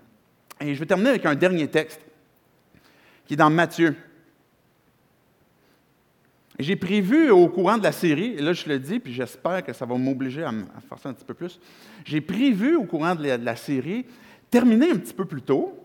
Et 0.61 0.75
je 0.75 0.79
vais 0.79 0.85
terminer 0.85 1.09
avec 1.09 1.25
un 1.25 1.35
dernier 1.35 1.67
texte 1.67 1.99
qui 3.25 3.33
est 3.33 3.37
dans 3.37 3.49
Matthieu. 3.49 3.95
J'ai 6.59 6.75
prévu 6.75 7.31
au 7.31 7.47
courant 7.47 7.77
de 7.77 7.83
la 7.83 7.91
série, 7.91 8.35
et 8.37 8.41
là 8.41 8.53
je 8.53 8.69
le 8.69 8.77
dis, 8.77 8.99
puis 8.99 9.13
j'espère 9.13 9.63
que 9.63 9.73
ça 9.73 9.85
va 9.85 9.95
m'obliger 9.95 10.43
à, 10.43 10.49
à 10.49 10.81
faire 10.87 10.99
ça 10.99 11.09
un 11.09 11.13
petit 11.13 11.25
peu 11.25 11.33
plus, 11.33 11.59
j'ai 12.05 12.21
prévu 12.21 12.75
au 12.75 12.83
courant 12.83 13.15
de 13.15 13.23
la, 13.23 13.55
série 13.55 14.05
terminer 14.51 14.91
un 14.91 14.97
petit 14.97 15.13
peu 15.13 15.25
plus 15.25 15.41
tôt, 15.41 15.75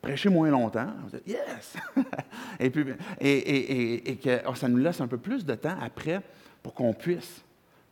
prêcher 0.00 0.30
moins 0.30 0.48
longtemps. 0.48 0.88
yes! 1.26 1.76
et, 2.60 2.70
puis, 2.70 2.84
et, 3.20 4.16
que 4.22 4.40
oh, 4.48 4.54
ça 4.54 4.68
nous 4.68 4.78
laisse 4.78 5.00
un 5.00 5.08
peu 5.08 5.18
plus 5.18 5.44
de 5.44 5.54
temps 5.54 5.76
après 5.82 6.22
pour 6.62 6.72
qu'on 6.72 6.94
puisse 6.94 7.42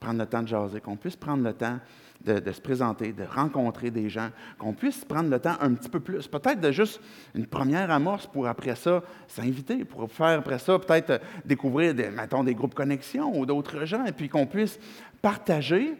prendre 0.00 0.20
le 0.20 0.26
temps 0.26 0.42
de 0.42 0.48
jaser, 0.48 0.80
qu'on 0.80 0.96
puisse 0.96 1.16
prendre 1.16 1.42
le 1.42 1.52
temps 1.52 1.78
de, 2.24 2.52
se 2.52 2.60
présenter, 2.60 3.12
de 3.12 3.24
rencontrer 3.24 3.90
des 3.90 4.08
gens, 4.08 4.30
qu'on 4.58 4.72
puisse 4.72 5.04
prendre 5.04 5.30
le 5.30 5.38
temps 5.38 5.56
un 5.60 5.74
petit 5.74 5.88
peu 5.88 6.00
plus, 6.00 6.26
peut-être 6.26 6.60
de 6.60 6.72
juste 6.72 7.00
une 7.34 7.46
première 7.46 7.90
amorce 7.90 8.26
pour 8.26 8.46
après 8.46 8.74
ça 8.74 9.02
s'inviter, 9.28 9.84
pour 9.84 10.10
faire 10.10 10.38
après 10.38 10.58
ça 10.58 10.78
peut-être 10.78 11.20
découvrir, 11.44 11.94
des, 11.94 12.10
mettons, 12.10 12.42
des 12.42 12.54
groupes 12.54 12.74
connexion 12.74 13.38
ou 13.38 13.44
d'autres 13.44 13.84
gens, 13.84 14.04
et 14.04 14.12
puis 14.12 14.28
qu'on 14.28 14.46
puisse 14.46 14.78
partager 15.20 15.94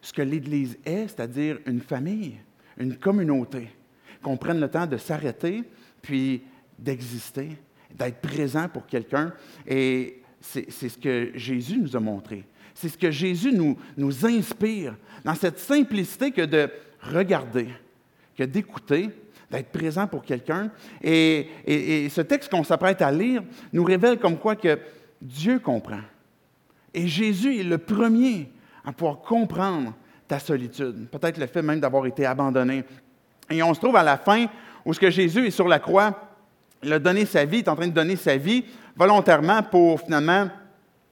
ce 0.00 0.12
que 0.12 0.22
l'Église 0.22 0.78
est, 0.84 1.08
c'est-à-dire 1.08 1.58
une 1.66 1.80
famille, 1.80 2.36
une 2.78 2.96
communauté, 2.96 3.68
qu'on 4.22 4.36
prenne 4.36 4.60
le 4.60 4.68
temps 4.68 4.86
de 4.86 4.96
s'arrêter, 4.96 5.64
puis 6.02 6.42
d'exister, 6.78 7.56
d'être 7.94 8.20
présent 8.20 8.68
pour 8.68 8.86
quelqu'un. 8.86 9.32
Et 9.66 10.22
c'est 10.40 10.70
ce 10.70 10.98
que 10.98 11.30
Jésus 11.34 11.78
nous 11.78 11.96
a 11.96 12.00
montré. 12.00 12.44
C'est 12.74 12.88
ce 12.88 12.98
que 12.98 13.10
Jésus 13.10 13.52
nous, 13.52 14.26
inspire 14.26 14.96
dans 15.24 15.34
cette 15.34 15.58
simplicité 15.58 16.32
que 16.32 16.42
de 16.42 16.68
regarder, 17.00 17.68
que 18.36 18.42
d'écouter, 18.42 19.10
d'être 19.50 19.70
présent 19.70 20.06
pour 20.06 20.24
quelqu'un. 20.24 20.70
Et, 21.02 21.48
et, 21.64 22.08
ce 22.08 22.20
texte 22.20 22.50
qu'on 22.50 22.64
s'apprête 22.64 23.00
à 23.00 23.12
lire 23.12 23.42
nous 23.72 23.84
révèle 23.84 24.18
comme 24.18 24.36
quoi 24.36 24.56
que 24.56 24.78
Dieu 25.22 25.60
comprend. 25.60 26.00
Et 26.92 27.06
Jésus 27.06 27.60
est 27.60 27.64
le 27.64 27.78
premier 27.78 28.50
à 28.84 28.92
pouvoir 28.92 29.20
comprendre 29.20 29.94
ta 30.26 30.38
solitude, 30.38 31.08
peut-être 31.10 31.38
le 31.38 31.46
fait 31.46 31.62
même 31.62 31.80
d'avoir 31.80 32.06
été 32.06 32.26
abandonné. 32.26 32.84
Et 33.50 33.62
on 33.62 33.74
se 33.74 33.80
trouve 33.80 33.96
à 33.96 34.02
la 34.02 34.16
fin 34.16 34.46
où 34.84 34.92
ce 34.92 35.00
que 35.00 35.10
Jésus 35.10 35.46
est 35.46 35.50
sur 35.50 35.68
la 35.68 35.78
croix, 35.78 36.30
il 36.82 36.92
a 36.92 36.98
donné 36.98 37.24
sa 37.24 37.44
vie, 37.44 37.58
il 37.58 37.64
est 37.64 37.68
en 37.68 37.76
train 37.76 37.88
de 37.88 37.92
donner 37.92 38.16
sa 38.16 38.36
vie 38.36 38.64
volontairement 38.96 39.62
pour 39.62 40.00
finalement 40.00 40.48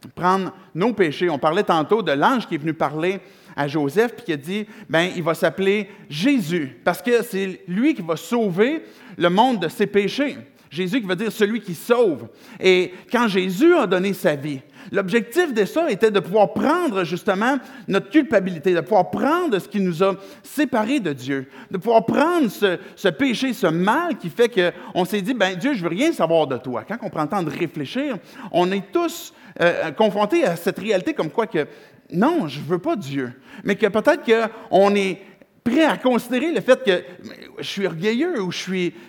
prendre 0.09 0.53
nos 0.75 0.93
péchés. 0.93 1.31
On 1.31 1.39
parlait 1.39 1.63
tantôt 1.63 2.03
de 2.03 2.13
l'ange 2.13 2.47
qui 2.47 2.55
est 2.55 2.59
venu 2.59 2.75
parler 2.75 3.21
à 3.57 3.69
Joseph, 3.69 4.15
puis 4.17 4.25
qui 4.25 4.33
a 4.33 4.37
dit, 4.37 4.67
ben, 4.89 5.11
il 5.15 5.23
va 5.23 5.35
s'appeler 5.35 5.91
Jésus, 6.09 6.77
parce 6.85 7.03
que 7.03 7.23
c'est 7.23 7.61
lui 7.69 7.95
qui 7.95 8.03
va 8.03 8.17
sauver 8.17 8.85
le 9.17 9.29
monde 9.29 9.61
de 9.61 9.69
ses 9.69 9.87
péchés. 9.87 10.37
Jésus 10.73 11.03
qui 11.03 11.07
veut 11.07 11.17
dire 11.17 11.31
celui 11.31 11.61
qui 11.61 11.75
sauve. 11.75 12.29
Et 12.59 12.95
quand 13.13 13.29
Jésus 13.29 13.75
a 13.75 13.87
donné 13.87 14.15
sa 14.15 14.35
vie, 14.35 14.61
L'objectif 14.91 15.55
de 15.55 15.65
ça 15.65 15.91
était 15.91 16.11
de 16.11 16.19
pouvoir 16.19 16.55
prendre 16.55 17.05
justement 17.05 17.57
notre 17.87 18.11
culpabilité, 18.11 18.75
de 18.75 18.81
pouvoir 18.81 19.11
prendre 19.11 19.59
ce 19.59 19.69
qui 19.69 19.81
nous 19.81 20.03
a 20.03 20.17
séparés 20.43 20.99
de 20.99 21.13
Dieu, 21.13 21.47
de 21.71 21.77
pouvoir 21.77 22.05
prendre 22.05 22.51
ce, 22.51 23.09
péché, 23.09 23.53
ce 23.53 23.69
mal 23.69 24.17
qui 24.17 24.29
fait 24.29 24.49
qu'on 24.49 25.05
s'est 25.05 25.23
dit, 25.23 25.35
ben 25.35 25.55
Dieu, 25.55 25.75
je 25.75 25.83
veux 25.83 25.89
rien 25.89 26.13
savoir 26.13 26.47
de 26.47 26.57
toi. 26.57 26.85
Quand 26.87 26.97
on 27.03 27.11
prend 27.11 27.23
le 27.23 27.29
temps 27.29 27.43
de 27.43 27.51
réfléchir, 27.51 28.17
on 28.51 28.73
est 28.73 28.91
tous 28.93 29.33
euh, 29.61 29.93
confrontés 29.93 30.45
à 30.45 30.57
cette 30.57 30.79
réalité 30.79 31.15
comme 31.15 31.31
quoi 31.31 31.47
que 31.47 31.67
non, 32.11 32.47
je 32.49 32.61
veux 32.61 32.79
pas 32.79 32.97
Dieu, 32.97 33.33
mais 33.65 33.77
que 33.77 33.87
peut-être 33.87 34.23
qu'on 34.25 34.95
est 34.95 35.19
prêt 35.63 35.85
à 35.85 35.97
considérer 35.97 36.53
le 36.53 36.61
fait 36.61 36.83
que 36.85 37.05
je 37.59 37.67
suis 37.67 37.87
orgueilleux 37.87 38.43
ou 38.43 38.51
je 38.51 38.59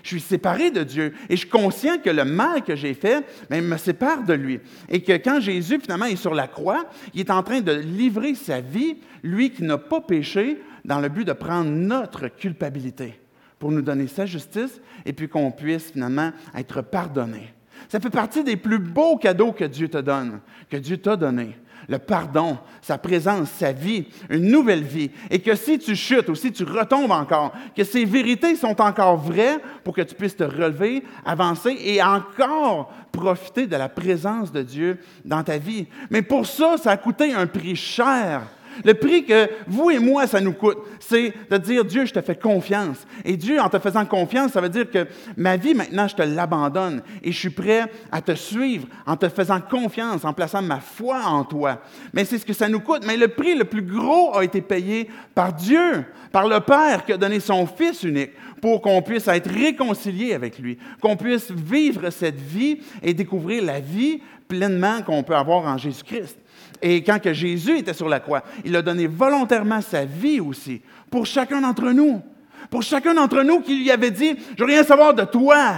suis, 0.03 0.19
séparé 0.19 0.71
de 0.71 0.83
Dieu 0.83 1.13
et 1.29 1.35
je 1.35 1.41
suis 1.41 1.49
conscient 1.49 1.97
que 1.97 2.09
le 2.09 2.25
mal 2.25 2.63
que 2.63 2.75
j'ai 2.75 2.93
fait 2.93 3.25
me 3.49 3.77
sépare 3.77 4.23
de 4.23 4.33
lui. 4.33 4.59
Et 4.89 5.01
que 5.01 5.13
quand 5.13 5.39
Jésus 5.39 5.79
finalement 5.79 6.05
est 6.05 6.15
sur 6.15 6.33
la 6.33 6.47
croix, 6.47 6.85
il 7.13 7.21
est 7.21 7.31
en 7.31 7.43
train 7.43 7.61
de 7.61 7.71
livrer 7.71 8.35
sa 8.35 8.61
vie, 8.61 8.97
lui 9.23 9.49
qui 9.49 9.63
n'a 9.63 9.77
pas 9.77 10.01
péché, 10.01 10.59
dans 10.85 10.99
le 10.99 11.09
but 11.09 11.25
de 11.25 11.33
prendre 11.33 11.69
notre 11.69 12.27
culpabilité 12.27 13.19
pour 13.57 13.71
nous 13.71 13.81
donner 13.81 14.07
sa 14.07 14.25
justice 14.25 14.81
et 15.05 15.13
puis 15.13 15.29
qu'on 15.29 15.51
puisse 15.51 15.91
finalement 15.91 16.31
être 16.55 16.81
pardonné. 16.81 17.53
Ça 17.87 17.99
fait 17.99 18.09
partie 18.09 18.43
des 18.43 18.57
plus 18.57 18.79
beaux 18.79 19.17
cadeaux 19.17 19.53
que 19.53 19.63
Dieu 19.63 19.87
te 19.87 19.97
donne, 19.97 20.41
que 20.69 20.77
Dieu 20.77 20.97
t'a 20.97 21.15
donné 21.15 21.55
le 21.87 21.99
pardon, 21.99 22.57
sa 22.81 22.97
présence, 22.97 23.49
sa 23.51 23.71
vie, 23.71 24.07
une 24.29 24.49
nouvelle 24.49 24.83
vie. 24.83 25.11
Et 25.29 25.39
que 25.39 25.55
si 25.55 25.79
tu 25.79 25.95
chutes 25.95 26.29
ou 26.29 26.35
si 26.35 26.51
tu 26.51 26.63
retombes 26.63 27.11
encore, 27.11 27.53
que 27.75 27.83
ces 27.83 28.05
vérités 28.05 28.55
sont 28.55 28.79
encore 28.81 29.17
vraies 29.17 29.59
pour 29.83 29.93
que 29.95 30.01
tu 30.01 30.15
puisses 30.15 30.37
te 30.37 30.43
relever, 30.43 31.03
avancer 31.25 31.77
et 31.79 32.01
encore 32.01 32.91
profiter 33.11 33.67
de 33.67 33.75
la 33.75 33.89
présence 33.89 34.51
de 34.51 34.63
Dieu 34.63 34.99
dans 35.23 35.43
ta 35.43 35.57
vie. 35.57 35.87
Mais 36.09 36.21
pour 36.21 36.45
ça, 36.45 36.77
ça 36.77 36.91
a 36.91 36.97
coûté 36.97 37.33
un 37.33 37.47
prix 37.47 37.75
cher. 37.75 38.41
Le 38.83 38.93
prix 38.93 39.25
que 39.25 39.49
vous 39.67 39.91
et 39.91 39.99
moi, 39.99 40.27
ça 40.27 40.41
nous 40.41 40.53
coûte, 40.53 40.77
c'est 40.99 41.33
de 41.49 41.57
dire, 41.57 41.85
Dieu, 41.85 42.05
je 42.05 42.13
te 42.13 42.21
fais 42.21 42.35
confiance. 42.35 43.05
Et 43.25 43.37
Dieu, 43.37 43.59
en 43.59 43.69
te 43.69 43.79
faisant 43.79 44.05
confiance, 44.05 44.51
ça 44.51 44.61
veut 44.61 44.69
dire 44.69 44.89
que 44.89 45.07
ma 45.37 45.57
vie, 45.57 45.73
maintenant, 45.73 46.07
je 46.07 46.15
te 46.15 46.21
l'abandonne. 46.21 47.01
Et 47.21 47.31
je 47.31 47.37
suis 47.37 47.49
prêt 47.49 47.91
à 48.11 48.21
te 48.21 48.33
suivre 48.33 48.87
en 49.05 49.15
te 49.15 49.29
faisant 49.29 49.61
confiance, 49.61 50.25
en 50.25 50.33
plaçant 50.33 50.61
ma 50.61 50.79
foi 50.79 51.21
en 51.25 51.43
toi. 51.43 51.81
Mais 52.13 52.25
c'est 52.25 52.37
ce 52.37 52.45
que 52.45 52.53
ça 52.53 52.67
nous 52.67 52.79
coûte. 52.79 53.03
Mais 53.05 53.17
le 53.17 53.27
prix 53.27 53.55
le 53.55 53.65
plus 53.65 53.83
gros 53.83 54.35
a 54.35 54.43
été 54.43 54.61
payé 54.61 55.09
par 55.35 55.53
Dieu, 55.53 56.05
par 56.31 56.47
le 56.47 56.59
Père 56.59 57.05
qui 57.05 57.13
a 57.13 57.17
donné 57.17 57.39
son 57.39 57.65
Fils 57.65 58.03
unique 58.03 58.31
pour 58.61 58.81
qu'on 58.81 59.01
puisse 59.01 59.27
être 59.27 59.51
réconcilié 59.51 60.33
avec 60.33 60.57
lui, 60.57 60.77
qu'on 61.01 61.17
puisse 61.17 61.51
vivre 61.51 62.09
cette 62.09 62.39
vie 62.39 62.79
et 63.01 63.13
découvrir 63.13 63.63
la 63.63 63.79
vie 63.81 64.21
pleinement 64.47 65.01
qu'on 65.01 65.23
peut 65.23 65.35
avoir 65.35 65.65
en 65.65 65.77
Jésus-Christ. 65.77 66.37
Et 66.85 67.01
quand 67.01 67.17
que 67.17 67.31
Jésus 67.31 67.77
était 67.79 67.93
sur 67.93 68.09
la 68.09 68.19
croix, 68.19 68.43
il 68.65 68.75
a 68.75 68.81
donné 68.81 69.07
volontairement 69.07 69.79
sa 69.79 70.03
vie 70.03 70.41
aussi 70.41 70.81
pour 71.09 71.25
chacun 71.25 71.61
d'entre 71.61 71.91
nous. 71.91 72.21
Pour 72.69 72.83
chacun 72.83 73.13
d'entre 73.13 73.41
nous 73.41 73.61
qui 73.61 73.77
lui 73.77 73.89
avait 73.89 74.11
dit, 74.11 74.35
je 74.57 74.63
veux 74.63 74.69
rien 74.69 74.83
savoir 74.83 75.13
de 75.13 75.23
toi. 75.23 75.75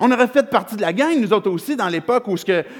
On 0.00 0.10
aurait 0.10 0.28
fait 0.28 0.48
partie 0.48 0.76
de 0.76 0.80
la 0.80 0.94
gang, 0.94 1.14
nous 1.20 1.30
autres 1.34 1.50
aussi, 1.50 1.76
dans 1.76 1.88
l'époque 1.88 2.26
où 2.28 2.36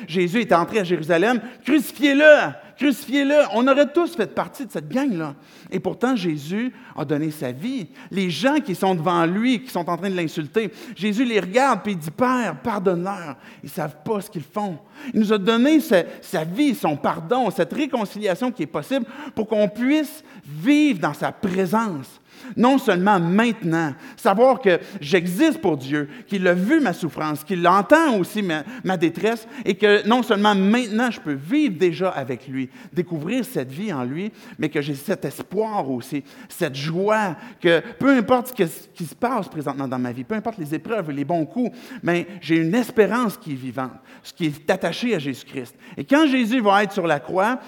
Jésus 0.09 0.41
était 0.41 0.55
entré 0.55 0.79
à 0.79 0.85
Jérusalem. 0.85 1.39
Crucifiez-le, 1.67 2.53
crucifiez-le. 2.77 3.35
On 3.55 3.67
aurait 3.67 3.93
tous 3.93 4.15
fait 4.15 4.33
partie 4.35 4.67
de 4.67 4.71
cette 4.71 4.89
gang-là. 4.89 5.35
Et 5.71 5.81
pourtant, 5.81 6.15
Jésus 6.17 6.73
a 6.97 7.05
donné 7.05 7.31
sa 7.31 7.53
vie. 7.53 7.89
Les 8.11 8.31
gens 8.31 8.57
qui 8.57 8.75
sont 8.75 8.95
devant 8.95 9.25
lui, 9.27 9.63
qui 9.63 9.71
sont 9.71 9.89
en 9.89 9.97
train 9.97 10.11
de 10.11 10.17
l'insulter, 10.17 10.71
Jésus 10.95 11.25
les 11.25 11.41
regarde 11.41 11.81
et 11.87 11.91
il 11.93 11.99
dit, 11.99 12.11
Père, 12.11 12.61
pardonne-leur. 12.63 13.37
Ils 13.63 13.67
ne 13.67 13.71
savent 13.71 14.03
pas 14.05 14.21
ce 14.21 14.31
qu'ils 14.31 14.43
font. 14.43 14.79
Il 15.13 15.21
nous 15.21 15.33
a 15.33 15.39
donné 15.39 15.81
sa, 15.81 16.03
sa 16.21 16.45
vie, 16.45 16.75
son 16.75 16.97
pardon, 16.97 17.51
cette 17.51 17.73
réconciliation 17.73 18.53
qui 18.53 18.63
est 18.65 18.67
possible 18.67 19.07
pour 19.35 19.47
qu'on 19.47 19.69
puisse 19.69 20.23
vivre 20.45 21.01
dans 21.01 21.15
sa 21.15 21.33
présence 21.33 22.21
non 22.57 22.79
seulement 22.79 23.19
maintenant, 23.21 23.95
savoir 24.17 24.61
que 24.61 24.79
j'existe 25.01 25.61
pour 25.61 25.77
Dieu, 25.77 26.09
qu'il 26.27 26.47
a 26.47 26.55
vu 26.55 26.81
ma 26.81 26.93
souffrance, 26.93 27.45
qu'il 27.45 27.67
entend 27.67 28.19
aussi 28.19 28.43
ma, 28.43 28.97
détresse, 28.97 29.47
et 29.65 29.75
que 29.75 30.07
non 30.07 30.23
seulement 30.23 30.55
maintenant 30.55 31.11
je 31.11 31.21
peux 31.21 31.35
vivre 31.35 31.77
déjà 31.79 32.11
avec 32.11 32.49
lui, 32.49 32.69
découvrir 32.93 33.45
cette 33.45 33.71
vie 33.71 33.93
en 33.93 34.05
lui, 34.05 34.33
mais 34.59 34.69
que 34.69 34.81
j'ai 34.81 34.95
cet 34.95 35.25
espoir 35.25 35.91
aussi, 35.91 36.23
cette 36.49 36.75
joie, 36.75 37.37
que 37.61 37.83
peu 37.99 38.11
importe 38.11 38.49
ce 38.49 38.89
qui 38.95 39.05
se 39.05 39.15
passe 39.15 39.49
présentement 39.49 39.89
dans 39.89 39.99
ma 39.99 40.13
vie, 40.13 40.25
peu 40.25 40.35
importe 40.35 40.59
les 40.59 40.75
épreuves, 40.75 41.11
les 41.11 41.25
bons 41.25 41.47
coups, 41.47 41.77
mais 42.03 42.27
j'ai 42.41 42.57
une 42.57 42.75
espérance 42.75 43.37
qui 43.37 43.53
est 43.53 43.57
vivante, 43.57 43.93
ce 44.23 44.33
qui 44.33 44.47
est 44.47 44.71
attaché 44.71 45.15
à 45.15 45.19
Jésus-Christ. 45.19 45.75
Et 45.97 46.05
quand 46.05 46.27
Jésus 46.27 46.61
va 46.61 46.83
être 46.83 46.93
sur 46.93 47.07
la 47.07 47.21
croix, 47.21 47.61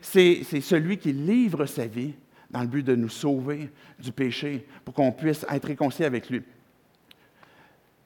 c'est 0.00 0.42
celui 0.60 0.98
qui 0.98 1.12
livre 1.12 1.66
sa 1.66 1.86
vie 1.86 2.14
dans 2.52 2.60
le 2.60 2.66
but 2.66 2.84
de 2.84 2.94
nous 2.94 3.08
sauver 3.08 3.70
du 3.98 4.12
péché 4.12 4.66
pour 4.84 4.94
qu'on 4.94 5.12
puisse 5.12 5.46
être 5.50 5.66
réconcilié 5.66 6.06
avec 6.06 6.28
lui. 6.28 6.42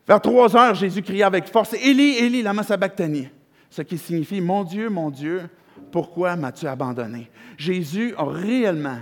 Vers 0.06 0.20
trois 0.20 0.56
heures, 0.56 0.74
Jésus 0.74 1.02
cria 1.02 1.26
avec 1.26 1.48
force 1.48 1.74
Élie, 1.74 2.16
Élie, 2.18 2.42
lama 2.42 2.62
sabachthani, 2.62 3.28
ce 3.68 3.82
qui 3.82 3.98
signifie 3.98 4.40
Mon 4.40 4.62
Dieu, 4.62 4.88
mon 4.88 5.10
Dieu, 5.10 5.42
pourquoi 5.90 6.36
m'as-tu 6.36 6.66
abandonné? 6.66 7.28
Jésus 7.56 8.14
a 8.16 8.24
réellement 8.24 8.98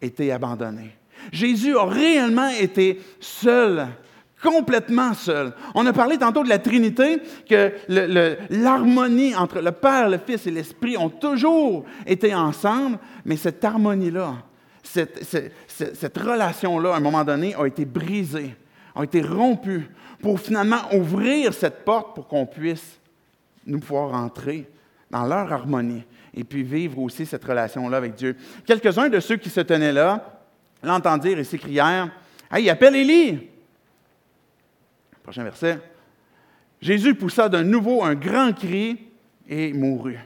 été 0.00 0.32
abandonné. 0.32 0.96
Jésus 1.32 1.76
a 1.76 1.84
réellement 1.84 2.48
été 2.48 3.00
seul 3.20 3.88
complètement 4.42 5.14
seul. 5.14 5.52
On 5.74 5.86
a 5.86 5.92
parlé 5.92 6.18
tantôt 6.18 6.44
de 6.44 6.48
la 6.48 6.58
Trinité, 6.58 7.20
que 7.48 7.72
l'harmonie 8.50 9.34
entre 9.34 9.60
le 9.60 9.72
Père, 9.72 10.08
le 10.08 10.18
Fils 10.18 10.46
et 10.46 10.50
l'Esprit 10.50 10.96
ont 10.96 11.08
toujours 11.08 11.84
été 12.06 12.34
ensemble, 12.34 12.98
mais 13.24 13.36
cette 13.36 13.64
harmonie-là, 13.64 14.34
cette, 14.86 16.18
relation-là, 16.18 16.94
à 16.94 16.96
un 16.96 17.00
moment 17.00 17.24
donné, 17.24 17.54
a 17.54 17.66
été 17.66 17.84
brisée, 17.84 18.54
a 18.94 19.02
été 19.04 19.20
rompue 19.20 19.88
pour 20.20 20.40
finalement 20.40 20.94
ouvrir 20.94 21.52
cette 21.52 21.84
porte 21.84 22.14
pour 22.14 22.26
qu'on 22.26 22.46
puisse 22.46 22.98
nous 23.66 23.80
pouvoir 23.80 24.14
entrer 24.14 24.68
dans 25.10 25.24
leur 25.24 25.52
harmonie 25.52 26.04
et 26.34 26.44
puis 26.44 26.62
vivre 26.62 26.98
aussi 27.00 27.26
cette 27.26 27.44
relation-là 27.44 27.96
avec 27.96 28.14
Dieu. 28.14 28.36
Quelques-uns 28.64 29.08
de 29.08 29.20
ceux 29.20 29.36
qui 29.36 29.50
se 29.50 29.60
tenaient 29.60 29.92
là 29.92 30.40
l'entendirent 30.82 31.38
et 31.38 31.44
s'écrièrent 31.44 32.10
Hey, 32.50 32.70
appelle 32.70 32.94
Élie 32.94 33.50
Prochain 35.22 35.42
verset. 35.42 35.80
Jésus 36.80 37.14
poussa 37.16 37.48
de 37.48 37.60
nouveau 37.60 38.04
un 38.04 38.14
grand 38.14 38.52
cri 38.52 39.08
et 39.48 39.72
mourut. 39.72 40.20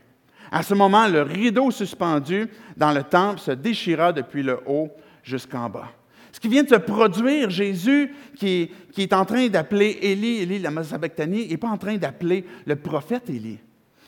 À 0.51 0.63
ce 0.63 0.75
moment, 0.75 1.07
le 1.07 1.23
rideau 1.23 1.71
suspendu 1.71 2.49
dans 2.77 2.93
le 2.93 3.05
temple 3.05 3.39
se 3.39 3.53
déchira 3.53 4.13
depuis 4.13 4.43
le 4.43 4.59
haut 4.67 4.91
jusqu'en 5.23 5.71
bas. 5.71 5.93
Ce 6.33 6.41
qui 6.41 6.49
vient 6.49 6.65
de 6.65 6.69
se 6.69 6.77
produire, 6.77 7.51
Jésus, 7.51 8.15
qui, 8.37 8.71
est 8.97 9.13
en 9.13 9.25
train 9.25 9.49
d'appeler 9.49 9.99
Élie, 10.03 10.39
Élie, 10.39 10.59
la 10.59 10.71
Masabectanie, 10.71 11.49
n'est 11.49 11.57
pas 11.57 11.69
en 11.69 11.79
train 11.79 11.97
d'appeler 11.97 12.45
le 12.67 12.77
prophète 12.77 13.31
Élie. 13.31 13.59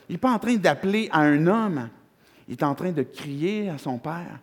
Il 0.08 0.12
n'est 0.12 0.18
pas 0.18 0.32
en 0.32 0.38
train 0.38 0.56
d'appeler 0.56 1.08
à 1.12 1.20
un 1.20 1.46
homme. 1.46 1.88
Il 2.48 2.52
est 2.52 2.62
en 2.62 2.74
train 2.74 2.90
de 2.90 3.02
crier 3.02 3.68
à 3.70 3.78
son 3.78 3.98
père. 3.98 4.40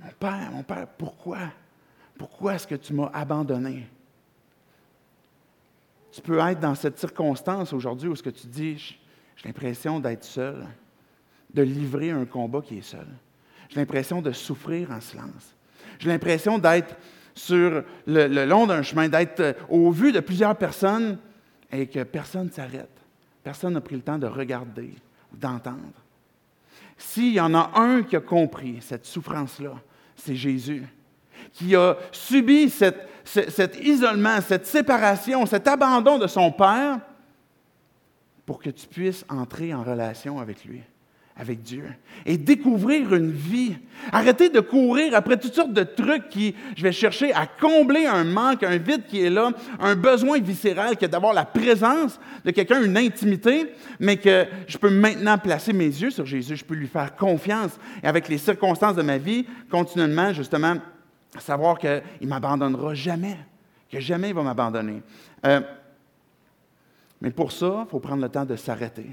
Mon 0.00 0.10
père, 0.18 0.50
mon 0.52 0.62
père, 0.62 0.86
pourquoi? 0.98 1.38
Pourquoi 2.16 2.54
est-ce 2.54 2.66
que 2.66 2.74
tu 2.74 2.92
m'as 2.92 3.10
abandonné? 3.12 3.86
Tu 6.12 6.20
peux 6.20 6.38
être 6.38 6.60
dans 6.60 6.74
cette 6.74 6.98
circonstance 6.98 7.72
aujourd'hui 7.72 8.08
où 8.08 8.16
ce 8.16 8.22
que 8.22 8.30
tu 8.30 8.46
dis, 8.46 8.98
j'ai 9.36 9.48
l'impression 9.48 10.00
d'être 10.00 10.24
seul 10.24 10.66
de 11.54 11.62
livrer 11.62 12.10
un 12.10 12.24
combat 12.24 12.60
qui 12.60 12.78
est 12.78 12.82
seul. 12.82 13.06
J'ai 13.68 13.80
l'impression 13.80 14.20
de 14.20 14.32
souffrir 14.32 14.90
en 14.90 15.00
silence. 15.00 15.54
J'ai 15.98 16.08
l'impression 16.08 16.58
d'être 16.58 16.96
sur 17.34 17.84
le, 18.06 18.44
long 18.44 18.66
d'un 18.66 18.82
chemin, 18.82 19.08
d'être 19.08 19.40
euh, 19.40 19.52
au 19.68 19.90
vu 19.90 20.12
de 20.12 20.20
plusieurs 20.20 20.56
personnes 20.56 21.18
et 21.70 21.86
que 21.86 22.02
personne 22.02 22.46
ne 22.46 22.50
s'arrête. 22.50 22.90
Personne 23.42 23.74
n'a 23.74 23.80
pris 23.80 23.94
le 23.96 24.02
temps 24.02 24.18
de 24.18 24.26
regarder 24.26 24.94
d'entendre. 25.32 25.78
S'il 26.98 27.32
y 27.32 27.40
en 27.40 27.54
a 27.54 27.70
un 27.76 28.02
qui 28.02 28.16
a 28.16 28.20
compris 28.20 28.78
cette 28.80 29.06
souffrance-là, 29.06 29.74
c'est 30.16 30.34
Jésus, 30.34 30.84
qui 31.52 31.74
a 31.74 31.96
subi 32.12 32.68
cet 32.68 33.78
isolement, 33.80 34.40
cette 34.40 34.66
séparation, 34.66 35.46
cet 35.46 35.66
abandon 35.66 36.18
de 36.18 36.26
son 36.26 36.52
Père 36.52 36.98
pour 38.44 38.58
que 38.60 38.70
tu 38.70 38.86
puisses 38.86 39.24
entrer 39.28 39.72
en 39.72 39.82
relation 39.82 40.40
avec 40.40 40.64
lui 40.64 40.82
avec 41.40 41.62
Dieu 41.62 41.84
et 42.26 42.36
découvrir 42.36 43.14
une 43.14 43.30
vie. 43.30 43.76
Arrêtez 44.12 44.50
de 44.50 44.60
courir 44.60 45.14
après 45.14 45.38
toutes 45.38 45.54
sortes 45.54 45.72
de 45.72 45.84
trucs 45.84 46.28
qui, 46.28 46.54
je 46.76 46.82
vais 46.82 46.92
chercher 46.92 47.32
à 47.32 47.46
combler 47.46 48.06
un 48.06 48.24
manque, 48.24 48.62
un 48.62 48.76
vide 48.76 49.04
qui 49.08 49.24
est 49.24 49.30
là, 49.30 49.50
un 49.80 49.96
besoin 49.96 50.38
viscéral 50.38 50.96
qui 50.96 51.06
est 51.06 51.08
d'avoir 51.08 51.32
la 51.32 51.46
présence 51.46 52.20
de 52.44 52.50
quelqu'un, 52.50 52.82
une 52.82 52.96
intimité, 52.96 53.72
mais 53.98 54.18
que 54.18 54.46
je 54.66 54.76
peux 54.76 54.90
maintenant 54.90 55.38
placer 55.38 55.72
mes 55.72 55.86
yeux 55.86 56.10
sur 56.10 56.26
Jésus, 56.26 56.56
je 56.56 56.64
peux 56.64 56.74
lui 56.74 56.88
faire 56.88 57.16
confiance 57.16 57.78
et 58.02 58.06
avec 58.06 58.28
les 58.28 58.38
circonstances 58.38 58.96
de 58.96 59.02
ma 59.02 59.16
vie, 59.16 59.46
continuellement, 59.70 60.32
justement, 60.34 60.74
savoir 61.38 61.78
qu'il 61.78 62.02
ne 62.20 62.26
m'abandonnera 62.26 62.92
jamais, 62.92 63.38
que 63.90 63.98
jamais 63.98 64.28
il 64.28 64.34
va 64.34 64.42
m'abandonner. 64.42 65.02
Euh, 65.46 65.60
mais 67.22 67.30
pour 67.30 67.50
ça, 67.50 67.84
il 67.86 67.90
faut 67.90 68.00
prendre 68.00 68.22
le 68.22 68.28
temps 68.28 68.44
de 68.44 68.56
s'arrêter 68.56 69.06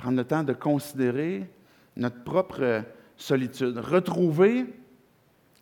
prendre 0.00 0.16
le 0.16 0.24
temps 0.24 0.42
de 0.42 0.54
considérer 0.54 1.46
notre 1.94 2.24
propre 2.24 2.84
solitude, 3.18 3.76
retrouver 3.76 4.64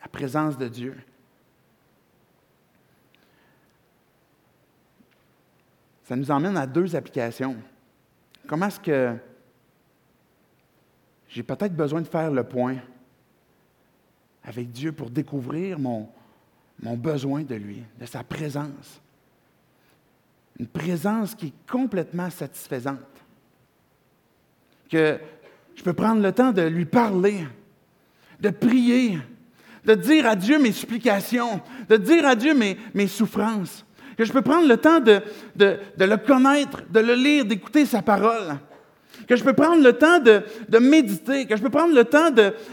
la 0.00 0.06
présence 0.06 0.56
de 0.56 0.68
Dieu. 0.68 0.96
Ça 6.04 6.14
nous 6.14 6.30
emmène 6.30 6.56
à 6.56 6.68
deux 6.68 6.94
applications. 6.94 7.56
Comment 8.46 8.68
est-ce 8.68 8.78
que 8.78 9.16
j'ai 11.28 11.42
peut-être 11.42 11.74
besoin 11.74 12.00
de 12.00 12.06
faire 12.06 12.30
le 12.30 12.44
point 12.44 12.76
avec 14.44 14.70
Dieu 14.70 14.92
pour 14.92 15.10
découvrir 15.10 15.80
mon, 15.80 16.08
mon 16.80 16.96
besoin 16.96 17.42
de 17.42 17.56
lui, 17.56 17.82
de 17.98 18.06
sa 18.06 18.22
présence? 18.22 19.00
Une 20.60 20.68
présence 20.68 21.34
qui 21.34 21.48
est 21.48 21.70
complètement 21.70 22.30
satisfaisante 22.30 23.17
que 24.90 25.18
je 25.74 25.82
peux 25.82 25.92
prendre 25.92 26.22
le 26.22 26.32
temps 26.32 26.52
de 26.52 26.62
lui 26.62 26.84
parler, 26.84 27.46
de 28.40 28.50
prier, 28.50 29.18
de 29.84 29.94
dire 29.94 30.26
à 30.26 30.36
Dieu 30.36 30.58
mes 30.58 30.72
supplications, 30.72 31.60
de 31.88 31.96
dire 31.96 32.26
à 32.26 32.34
Dieu 32.34 32.54
mes, 32.54 33.06
souffrances, 33.06 33.84
que 34.16 34.24
je 34.24 34.32
peux 34.32 34.42
prendre 34.42 34.66
le 34.66 34.76
temps 34.76 35.00
de, 35.00 35.22
de, 35.56 35.78
le 35.98 36.16
connaître, 36.16 36.82
de 36.90 37.00
le 37.00 37.14
lire, 37.14 37.44
d'écouter 37.44 37.86
sa 37.86 38.02
parole, 38.02 38.58
que 39.26 39.36
je 39.36 39.44
peux 39.44 39.52
prendre 39.52 39.82
le 39.82 39.92
temps 39.92 40.18
de, 40.18 40.42
de 40.68 40.78
méditer, 40.78 41.46
que 41.46 41.56
je 41.56 41.62
peux 41.62 41.70
prendre 41.70 41.94
le 41.94 42.04
temps 42.04 42.30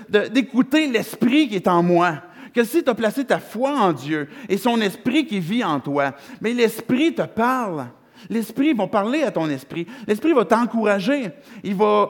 d'écouter 0.10 0.88
l'Esprit 0.88 1.48
qui 1.48 1.56
est 1.56 1.68
en 1.68 1.84
moi. 1.84 2.22
Que 2.54 2.64
si 2.64 2.84
tu 2.84 2.90
as 2.90 2.96
placé 2.96 3.26
ta 3.26 3.40
foi 3.40 3.72
en 3.72 3.92
Dieu 3.92 4.30
et 4.48 4.58
son 4.58 4.80
Esprit 4.80 5.26
qui 5.26 5.40
vit 5.40 5.64
en 5.64 5.82
toi, 5.82 6.16
mais 6.40 6.54
l'Esprit 6.54 7.14
te 7.14 7.24
parle. 7.24 7.88
L'Esprit 8.30 8.74
va 8.74 8.88
parler 8.88 9.24
à 9.24 9.32
ton 9.32 9.50
esprit. 9.50 9.88
L'Esprit 10.08 10.34
va 10.34 10.46
t'encourager. 10.46 11.30
Il 11.64 11.76
va, 11.76 12.10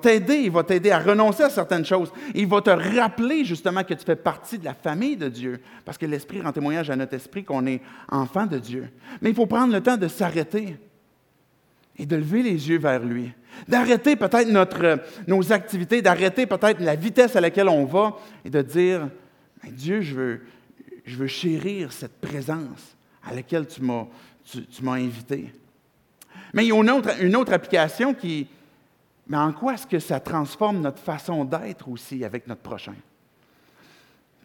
t'aider. 0.00 0.42
Il 0.44 0.50
va 0.50 0.62
t'aider 0.62 0.90
à 0.90 0.98
renoncer 0.98 1.44
à 1.44 1.50
certaines 1.50 1.84
choses. 1.84 2.12
Il 2.34 2.46
va 2.46 2.60
te 2.60 2.70
rappeler 2.70 3.44
justement 3.44 3.84
que 3.84 3.94
tu 3.94 4.04
fais 4.04 4.16
partie 4.16 4.58
de 4.58 4.64
la 4.64 4.74
famille 4.74 5.16
de 5.16 5.28
Dieu. 5.28 5.60
Parce 5.84 5.98
que 5.98 6.06
l'Esprit 6.06 6.40
rend 6.40 6.52
témoignage 6.52 6.90
à 6.90 6.96
notre 6.96 7.14
esprit 7.14 7.44
qu'on 7.44 7.66
est 7.66 7.80
enfant 8.10 8.46
de 8.46 8.58
Dieu. 8.58 8.88
Mais 9.20 9.30
il 9.30 9.36
faut 9.36 9.46
prendre 9.46 9.72
le 9.72 9.80
temps 9.80 9.96
de 9.96 10.08
s'arrêter 10.08 10.76
et 11.96 12.06
de 12.06 12.16
lever 12.16 12.42
les 12.42 12.68
yeux 12.68 12.78
vers 12.78 13.04
lui. 13.04 13.32
D'arrêter 13.68 14.16
peut-être 14.16 14.48
nos 15.28 15.52
activités, 15.52 16.02
d'arrêter 16.02 16.46
peut-être 16.46 16.80
la 16.80 16.96
vitesse 16.96 17.36
à 17.36 17.40
laquelle 17.40 17.68
on 17.68 17.84
va 17.84 18.16
et 18.44 18.50
de 18.50 18.62
dire, 18.62 19.08
Dieu, 19.70 20.00
je 20.00 20.14
veux, 20.14 20.40
je 21.04 21.16
veux 21.16 21.26
chérir 21.26 21.92
cette 21.92 22.20
présence 22.20 22.96
à 23.22 23.34
laquelle 23.34 23.66
tu 23.66 23.82
m'as 23.82 24.06
tu, 24.44 24.82
m'as 24.82 24.94
invité. 24.94 25.52
Mais 26.52 26.64
il 26.64 26.68
y 26.68 26.72
a 26.72 26.80
une 27.20 27.36
autre, 27.36 27.52
application 27.52 28.14
qui, 28.14 28.46
mais 29.26 29.36
en 29.36 29.52
quoi 29.52 29.74
est-ce 29.74 29.86
que 29.86 29.98
ça 29.98 30.20
transforme 30.20 30.80
notre 30.80 31.00
façon 31.00 31.44
d'être 31.44 31.88
aussi 31.88 32.24
avec 32.24 32.46
notre 32.46 32.60
prochain? 32.60 32.94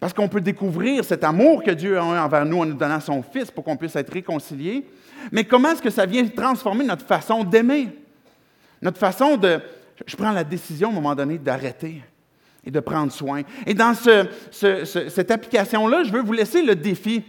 Parce 0.00 0.14
qu'on 0.14 0.28
peut 0.28 0.40
découvrir 0.40 1.04
cet 1.04 1.24
amour 1.24 1.62
que 1.62 1.70
Dieu 1.70 1.98
a 1.98 2.24
envers 2.24 2.46
nous 2.46 2.58
en 2.58 2.66
nous 2.66 2.74
donnant 2.74 3.00
son 3.00 3.22
Fils 3.22 3.50
pour 3.50 3.62
qu'on 3.62 3.76
puisse 3.76 3.96
être 3.96 4.12
réconciliés. 4.12 4.86
Mais 5.30 5.44
comment 5.44 5.72
est-ce 5.72 5.82
que 5.82 5.90
ça 5.90 6.06
vient 6.06 6.26
transformer 6.26 6.84
notre 6.84 7.04
façon 7.04 7.44
d'aimer? 7.44 7.88
Notre 8.80 8.98
façon 8.98 9.36
de, 9.36 9.60
je 10.06 10.16
prends 10.16 10.32
la 10.32 10.44
décision 10.44 10.88
à 10.88 10.92
un 10.92 10.94
moment 10.94 11.14
donné 11.14 11.36
d'arrêter 11.36 12.02
et 12.64 12.70
de 12.70 12.80
prendre 12.80 13.12
soin. 13.12 13.42
Et 13.66 13.74
dans 13.74 13.94
cette 13.94 15.30
application-là, 15.30 16.04
je 16.04 16.12
veux 16.12 16.22
vous 16.22 16.32
laisser 16.32 16.62
le 16.62 16.74
défi 16.74 17.22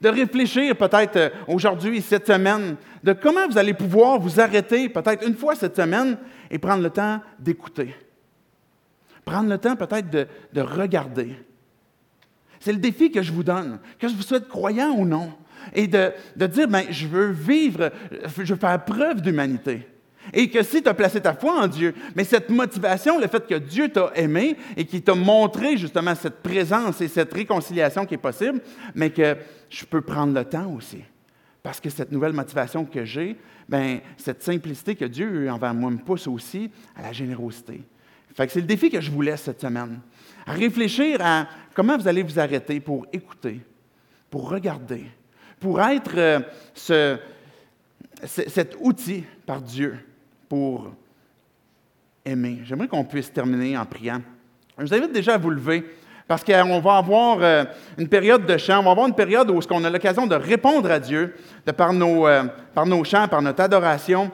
de 0.00 0.08
réfléchir 0.08 0.76
peut-être 0.76 1.16
euh, 1.16 1.30
aujourd'hui, 1.46 2.00
cette 2.00 2.26
semaine, 2.26 2.76
de 3.02 3.12
comment 3.12 3.46
vous 3.48 3.58
allez 3.58 3.74
pouvoir 3.74 4.18
vous 4.18 4.40
arrêter 4.40 4.88
peut-être 4.88 5.26
une 5.26 5.34
fois 5.34 5.54
cette 5.54 5.76
semaine 5.76 6.16
et 6.50 6.58
prendre 6.58 6.82
le 6.82 6.90
temps 6.90 7.20
d'écouter. 7.38 7.94
Prendre 9.24 9.48
le 9.48 9.58
temps 9.58 9.76
peut-être 9.76 10.10
de, 10.10 10.26
de 10.52 10.60
regarder. 10.60 11.34
C'est 12.60 12.72
le 12.72 12.78
défi 12.78 13.10
que 13.10 13.22
je 13.22 13.32
vous 13.32 13.44
donne, 13.44 13.78
que 13.98 14.06
vous 14.06 14.22
soyez 14.22 14.44
croyant 14.44 14.90
ou 14.90 15.04
non, 15.04 15.32
et 15.74 15.86
de, 15.86 16.12
de 16.36 16.46
dire, 16.46 16.68
ben, 16.68 16.84
je 16.90 17.06
veux 17.06 17.30
vivre, 17.30 17.90
je 18.10 18.54
veux 18.54 18.58
faire 18.58 18.84
preuve 18.84 19.20
d'humanité. 19.20 19.86
Et 20.32 20.50
que 20.50 20.62
si 20.62 20.82
tu 20.82 20.88
as 20.88 20.94
placé 20.94 21.20
ta 21.20 21.34
foi 21.34 21.60
en 21.60 21.66
Dieu, 21.66 21.94
mais 22.14 22.24
cette 22.24 22.50
motivation, 22.50 23.18
le 23.18 23.26
fait 23.26 23.46
que 23.46 23.54
Dieu 23.54 23.88
t'a 23.88 24.10
aimé 24.14 24.56
et 24.76 24.84
qu'il 24.84 25.02
t'a 25.02 25.14
montré 25.14 25.76
justement 25.76 26.14
cette 26.14 26.42
présence 26.42 27.00
et 27.00 27.08
cette 27.08 27.32
réconciliation 27.32 28.04
qui 28.06 28.14
est 28.14 28.18
possible, 28.18 28.60
mais 28.94 29.10
que 29.10 29.36
je 29.70 29.84
peux 29.84 30.00
prendre 30.00 30.34
le 30.34 30.44
temps 30.44 30.72
aussi. 30.72 31.02
Parce 31.62 31.80
que 31.80 31.90
cette 31.90 32.12
nouvelle 32.12 32.32
motivation 32.32 32.84
que 32.84 33.04
j'ai, 33.04 33.36
ben, 33.68 34.00
cette 34.16 34.42
simplicité 34.42 34.94
que 34.94 35.04
Dieu 35.04 35.26
a 35.26 35.30
eu 35.30 35.50
envers 35.50 35.74
moi 35.74 35.90
me 35.90 35.98
pousse 35.98 36.26
aussi 36.26 36.70
à 36.96 37.02
la 37.02 37.12
générosité. 37.12 37.82
Fait 38.34 38.46
que 38.46 38.52
c'est 38.52 38.60
le 38.60 38.66
défi 38.66 38.88
que 38.88 39.00
je 39.00 39.10
vous 39.10 39.22
laisse 39.22 39.42
cette 39.42 39.60
semaine. 39.60 40.00
À 40.46 40.52
réfléchir 40.52 41.18
à 41.20 41.48
comment 41.74 41.98
vous 41.98 42.08
allez 42.08 42.22
vous 42.22 42.38
arrêter 42.38 42.80
pour 42.80 43.06
écouter, 43.12 43.60
pour 44.30 44.48
regarder, 44.48 45.04
pour 45.58 45.80
être 45.82 46.16
euh, 46.16 46.40
ce, 46.74 47.18
cet 48.24 48.76
outil 48.80 49.24
par 49.44 49.60
Dieu 49.60 49.98
pour 50.48 50.92
aimer. 52.24 52.60
J'aimerais 52.64 52.88
qu'on 52.88 53.04
puisse 53.04 53.32
terminer 53.32 53.76
en 53.76 53.84
priant. 53.84 54.20
Je 54.78 54.84
vous 54.84 54.94
invite 54.94 55.12
déjà 55.12 55.34
à 55.34 55.38
vous 55.38 55.50
lever 55.50 55.84
parce 56.28 56.44
qu'on 56.44 56.80
va 56.80 56.98
avoir 56.98 57.38
euh, 57.40 57.64
une 57.96 58.08
période 58.08 58.44
de 58.44 58.58
chant, 58.58 58.80
on 58.80 58.82
va 58.82 58.90
avoir 58.90 59.08
une 59.08 59.14
période 59.14 59.50
où 59.50 59.58
on 59.70 59.84
a 59.84 59.90
l'occasion 59.90 60.26
de 60.26 60.34
répondre 60.34 60.90
à 60.90 61.00
Dieu 61.00 61.34
de 61.66 61.72
par, 61.72 61.92
nos, 61.94 62.28
euh, 62.28 62.44
chants, 63.04 63.26
par 63.28 63.40
notre 63.40 63.62
adoration. 63.62 64.30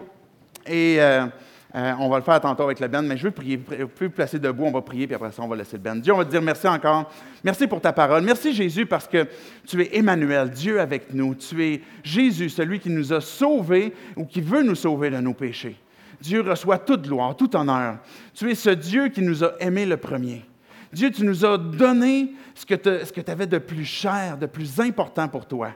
Et 0.67 0.97
euh, 0.99 1.27
on 1.73 2.09
va 2.09 2.19
le 2.19 2.25
faire 2.25 2.41
tantôt 2.41 2.65
avec 2.65 2.81
la 2.81 2.89
bande, 2.89 3.07
mais 3.07 3.17
je 3.17 3.25
veux 3.25 3.31
prier. 3.31 3.57
Vous 3.57 3.89
pouvez 3.89 4.07
vous 4.09 4.11
placer 4.11 4.41
debout, 4.41 4.65
on 4.65 4.73
va 4.73 4.83
prier, 4.83 5.07
puis 5.07 5.15
après 5.15 5.31
ça, 5.31 5.43
on 5.43 5.49
va 5.49 5.57
laisser 5.57 5.77
le 5.77 5.83
band. 5.83 5.97
Dieu, 5.97 6.12
on 6.12 6.19
va 6.19 6.25
te 6.25 6.31
dire 6.31 6.43
merci 6.43 6.67
encore. 6.67 7.11
Merci 7.45 7.69
pour 7.69 7.81
ta 7.81 7.93
parole. 7.93 8.23
Merci 8.23 8.53
Jésus 8.53 8.87
parce 8.87 9.07
que 9.07 9.27
tu 9.67 9.81
es 9.81 9.97
Emmanuel, 9.97 10.51
Dieu 10.51 10.81
avec 10.81 11.15
nous. 11.15 11.37
Tu 11.37 11.65
es 11.65 11.81
Jésus, 12.03 12.49
celui 12.49 12.81
qui 12.81 12.91
nous 12.91 13.12
a 13.12 13.21
sauvés 13.21 13.93
ou 14.17 14.25
qui 14.25 14.41
veut 14.41 14.62
nous 14.62 14.75
sauver 14.75 15.11
de 15.11 15.19
nos 15.19 15.35
péchés. 15.35 15.77
Dieu 16.21 16.43
reçoit 16.43 16.79
toute 16.79 17.03
gloire, 17.03 17.37
tout 17.37 17.55
honneur. 17.57 17.99
Tu 18.35 18.51
es 18.51 18.55
ce 18.55 18.71
Dieu 18.71 19.09
qui 19.09 19.23
nous 19.23 19.45
a 19.45 19.53
aimés 19.61 19.87
le 19.87 19.97
premier. 19.97 20.45
Dieu, 20.93 21.11
tu 21.11 21.25
nous 21.25 21.45
as 21.45 21.59
donné 21.59 22.33
ce 22.55 22.65
que 22.65 22.75
tu 23.21 23.31
avais 23.31 23.47
de 23.47 23.59
plus 23.59 23.85
cher, 23.85 24.39
de 24.39 24.47
plus 24.47 24.81
important 24.81 25.29
pour 25.29 25.47
toi. 25.47 25.71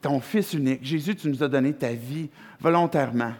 Ton 0.00 0.20
Fils 0.20 0.52
unique. 0.52 0.84
Jésus, 0.84 1.14
tu 1.14 1.28
nous 1.28 1.42
as 1.42 1.48
donné 1.48 1.72
ta 1.72 1.92
vie 1.92 2.28
volontairement. 2.60 3.32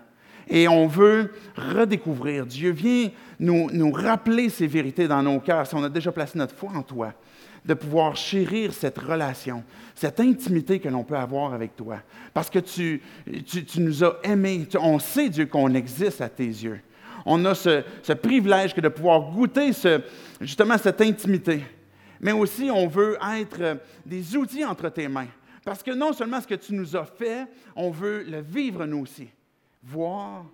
Et 0.48 0.68
on 0.68 0.86
veut 0.86 1.32
redécouvrir. 1.56 2.46
Dieu 2.46 2.70
vient 2.70 3.10
nous, 3.40 3.68
nous 3.72 3.90
rappeler 3.90 4.48
ces 4.48 4.68
vérités 4.68 5.08
dans 5.08 5.22
nos 5.22 5.40
cœurs 5.40 5.66
si 5.66 5.74
on 5.74 5.82
a 5.82 5.88
déjà 5.88 6.12
placé 6.12 6.38
notre 6.38 6.54
foi 6.54 6.70
en 6.72 6.82
toi 6.82 7.12
de 7.66 7.74
pouvoir 7.74 8.16
chérir 8.16 8.72
cette 8.72 8.98
relation, 8.98 9.64
cette 9.94 10.20
intimité 10.20 10.78
que 10.78 10.88
l'on 10.88 11.04
peut 11.04 11.16
avoir 11.16 11.52
avec 11.52 11.74
toi. 11.76 11.98
Parce 12.32 12.48
que 12.48 12.60
tu, 12.60 13.02
nous 13.78 14.04
as 14.04 14.18
aimés. 14.22 14.66
on 14.78 14.98
sait, 14.98 15.28
Dieu, 15.28 15.46
qu'on 15.46 15.74
existe 15.74 16.20
à 16.20 16.28
tes 16.28 16.46
yeux. 16.46 16.80
On 17.24 17.44
a 17.44 17.54
ce, 17.54 18.12
privilège 18.12 18.72
que 18.72 18.80
de 18.80 18.88
pouvoir 18.88 19.32
goûter 19.32 19.72
justement 20.40 20.78
cette 20.78 21.00
intimité. 21.00 21.64
Mais 22.20 22.32
aussi, 22.32 22.70
on 22.70 22.86
veut 22.86 23.18
être 23.36 23.78
des 24.04 24.36
outils 24.36 24.64
entre 24.64 24.88
tes 24.88 25.08
mains. 25.08 25.28
Parce 25.64 25.82
que 25.82 25.90
non 25.90 26.12
seulement 26.12 26.40
ce 26.40 26.46
que 26.46 26.54
tu 26.54 26.72
nous 26.72 26.94
as 26.96 27.04
fait, 27.04 27.46
on 27.74 27.90
veut 27.90 28.22
le 28.22 28.40
vivre 28.40 28.86
nous 28.86 29.00
aussi. 29.00 29.28
Voir, 29.82 30.46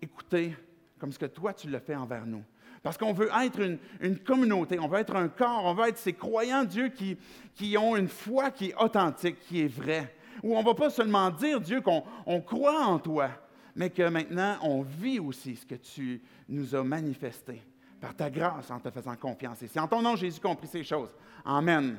écouter, 0.00 0.54
comme 0.98 1.12
ce 1.12 1.18
que 1.18 1.26
toi 1.26 1.52
tu 1.52 1.68
le 1.68 1.80
fais 1.80 1.96
envers 1.96 2.24
nous. 2.24 2.44
Parce 2.84 2.98
qu'on 2.98 3.14
veut 3.14 3.30
être 3.42 3.78
une, 4.02 4.18
communauté, 4.18 4.78
on 4.78 4.88
veut 4.88 4.98
être 4.98 5.16
un 5.16 5.28
corps, 5.28 5.64
on 5.64 5.72
veut 5.72 5.88
être 5.88 5.96
ces 5.96 6.12
croyants 6.12 6.64
Dieu 6.64 6.90
qui, 6.90 7.16
qui 7.54 7.78
ont 7.78 7.96
une 7.96 8.08
foi 8.08 8.50
qui 8.50 8.66
est 8.66 8.74
authentique, 8.76 9.38
qui 9.40 9.62
est 9.62 9.68
vraie. 9.68 10.14
Où 10.42 10.54
on 10.54 10.60
ne 10.60 10.66
va 10.66 10.74
pas 10.74 10.90
seulement 10.90 11.30
dire, 11.30 11.62
Dieu, 11.62 11.80
qu'on 11.80 12.04
on 12.26 12.42
croit 12.42 12.84
en 12.84 12.98
toi, 12.98 13.30
mais 13.74 13.88
que 13.88 14.06
maintenant 14.06 14.58
on 14.60 14.82
vit 14.82 15.18
aussi 15.18 15.56
ce 15.56 15.64
que 15.64 15.76
tu 15.76 16.20
nous 16.46 16.74
as 16.74 16.84
manifesté 16.84 17.62
par 17.98 18.14
ta 18.14 18.28
grâce 18.28 18.70
en 18.70 18.78
te 18.78 18.90
faisant 18.90 19.16
confiance. 19.16 19.62
Et 19.62 19.66
c'est 19.66 19.80
en 19.80 19.88
ton 19.88 20.02
nom, 20.02 20.14
Jésus, 20.14 20.38
qu'on 20.38 20.54
prie 20.54 20.68
ces 20.68 20.84
choses. 20.84 21.08
Amen. 21.42 21.96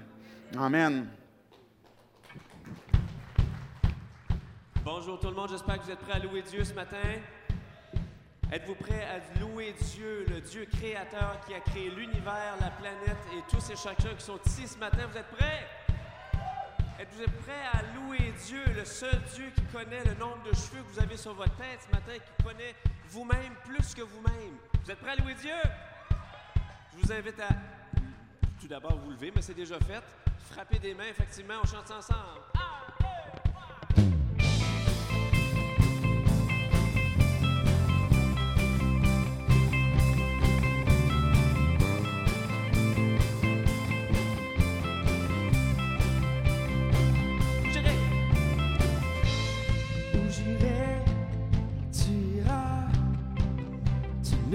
Amen. 0.55 1.07
Bonjour 4.83 5.19
tout 5.19 5.29
le 5.29 5.35
monde, 5.35 5.49
j'espère 5.49 5.79
que 5.79 5.85
vous 5.85 5.91
êtes 5.91 5.99
prêts 5.99 6.13
à 6.13 6.19
louer 6.19 6.43
Dieu 6.43 6.63
ce 6.63 6.75
matin. 6.75 6.97
Êtes-vous 8.51 8.75
prêts 8.75 9.03
à 9.03 9.39
louer 9.39 9.73
Dieu, 9.95 10.23
le 10.29 10.34
Dieu 10.55 10.65
créateur 10.71 11.37
qui 11.45 11.53
a 11.53 11.59
créé 11.59 11.89
l'univers, 11.89 12.55
la 12.61 12.69
planète 12.69 13.17
et 13.33 13.41
tous 13.51 13.71
et 13.71 13.75
chacun 13.75 14.15
qui 14.15 14.23
sont 14.23 14.39
ici 14.45 14.65
ce 14.65 14.77
matin? 14.77 15.05
Vous 15.11 15.17
êtes 15.17 15.29
prêts? 15.31 15.67
Êtes-vous 16.97 17.29
prêts 17.43 17.65
à 17.73 17.81
louer 17.93 18.33
Dieu, 18.45 18.63
le 18.73 18.85
seul 18.85 19.21
Dieu 19.33 19.51
qui 19.53 19.63
connaît 19.63 20.01
le 20.05 20.13
nombre 20.13 20.41
de 20.43 20.55
cheveux 20.55 20.81
que 20.81 20.87
vous 20.93 20.99
avez 21.01 21.17
sur 21.17 21.33
votre 21.33 21.53
tête 21.57 21.85
ce 21.85 21.93
matin, 21.93 22.13
qui 22.13 22.41
connaît 22.41 22.73
vous-même 23.09 23.53
plus 23.65 23.93
que 23.93 24.03
vous-même? 24.03 24.55
Vous 24.81 24.91
êtes 24.91 24.99
prêts 24.99 25.11
à 25.11 25.15
louer 25.17 25.33
Dieu? 25.33 25.57
Je 26.93 27.01
vous 27.05 27.11
invite 27.11 27.39
à 27.41 27.49
tout 28.61 28.69
d'abord 28.69 28.95
vous 28.95 29.11
lever, 29.11 29.33
mais 29.35 29.41
c'est 29.41 29.53
déjà 29.53 29.77
fait. 29.79 30.05
Frapper 30.51 30.79
des 30.79 30.93
mains, 30.93 31.09
effectivement, 31.09 31.55
on 31.61 31.67
chante 31.67 31.91
ensemble. 31.91 32.39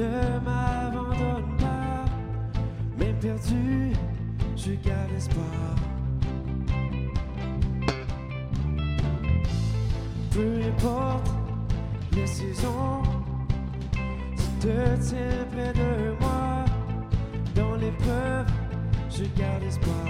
Ne 0.00 0.38
m'abandonne 0.44 1.56
pas, 1.58 2.04
même 2.98 3.18
perdu, 3.18 3.92
je 4.56 4.72
garde 4.86 5.12
espoir. 5.16 5.76
Peu 10.32 10.60
importe 10.68 11.30
les 12.14 12.26
saisons, 12.26 13.02
tu 13.92 14.66
te 14.66 14.96
tiens 15.08 15.44
près 15.52 15.72
de 15.72 16.14
moi. 16.20 16.64
Dans 17.54 17.74
l'épreuve, 17.74 18.46
je 19.10 19.24
garde 19.38 19.62
espoir. 19.64 20.06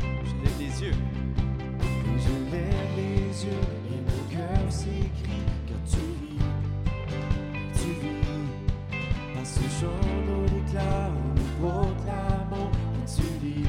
Je 0.00 0.34
lève 0.42 0.58
les 0.58 0.82
yeux. 0.82 0.98
Et 2.08 2.18
je 2.18 2.34
lève 2.52 2.90
les 2.96 3.44
yeux 3.44 3.68
et 3.92 4.00
mon 4.08 4.22
cœur 4.36 4.72
s'écrit 4.72 5.46
quand 5.68 5.84
tu 5.90 6.04
vis, 6.20 6.51
Ce 9.54 9.60
chant 9.80 10.04
nous 10.26 10.46
déclare, 10.48 11.12
nous 11.36 11.48
proclamons 11.60 12.70
tu 13.04 13.22
vis, 13.42 13.68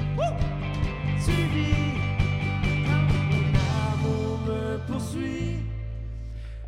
tu 1.25 1.31
vis. 1.53 1.99
Ton 2.85 3.53
amour 3.91 4.39
me 4.47 4.61
poursuit 4.87 5.57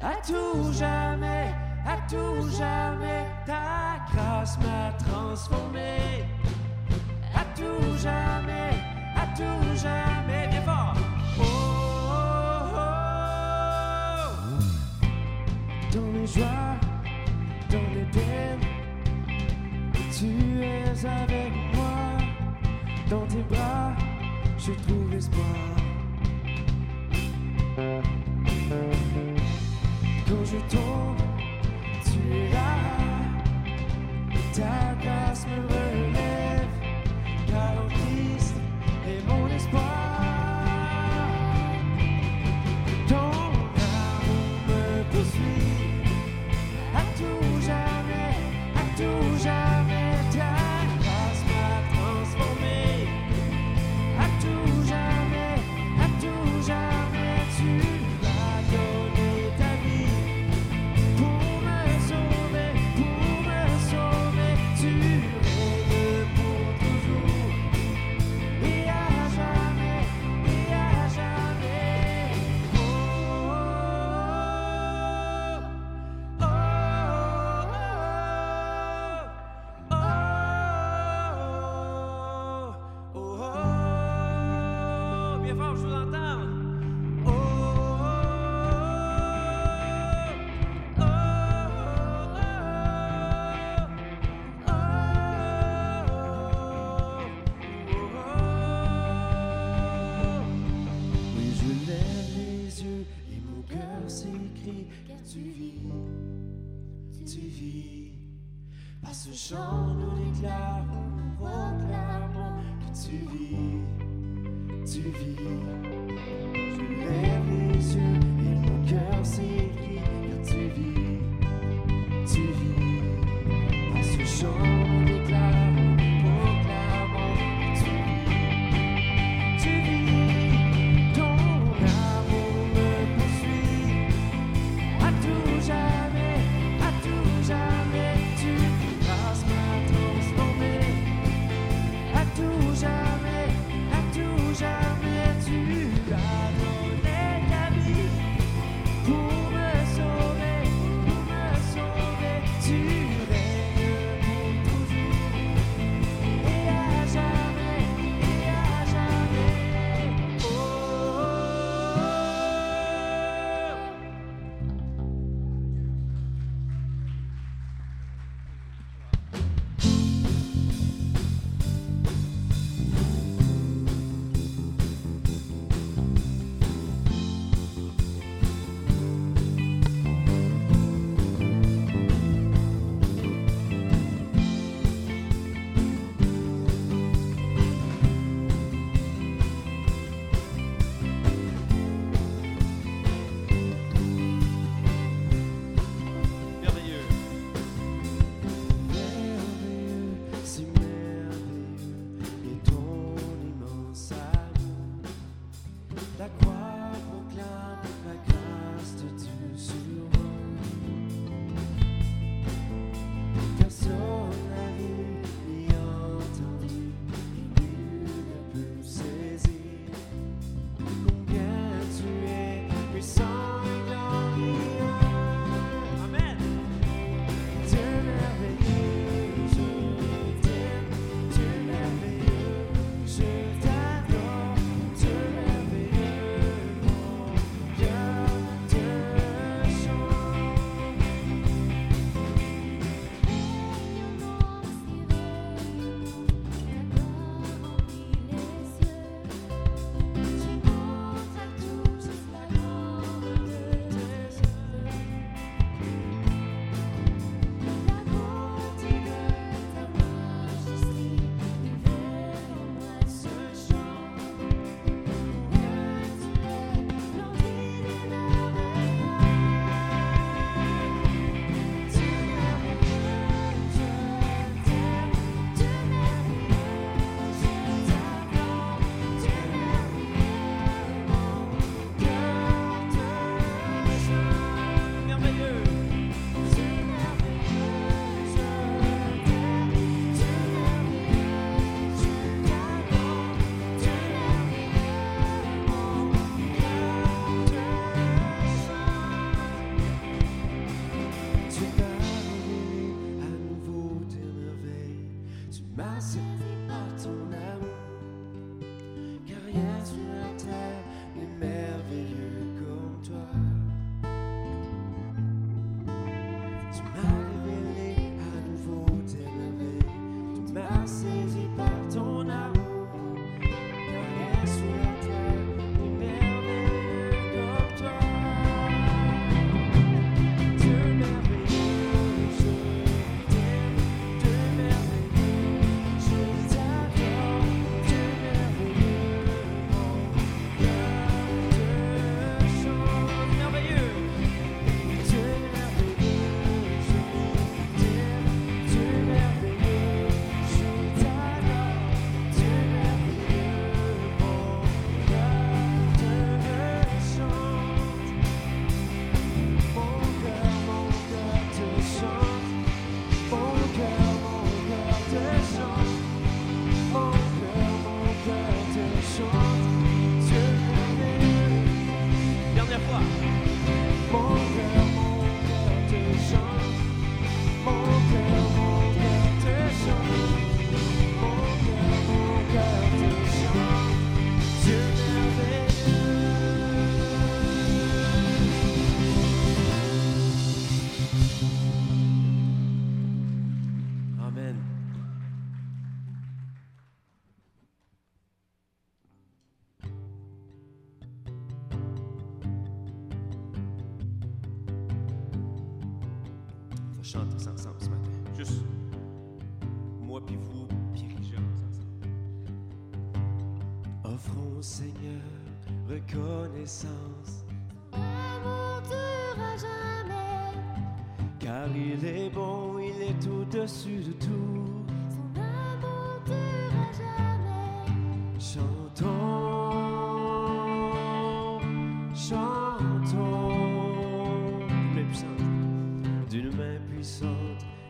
à 0.01 0.15
tout 0.27 0.73
jamais, 0.73 1.53
à 1.85 1.95
tout 2.09 2.49
jamais. 2.57 3.23
Ta 3.45 4.03
grâce 4.11 4.57
m'a 4.59 4.91
transformé 4.97 6.25
à 7.33 7.45
tout 7.55 7.97
jamais, 7.97 8.71
à 9.15 9.27
tout 9.37 9.75
jamais. 9.77 10.47
Bien 10.49 10.61
fort. 10.61 10.93
Oh, 11.39 11.43
oh, 12.11 12.75
oh. 12.75 12.95
Dans 15.93 16.11
les 16.19 16.27
joies, 16.27 16.74
Tu 20.17 20.27
es 20.63 21.05
avec 21.05 21.51
moi, 21.73 22.17
dans 23.09 23.25
tes 23.27 23.43
bras, 23.53 23.91
je 24.57 24.71
trouve 24.71 25.13
espoir. 25.13 25.45
Quand 30.25 30.45
je 30.45 30.57
tombe, 30.73 31.17
tu 32.05 32.19
es 32.33 32.49
là, 32.53 32.71
ta 34.53 34.95
grâce 35.03 35.45
me 35.47 35.57
relève, 35.67 35.94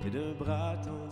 d'un 0.10 0.34
bras. 0.40 1.05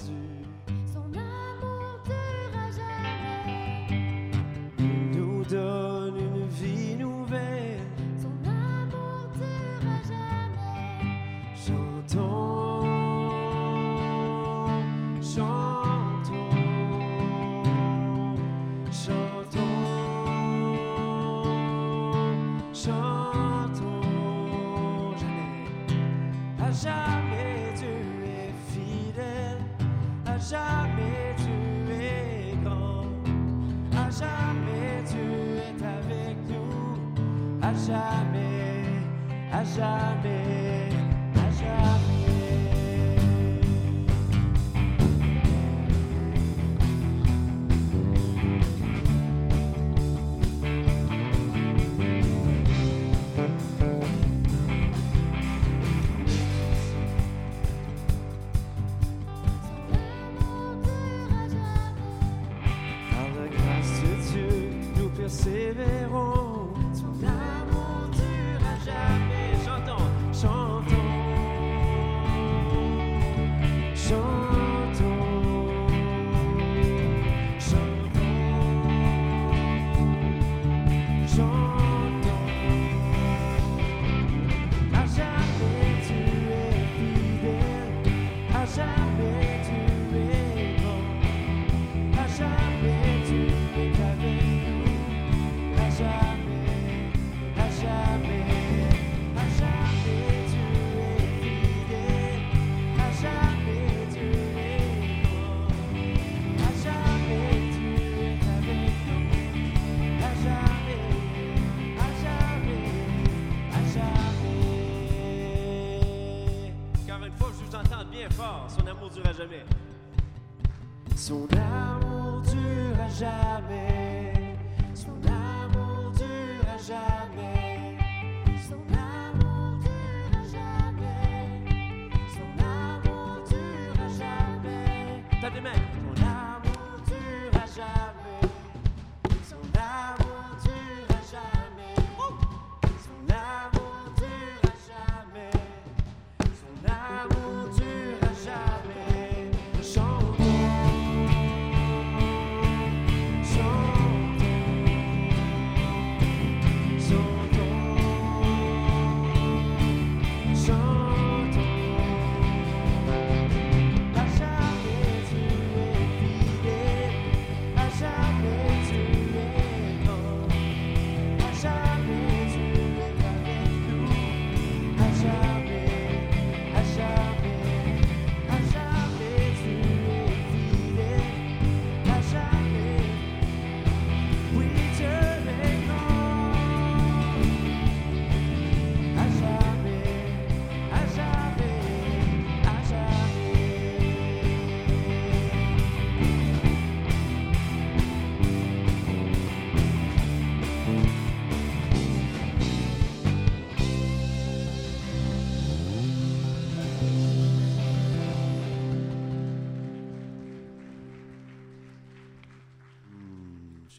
À 39.80 40.14
jamais, 40.24 40.33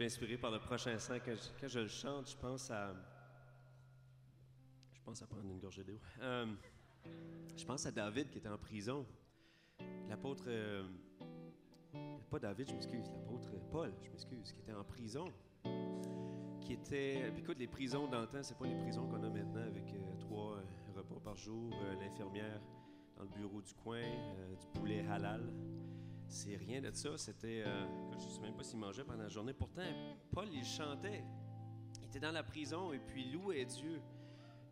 inspiré 0.04 0.36
par 0.36 0.50
le 0.50 0.58
prochain 0.58 0.98
sang. 0.98 1.14
Quand 1.24 1.34
je, 1.34 1.68
je 1.68 1.80
le 1.80 1.88
chante, 1.88 2.30
je 2.30 2.36
pense 2.36 2.70
à. 2.70 2.94
Je 4.92 5.00
pense 5.02 5.22
à 5.22 5.26
prendre 5.26 5.50
une 5.50 5.58
gorgée 5.58 5.84
d'eau. 5.84 5.98
Euh, 6.20 6.46
je 7.56 7.64
pense 7.64 7.84
à 7.86 7.90
David 7.90 8.30
qui 8.30 8.38
était 8.38 8.48
en 8.48 8.58
prison. 8.58 9.06
L'apôtre. 10.08 10.44
euh, 10.48 10.86
pas 12.30 12.38
David, 12.38 12.68
je 12.68 12.72
m'excuse. 12.74 13.10
L'apôtre 13.12 13.50
Paul, 13.70 13.92
je 14.02 14.10
m'excuse, 14.10 14.52
qui 14.52 14.60
était 14.60 14.72
en 14.72 14.84
prison. 14.84 15.32
Qui 16.60 16.72
était. 16.72 17.28
écoute, 17.36 17.58
les 17.58 17.68
prisons 17.68 18.08
temps, 18.08 18.26
c'est 18.42 18.56
pas 18.56 18.66
les 18.66 18.78
prisons 18.78 19.06
qu'on 19.06 19.22
a 19.22 19.28
maintenant 19.28 19.62
avec 19.62 19.92
euh, 19.92 20.16
trois 20.20 20.62
repas 20.94 21.20
par 21.22 21.36
jour, 21.36 21.70
l'infirmière 22.00 22.60
dans 23.16 23.24
le 23.24 23.28
bureau 23.28 23.60
du 23.60 23.74
coin, 23.74 24.02
du 24.58 24.66
poulet 24.78 25.06
halal. 25.08 25.42
C'est 26.28 26.56
rien 26.56 26.80
de 26.80 26.90
ça. 26.92 27.16
C'était. 27.16 27.62
euh, 27.66 27.86
je 28.18 28.24
ne 28.24 28.30
sais 28.30 28.40
même 28.40 28.54
pas 28.54 28.62
s'il 28.64 28.78
mangeait 28.78 29.04
pendant 29.04 29.22
la 29.22 29.28
journée. 29.28 29.52
Pourtant, 29.52 29.82
Paul, 30.30 30.48
il 30.52 30.64
chantait. 30.64 31.24
Il 32.00 32.06
était 32.06 32.20
dans 32.20 32.32
la 32.32 32.42
prison 32.42 32.92
et 32.92 32.98
puis 32.98 33.30
louait 33.30 33.64
Dieu. 33.64 34.00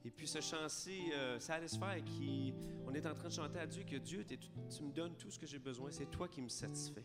Et 0.05 0.11
puis 0.11 0.27
ce 0.27 0.41
chant-ci, 0.41 1.13
euh, 1.13 1.39
Satisfy, 1.39 2.03
qui, 2.05 2.53
on 2.87 2.93
est 2.93 3.07
en 3.07 3.15
train 3.15 3.29
de 3.29 3.33
chanter 3.33 3.61
à 3.61 3.67
Dieu 3.67 3.85
que 3.85 3.97
Dieu, 3.97 4.25
tu 4.25 4.83
me 4.83 4.93
donnes 4.93 5.17
tout 5.17 5.31
ce 5.31 5.39
que 5.39 5.47
j'ai 5.47 5.61
besoin. 5.61 5.91
C'est 5.91 6.11
toi 6.11 6.27
qui 6.29 6.43
me 6.43 6.49
satisfais. 6.49 7.05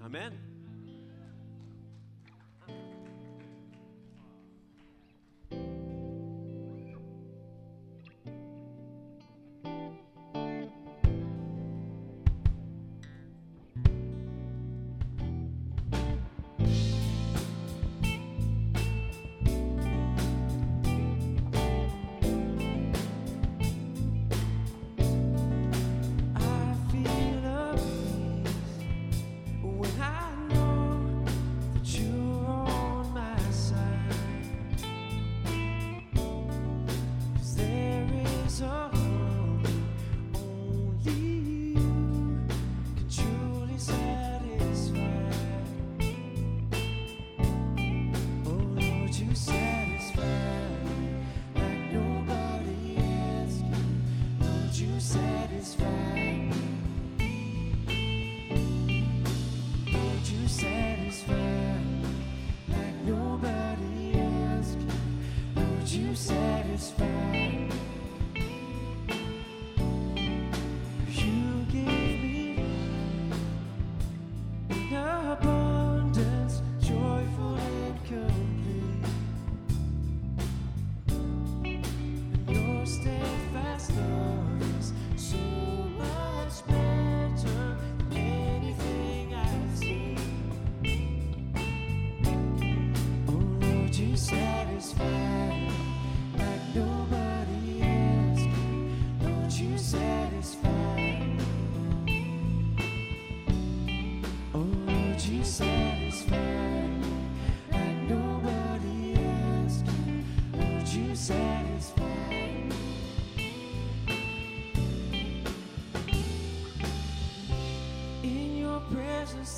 Amen. 0.00 0.32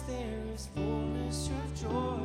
there 0.08 0.40
is 0.54 0.68
fullness 0.74 1.48
of 1.48 1.80
joy 1.82 2.18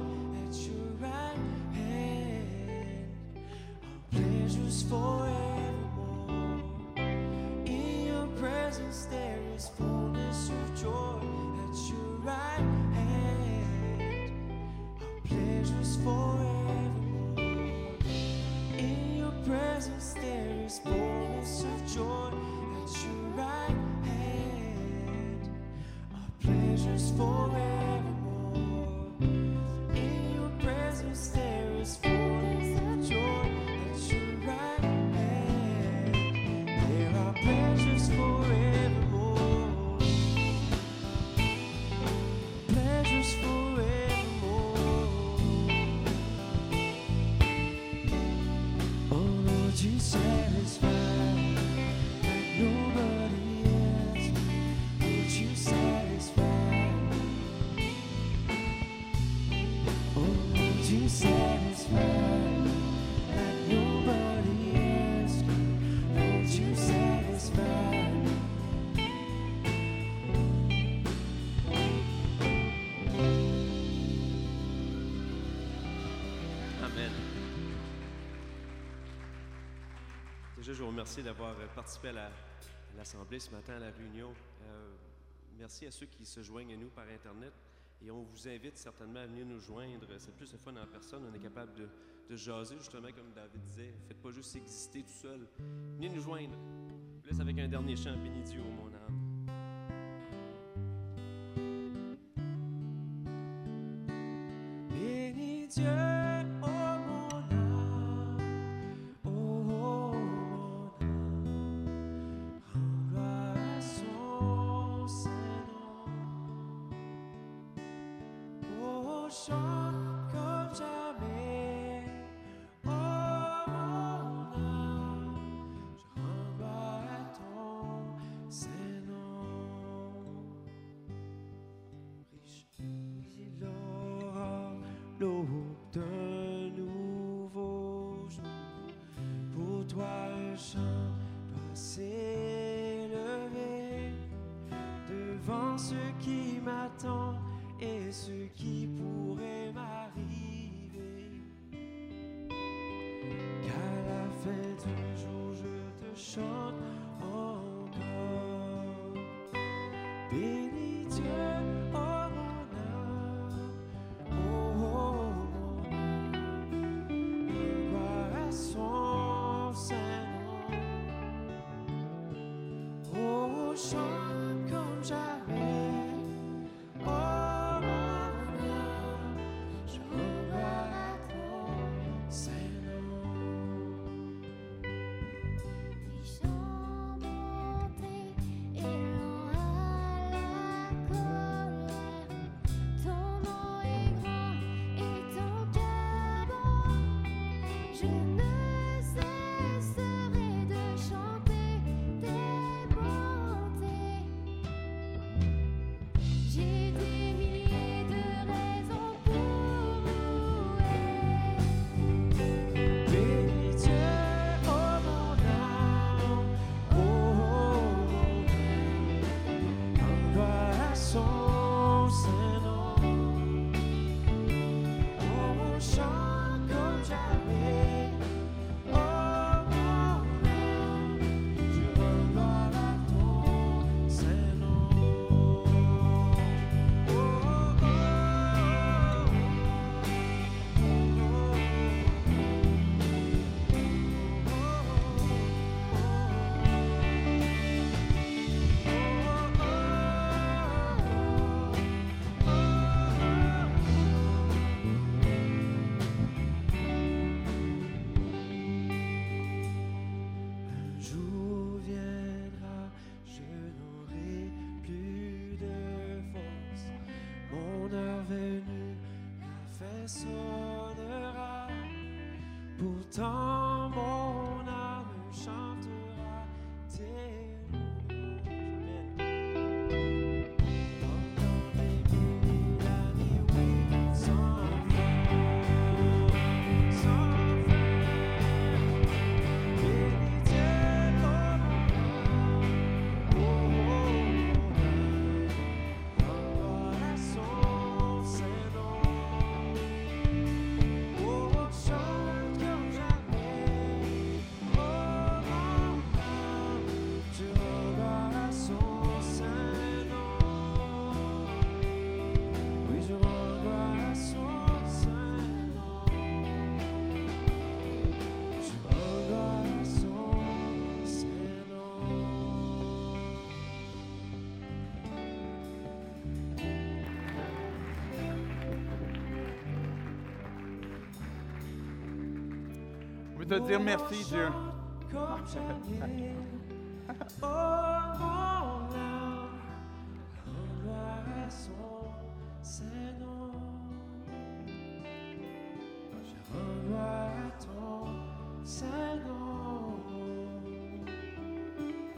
at 0.48 0.56
your 0.56 0.88
right 1.02 1.38
hand. 1.74 3.08
Our 3.36 4.00
pleasures 4.12 4.84
forevermore. 4.84 6.62
In 7.66 8.06
your 8.06 8.28
presence 8.40 9.06
there 9.12 9.42
is 9.54 9.68
fullness. 9.68 10.03
Je 80.66 80.72
vous 80.72 80.88
remercie 80.88 81.22
d'avoir 81.22 81.52
euh, 81.60 81.68
participé 81.76 82.10
à 82.10 82.32
l'Assemblée 82.96 83.38
ce 83.38 83.52
matin, 83.52 83.74
à 83.74 83.80
la 83.80 83.92
réunion. 83.92 84.30
Euh, 84.62 84.94
merci 85.58 85.86
à 85.86 85.92
ceux 85.92 86.06
qui 86.06 86.26
se 86.26 86.42
joignent 86.42 86.74
à 86.74 86.78
nous 86.78 86.88
par 86.88 87.04
Internet. 87.04 87.52
Et 88.02 88.10
on 88.10 88.24
vous 88.24 88.48
invite 88.48 88.78
certainement 88.78 89.20
à 89.20 89.26
venir 89.26 89.46
nous 89.46 89.60
joindre. 89.60 90.08
C'est 90.20 90.34
plus 90.34 90.50
le 90.54 90.58
fun 90.58 90.72
en 90.72 90.88
personne. 90.88 91.24
On 91.30 91.36
est 91.36 91.40
capable 91.40 91.74
de, 91.74 91.90
de 92.30 92.38
jaser, 92.38 92.78
justement, 92.78 93.10
comme 93.12 93.34
David 93.36 93.62
disait. 93.62 93.94
Faites 94.08 94.22
pas 94.22 94.32
juste 94.32 94.56
exister 94.56 95.02
tout 95.02 95.12
seul. 95.22 95.42
Venez 95.98 96.10
nous 96.10 96.22
joindre. 96.22 96.56
Je 97.18 97.24
vous 97.24 97.30
laisse 97.30 97.42
avec 97.42 97.60
un 97.60 97.68
dernier 97.68 97.98
chant. 97.98 98.16
Béni 98.16 98.42
Dieu, 98.44 98.62
mon 98.62 98.88
âme. 98.88 99.24
Dieu. 105.70 106.13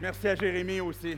Merci 0.00 0.28
à 0.28 0.34
Jérémie 0.34 0.80
aussi. 0.80 1.16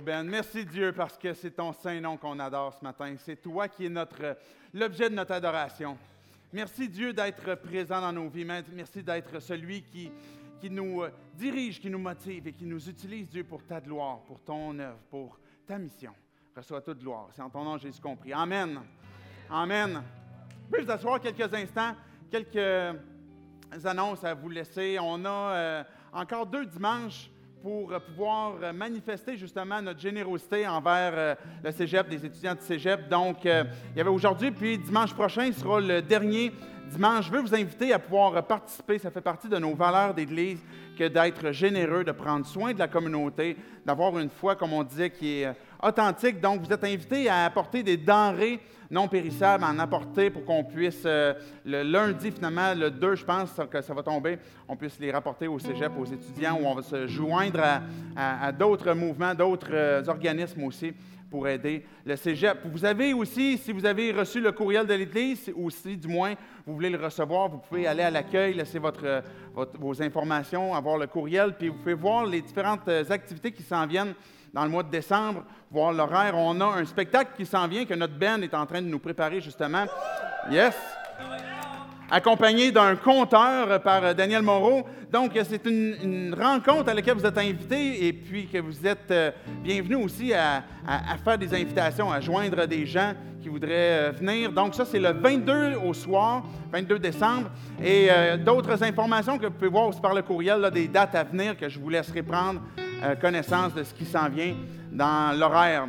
Ben, 0.00 0.22
merci 0.22 0.64
Dieu 0.64 0.92
parce 0.92 1.18
que 1.18 1.34
c'est 1.34 1.50
ton 1.50 1.72
saint 1.72 2.00
nom 2.00 2.16
qu'on 2.16 2.38
adore 2.38 2.72
ce 2.72 2.82
matin. 2.82 3.14
C'est 3.18 3.40
toi 3.40 3.68
qui 3.68 3.86
es 3.86 3.88
notre 3.88 4.36
l'objet 4.72 5.10
de 5.10 5.14
notre 5.14 5.32
adoration. 5.32 5.98
Merci 6.52 6.88
Dieu 6.88 7.12
d'être 7.12 7.54
présent 7.56 8.00
dans 8.00 8.12
nos 8.12 8.28
vies. 8.28 8.44
Merci 8.44 9.02
d'être 9.02 9.40
celui 9.40 9.82
qui, 9.82 10.10
qui 10.60 10.70
nous 10.70 11.02
euh, 11.02 11.10
dirige, 11.34 11.80
qui 11.80 11.90
nous 11.90 11.98
motive 11.98 12.46
et 12.46 12.52
qui 12.52 12.64
nous 12.64 12.88
utilise, 12.88 13.28
Dieu, 13.28 13.44
pour 13.44 13.64
ta 13.64 13.80
gloire, 13.80 14.20
pour 14.20 14.40
ton 14.40 14.78
œuvre, 14.78 14.98
pour 15.10 15.38
ta 15.66 15.78
mission. 15.78 16.12
Reçois 16.56 16.80
toute 16.80 17.00
gloire. 17.00 17.28
C'est 17.32 17.42
en 17.42 17.50
ton 17.50 17.64
nom, 17.64 17.76
Jésus 17.76 18.00
compris. 18.00 18.32
Amen. 18.32 18.80
Amen. 19.50 20.02
Vous 20.70 20.84
vous 20.84 20.90
asseoir 20.90 21.20
quelques 21.20 21.52
instants, 21.52 21.94
quelques 22.30 22.96
annonces 23.84 24.24
à 24.24 24.32
vous 24.32 24.48
laisser. 24.48 24.98
On 25.00 25.24
a 25.24 25.28
euh, 25.28 25.84
encore 26.12 26.46
deux 26.46 26.66
dimanches 26.66 27.31
pour 27.62 27.92
euh, 27.92 28.00
pouvoir 28.00 28.54
euh, 28.60 28.72
manifester 28.72 29.36
justement 29.36 29.80
notre 29.80 30.00
générosité 30.00 30.66
envers 30.66 31.12
euh, 31.14 31.34
le 31.62 31.70
cégep, 31.70 32.08
des 32.08 32.26
étudiants 32.26 32.54
de 32.54 32.60
cégep. 32.60 33.08
Donc, 33.08 33.44
il 33.44 33.66
y 33.96 34.00
avait 34.00 34.10
aujourd'hui, 34.10 34.50
puis 34.50 34.78
dimanche 34.78 35.14
prochain 35.14 35.50
sera 35.52 35.80
le 35.80 36.02
dernier 36.02 36.52
dimanche. 36.90 37.26
Je 37.26 37.30
veux 37.30 37.40
vous 37.40 37.54
inviter 37.54 37.92
à 37.92 37.98
pouvoir 37.98 38.44
participer. 38.46 38.98
Ça 38.98 39.10
fait 39.10 39.20
partie 39.20 39.48
de 39.48 39.58
nos 39.58 39.74
valeurs 39.74 40.12
d'Église 40.12 40.60
que 40.98 41.06
d'être 41.06 41.52
généreux, 41.52 42.04
de 42.04 42.12
prendre 42.12 42.44
soin 42.44 42.72
de 42.72 42.78
la 42.78 42.88
communauté, 42.88 43.56
d'avoir 43.86 44.18
une 44.18 44.30
foi, 44.30 44.56
comme 44.56 44.72
on 44.72 44.82
disait, 44.82 45.10
qui 45.10 45.42
est 45.42 45.52
authentique. 45.82 46.40
Donc, 46.40 46.62
vous 46.62 46.72
êtes 46.72 46.84
invités 46.84 47.28
à 47.28 47.44
apporter 47.44 47.82
des 47.82 47.96
denrées 47.96 48.60
non 48.92 49.08
périssables, 49.08 49.64
en 49.64 49.78
apporter 49.78 50.28
pour 50.28 50.44
qu'on 50.44 50.62
puisse, 50.62 51.02
euh, 51.06 51.32
le 51.64 51.82
lundi 51.82 52.30
finalement, 52.30 52.74
le 52.74 52.90
2, 52.90 53.14
je 53.16 53.24
pense 53.24 53.58
que 53.70 53.80
ça 53.80 53.94
va 53.94 54.02
tomber, 54.02 54.38
on 54.68 54.76
puisse 54.76 55.00
les 55.00 55.10
rapporter 55.10 55.48
au 55.48 55.58
cégep, 55.58 55.90
aux 55.98 56.04
étudiants, 56.04 56.58
où 56.60 56.66
on 56.66 56.74
va 56.74 56.82
se 56.82 57.06
joindre 57.06 57.62
à, 58.14 58.52
d'autres 58.52 58.92
mouvements, 58.92 59.34
d'autres 59.34 59.72
euh, 59.72 60.02
organismes 60.06 60.64
aussi 60.64 60.92
pour 61.30 61.48
aider 61.48 61.82
le 62.04 62.14
cégep. 62.16 62.58
Vous 62.66 62.84
avez 62.84 63.14
aussi, 63.14 63.56
si 63.56 63.72
vous 63.72 63.86
avez 63.86 64.12
reçu 64.12 64.42
le 64.42 64.52
courriel 64.52 64.86
de 64.86 64.92
l'Église, 64.92 65.50
ou 65.56 65.70
si 65.70 65.96
du 65.96 66.08
moins 66.08 66.34
vous 66.66 66.74
voulez 66.74 66.90
le 66.90 67.02
recevoir, 67.02 67.48
vous 67.48 67.58
pouvez 67.58 67.86
aller 67.86 68.02
à 68.02 68.10
l'accueil, 68.10 68.52
laisser 68.52 68.78
votre, 68.78 69.06
euh, 69.06 69.22
vos 69.78 70.02
informations, 70.02 70.74
avoir 70.74 70.98
le 70.98 71.06
courriel, 71.06 71.54
puis 71.58 71.70
vous 71.70 71.78
pouvez 71.78 71.94
voir 71.94 72.26
les 72.26 72.42
différentes 72.42 72.86
activités 73.08 73.52
qui 73.52 73.62
s'en 73.62 73.86
viennent 73.86 74.12
dans 74.52 74.64
le 74.64 74.70
mois 74.70 74.82
de 74.82 74.90
décembre, 74.90 75.44
voir 75.70 75.92
l'horaire. 75.92 76.34
On 76.36 76.60
a 76.60 76.66
un 76.66 76.84
spectacle 76.84 77.32
qui 77.36 77.46
s'en 77.46 77.66
vient 77.68 77.84
que 77.84 77.94
notre 77.94 78.18
band 78.18 78.42
est 78.42 78.54
en 78.54 78.66
train 78.66 78.82
de 78.82 78.86
nous 78.86 78.98
préparer 78.98 79.40
justement. 79.40 79.84
Yes! 80.50 80.74
accompagné 82.12 82.70
d'un 82.70 82.94
conteur 82.94 83.80
par 83.80 84.14
Daniel 84.14 84.42
Moreau. 84.42 84.84
Donc, 85.10 85.32
c'est 85.44 85.64
une, 85.64 86.34
rencontre 86.38 86.90
à 86.90 86.94
laquelle 86.94 87.14
vous 87.14 87.24
êtes 87.24 87.38
invités 87.38 88.06
et 88.06 88.12
puis 88.12 88.46
que 88.46 88.58
vous 88.58 88.86
êtes 88.86 89.10
euh, 89.10 89.30
bienvenus 89.64 89.96
aussi 89.96 90.34
à 90.34 90.62
faire 91.24 91.38
des 91.38 91.54
invitations, 91.54 92.12
à 92.12 92.20
joindre 92.20 92.66
des 92.66 92.84
gens 92.84 93.14
qui 93.42 93.48
voudraient 93.48 94.08
euh, 94.08 94.12
venir. 94.12 94.52
Donc, 94.52 94.74
ça, 94.74 94.84
c'est 94.84 95.00
le 95.00 95.12
22 95.12 95.76
au 95.84 95.94
soir, 95.94 96.44
22 96.70 96.98
décembre. 96.98 97.50
Et 97.82 98.08
euh, 98.10 98.36
d'autres 98.36 98.82
informations 98.82 99.38
que 99.38 99.46
vous 99.46 99.52
pouvez 99.52 99.70
voir 99.70 99.88
aussi 99.88 100.00
par 100.00 100.14
le 100.14 100.22
courriel, 100.22 100.60
là, 100.60 100.70
des 100.70 100.88
dates 100.88 101.14
à 101.14 101.24
venir 101.24 101.56
que 101.56 101.68
je 101.68 101.78
vous 101.78 101.88
laisserai 101.88 102.22
prendre 102.22 102.60
euh, 103.02 103.14
connaissance 103.16 103.74
de 103.74 103.82
ce 103.82 103.92
qui 103.94 104.04
s'en 104.04 104.28
vient 104.28 104.54
dans 104.90 105.38
l'horaire. 105.38 105.86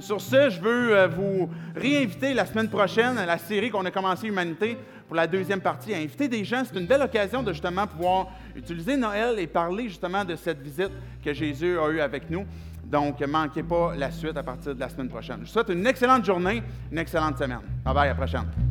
Sur 0.00 0.20
ce, 0.20 0.50
je 0.50 0.60
veux 0.60 0.96
euh, 0.96 1.08
vous 1.08 1.50
réinviter 1.74 2.34
la 2.34 2.46
semaine 2.46 2.68
prochaine 2.68 3.18
à 3.18 3.26
la 3.26 3.38
série 3.38 3.70
qu'on 3.70 3.84
a 3.84 3.90
commencé 3.90 4.28
Humanité 4.28 4.78
pour 5.06 5.16
la 5.16 5.26
deuxième 5.26 5.60
partie. 5.60 5.92
À 5.92 5.98
inviter 5.98 6.28
des 6.28 6.44
gens, 6.44 6.62
c'est 6.64 6.78
une 6.78 6.86
belle 6.86 7.02
occasion 7.02 7.42
de 7.42 7.52
justement 7.52 7.86
pouvoir 7.86 8.28
utiliser 8.54 8.96
Noël 8.96 9.38
et 9.38 9.46
parler 9.46 9.88
justement 9.88 10.24
de 10.24 10.36
cette 10.36 10.60
visite 10.60 10.92
que 11.24 11.32
Jésus 11.32 11.78
a 11.78 11.88
eue 11.90 12.00
avec 12.00 12.30
nous. 12.30 12.44
Donc, 12.84 13.20
ne 13.20 13.26
manquez 13.26 13.62
pas 13.62 13.94
la 13.96 14.10
suite 14.10 14.36
à 14.36 14.42
partir 14.42 14.74
de 14.74 14.80
la 14.80 14.88
semaine 14.88 15.08
prochaine. 15.08 15.38
Je 15.40 15.46
vous 15.46 15.52
souhaite 15.52 15.68
une 15.68 15.86
excellente 15.86 16.24
journée, 16.24 16.62
une 16.90 16.98
excellente 16.98 17.36
semaine. 17.36 17.60
Bye 17.84 17.94
bye, 17.94 18.04
à 18.04 18.08
la 18.08 18.14
prochaine. 18.14 18.67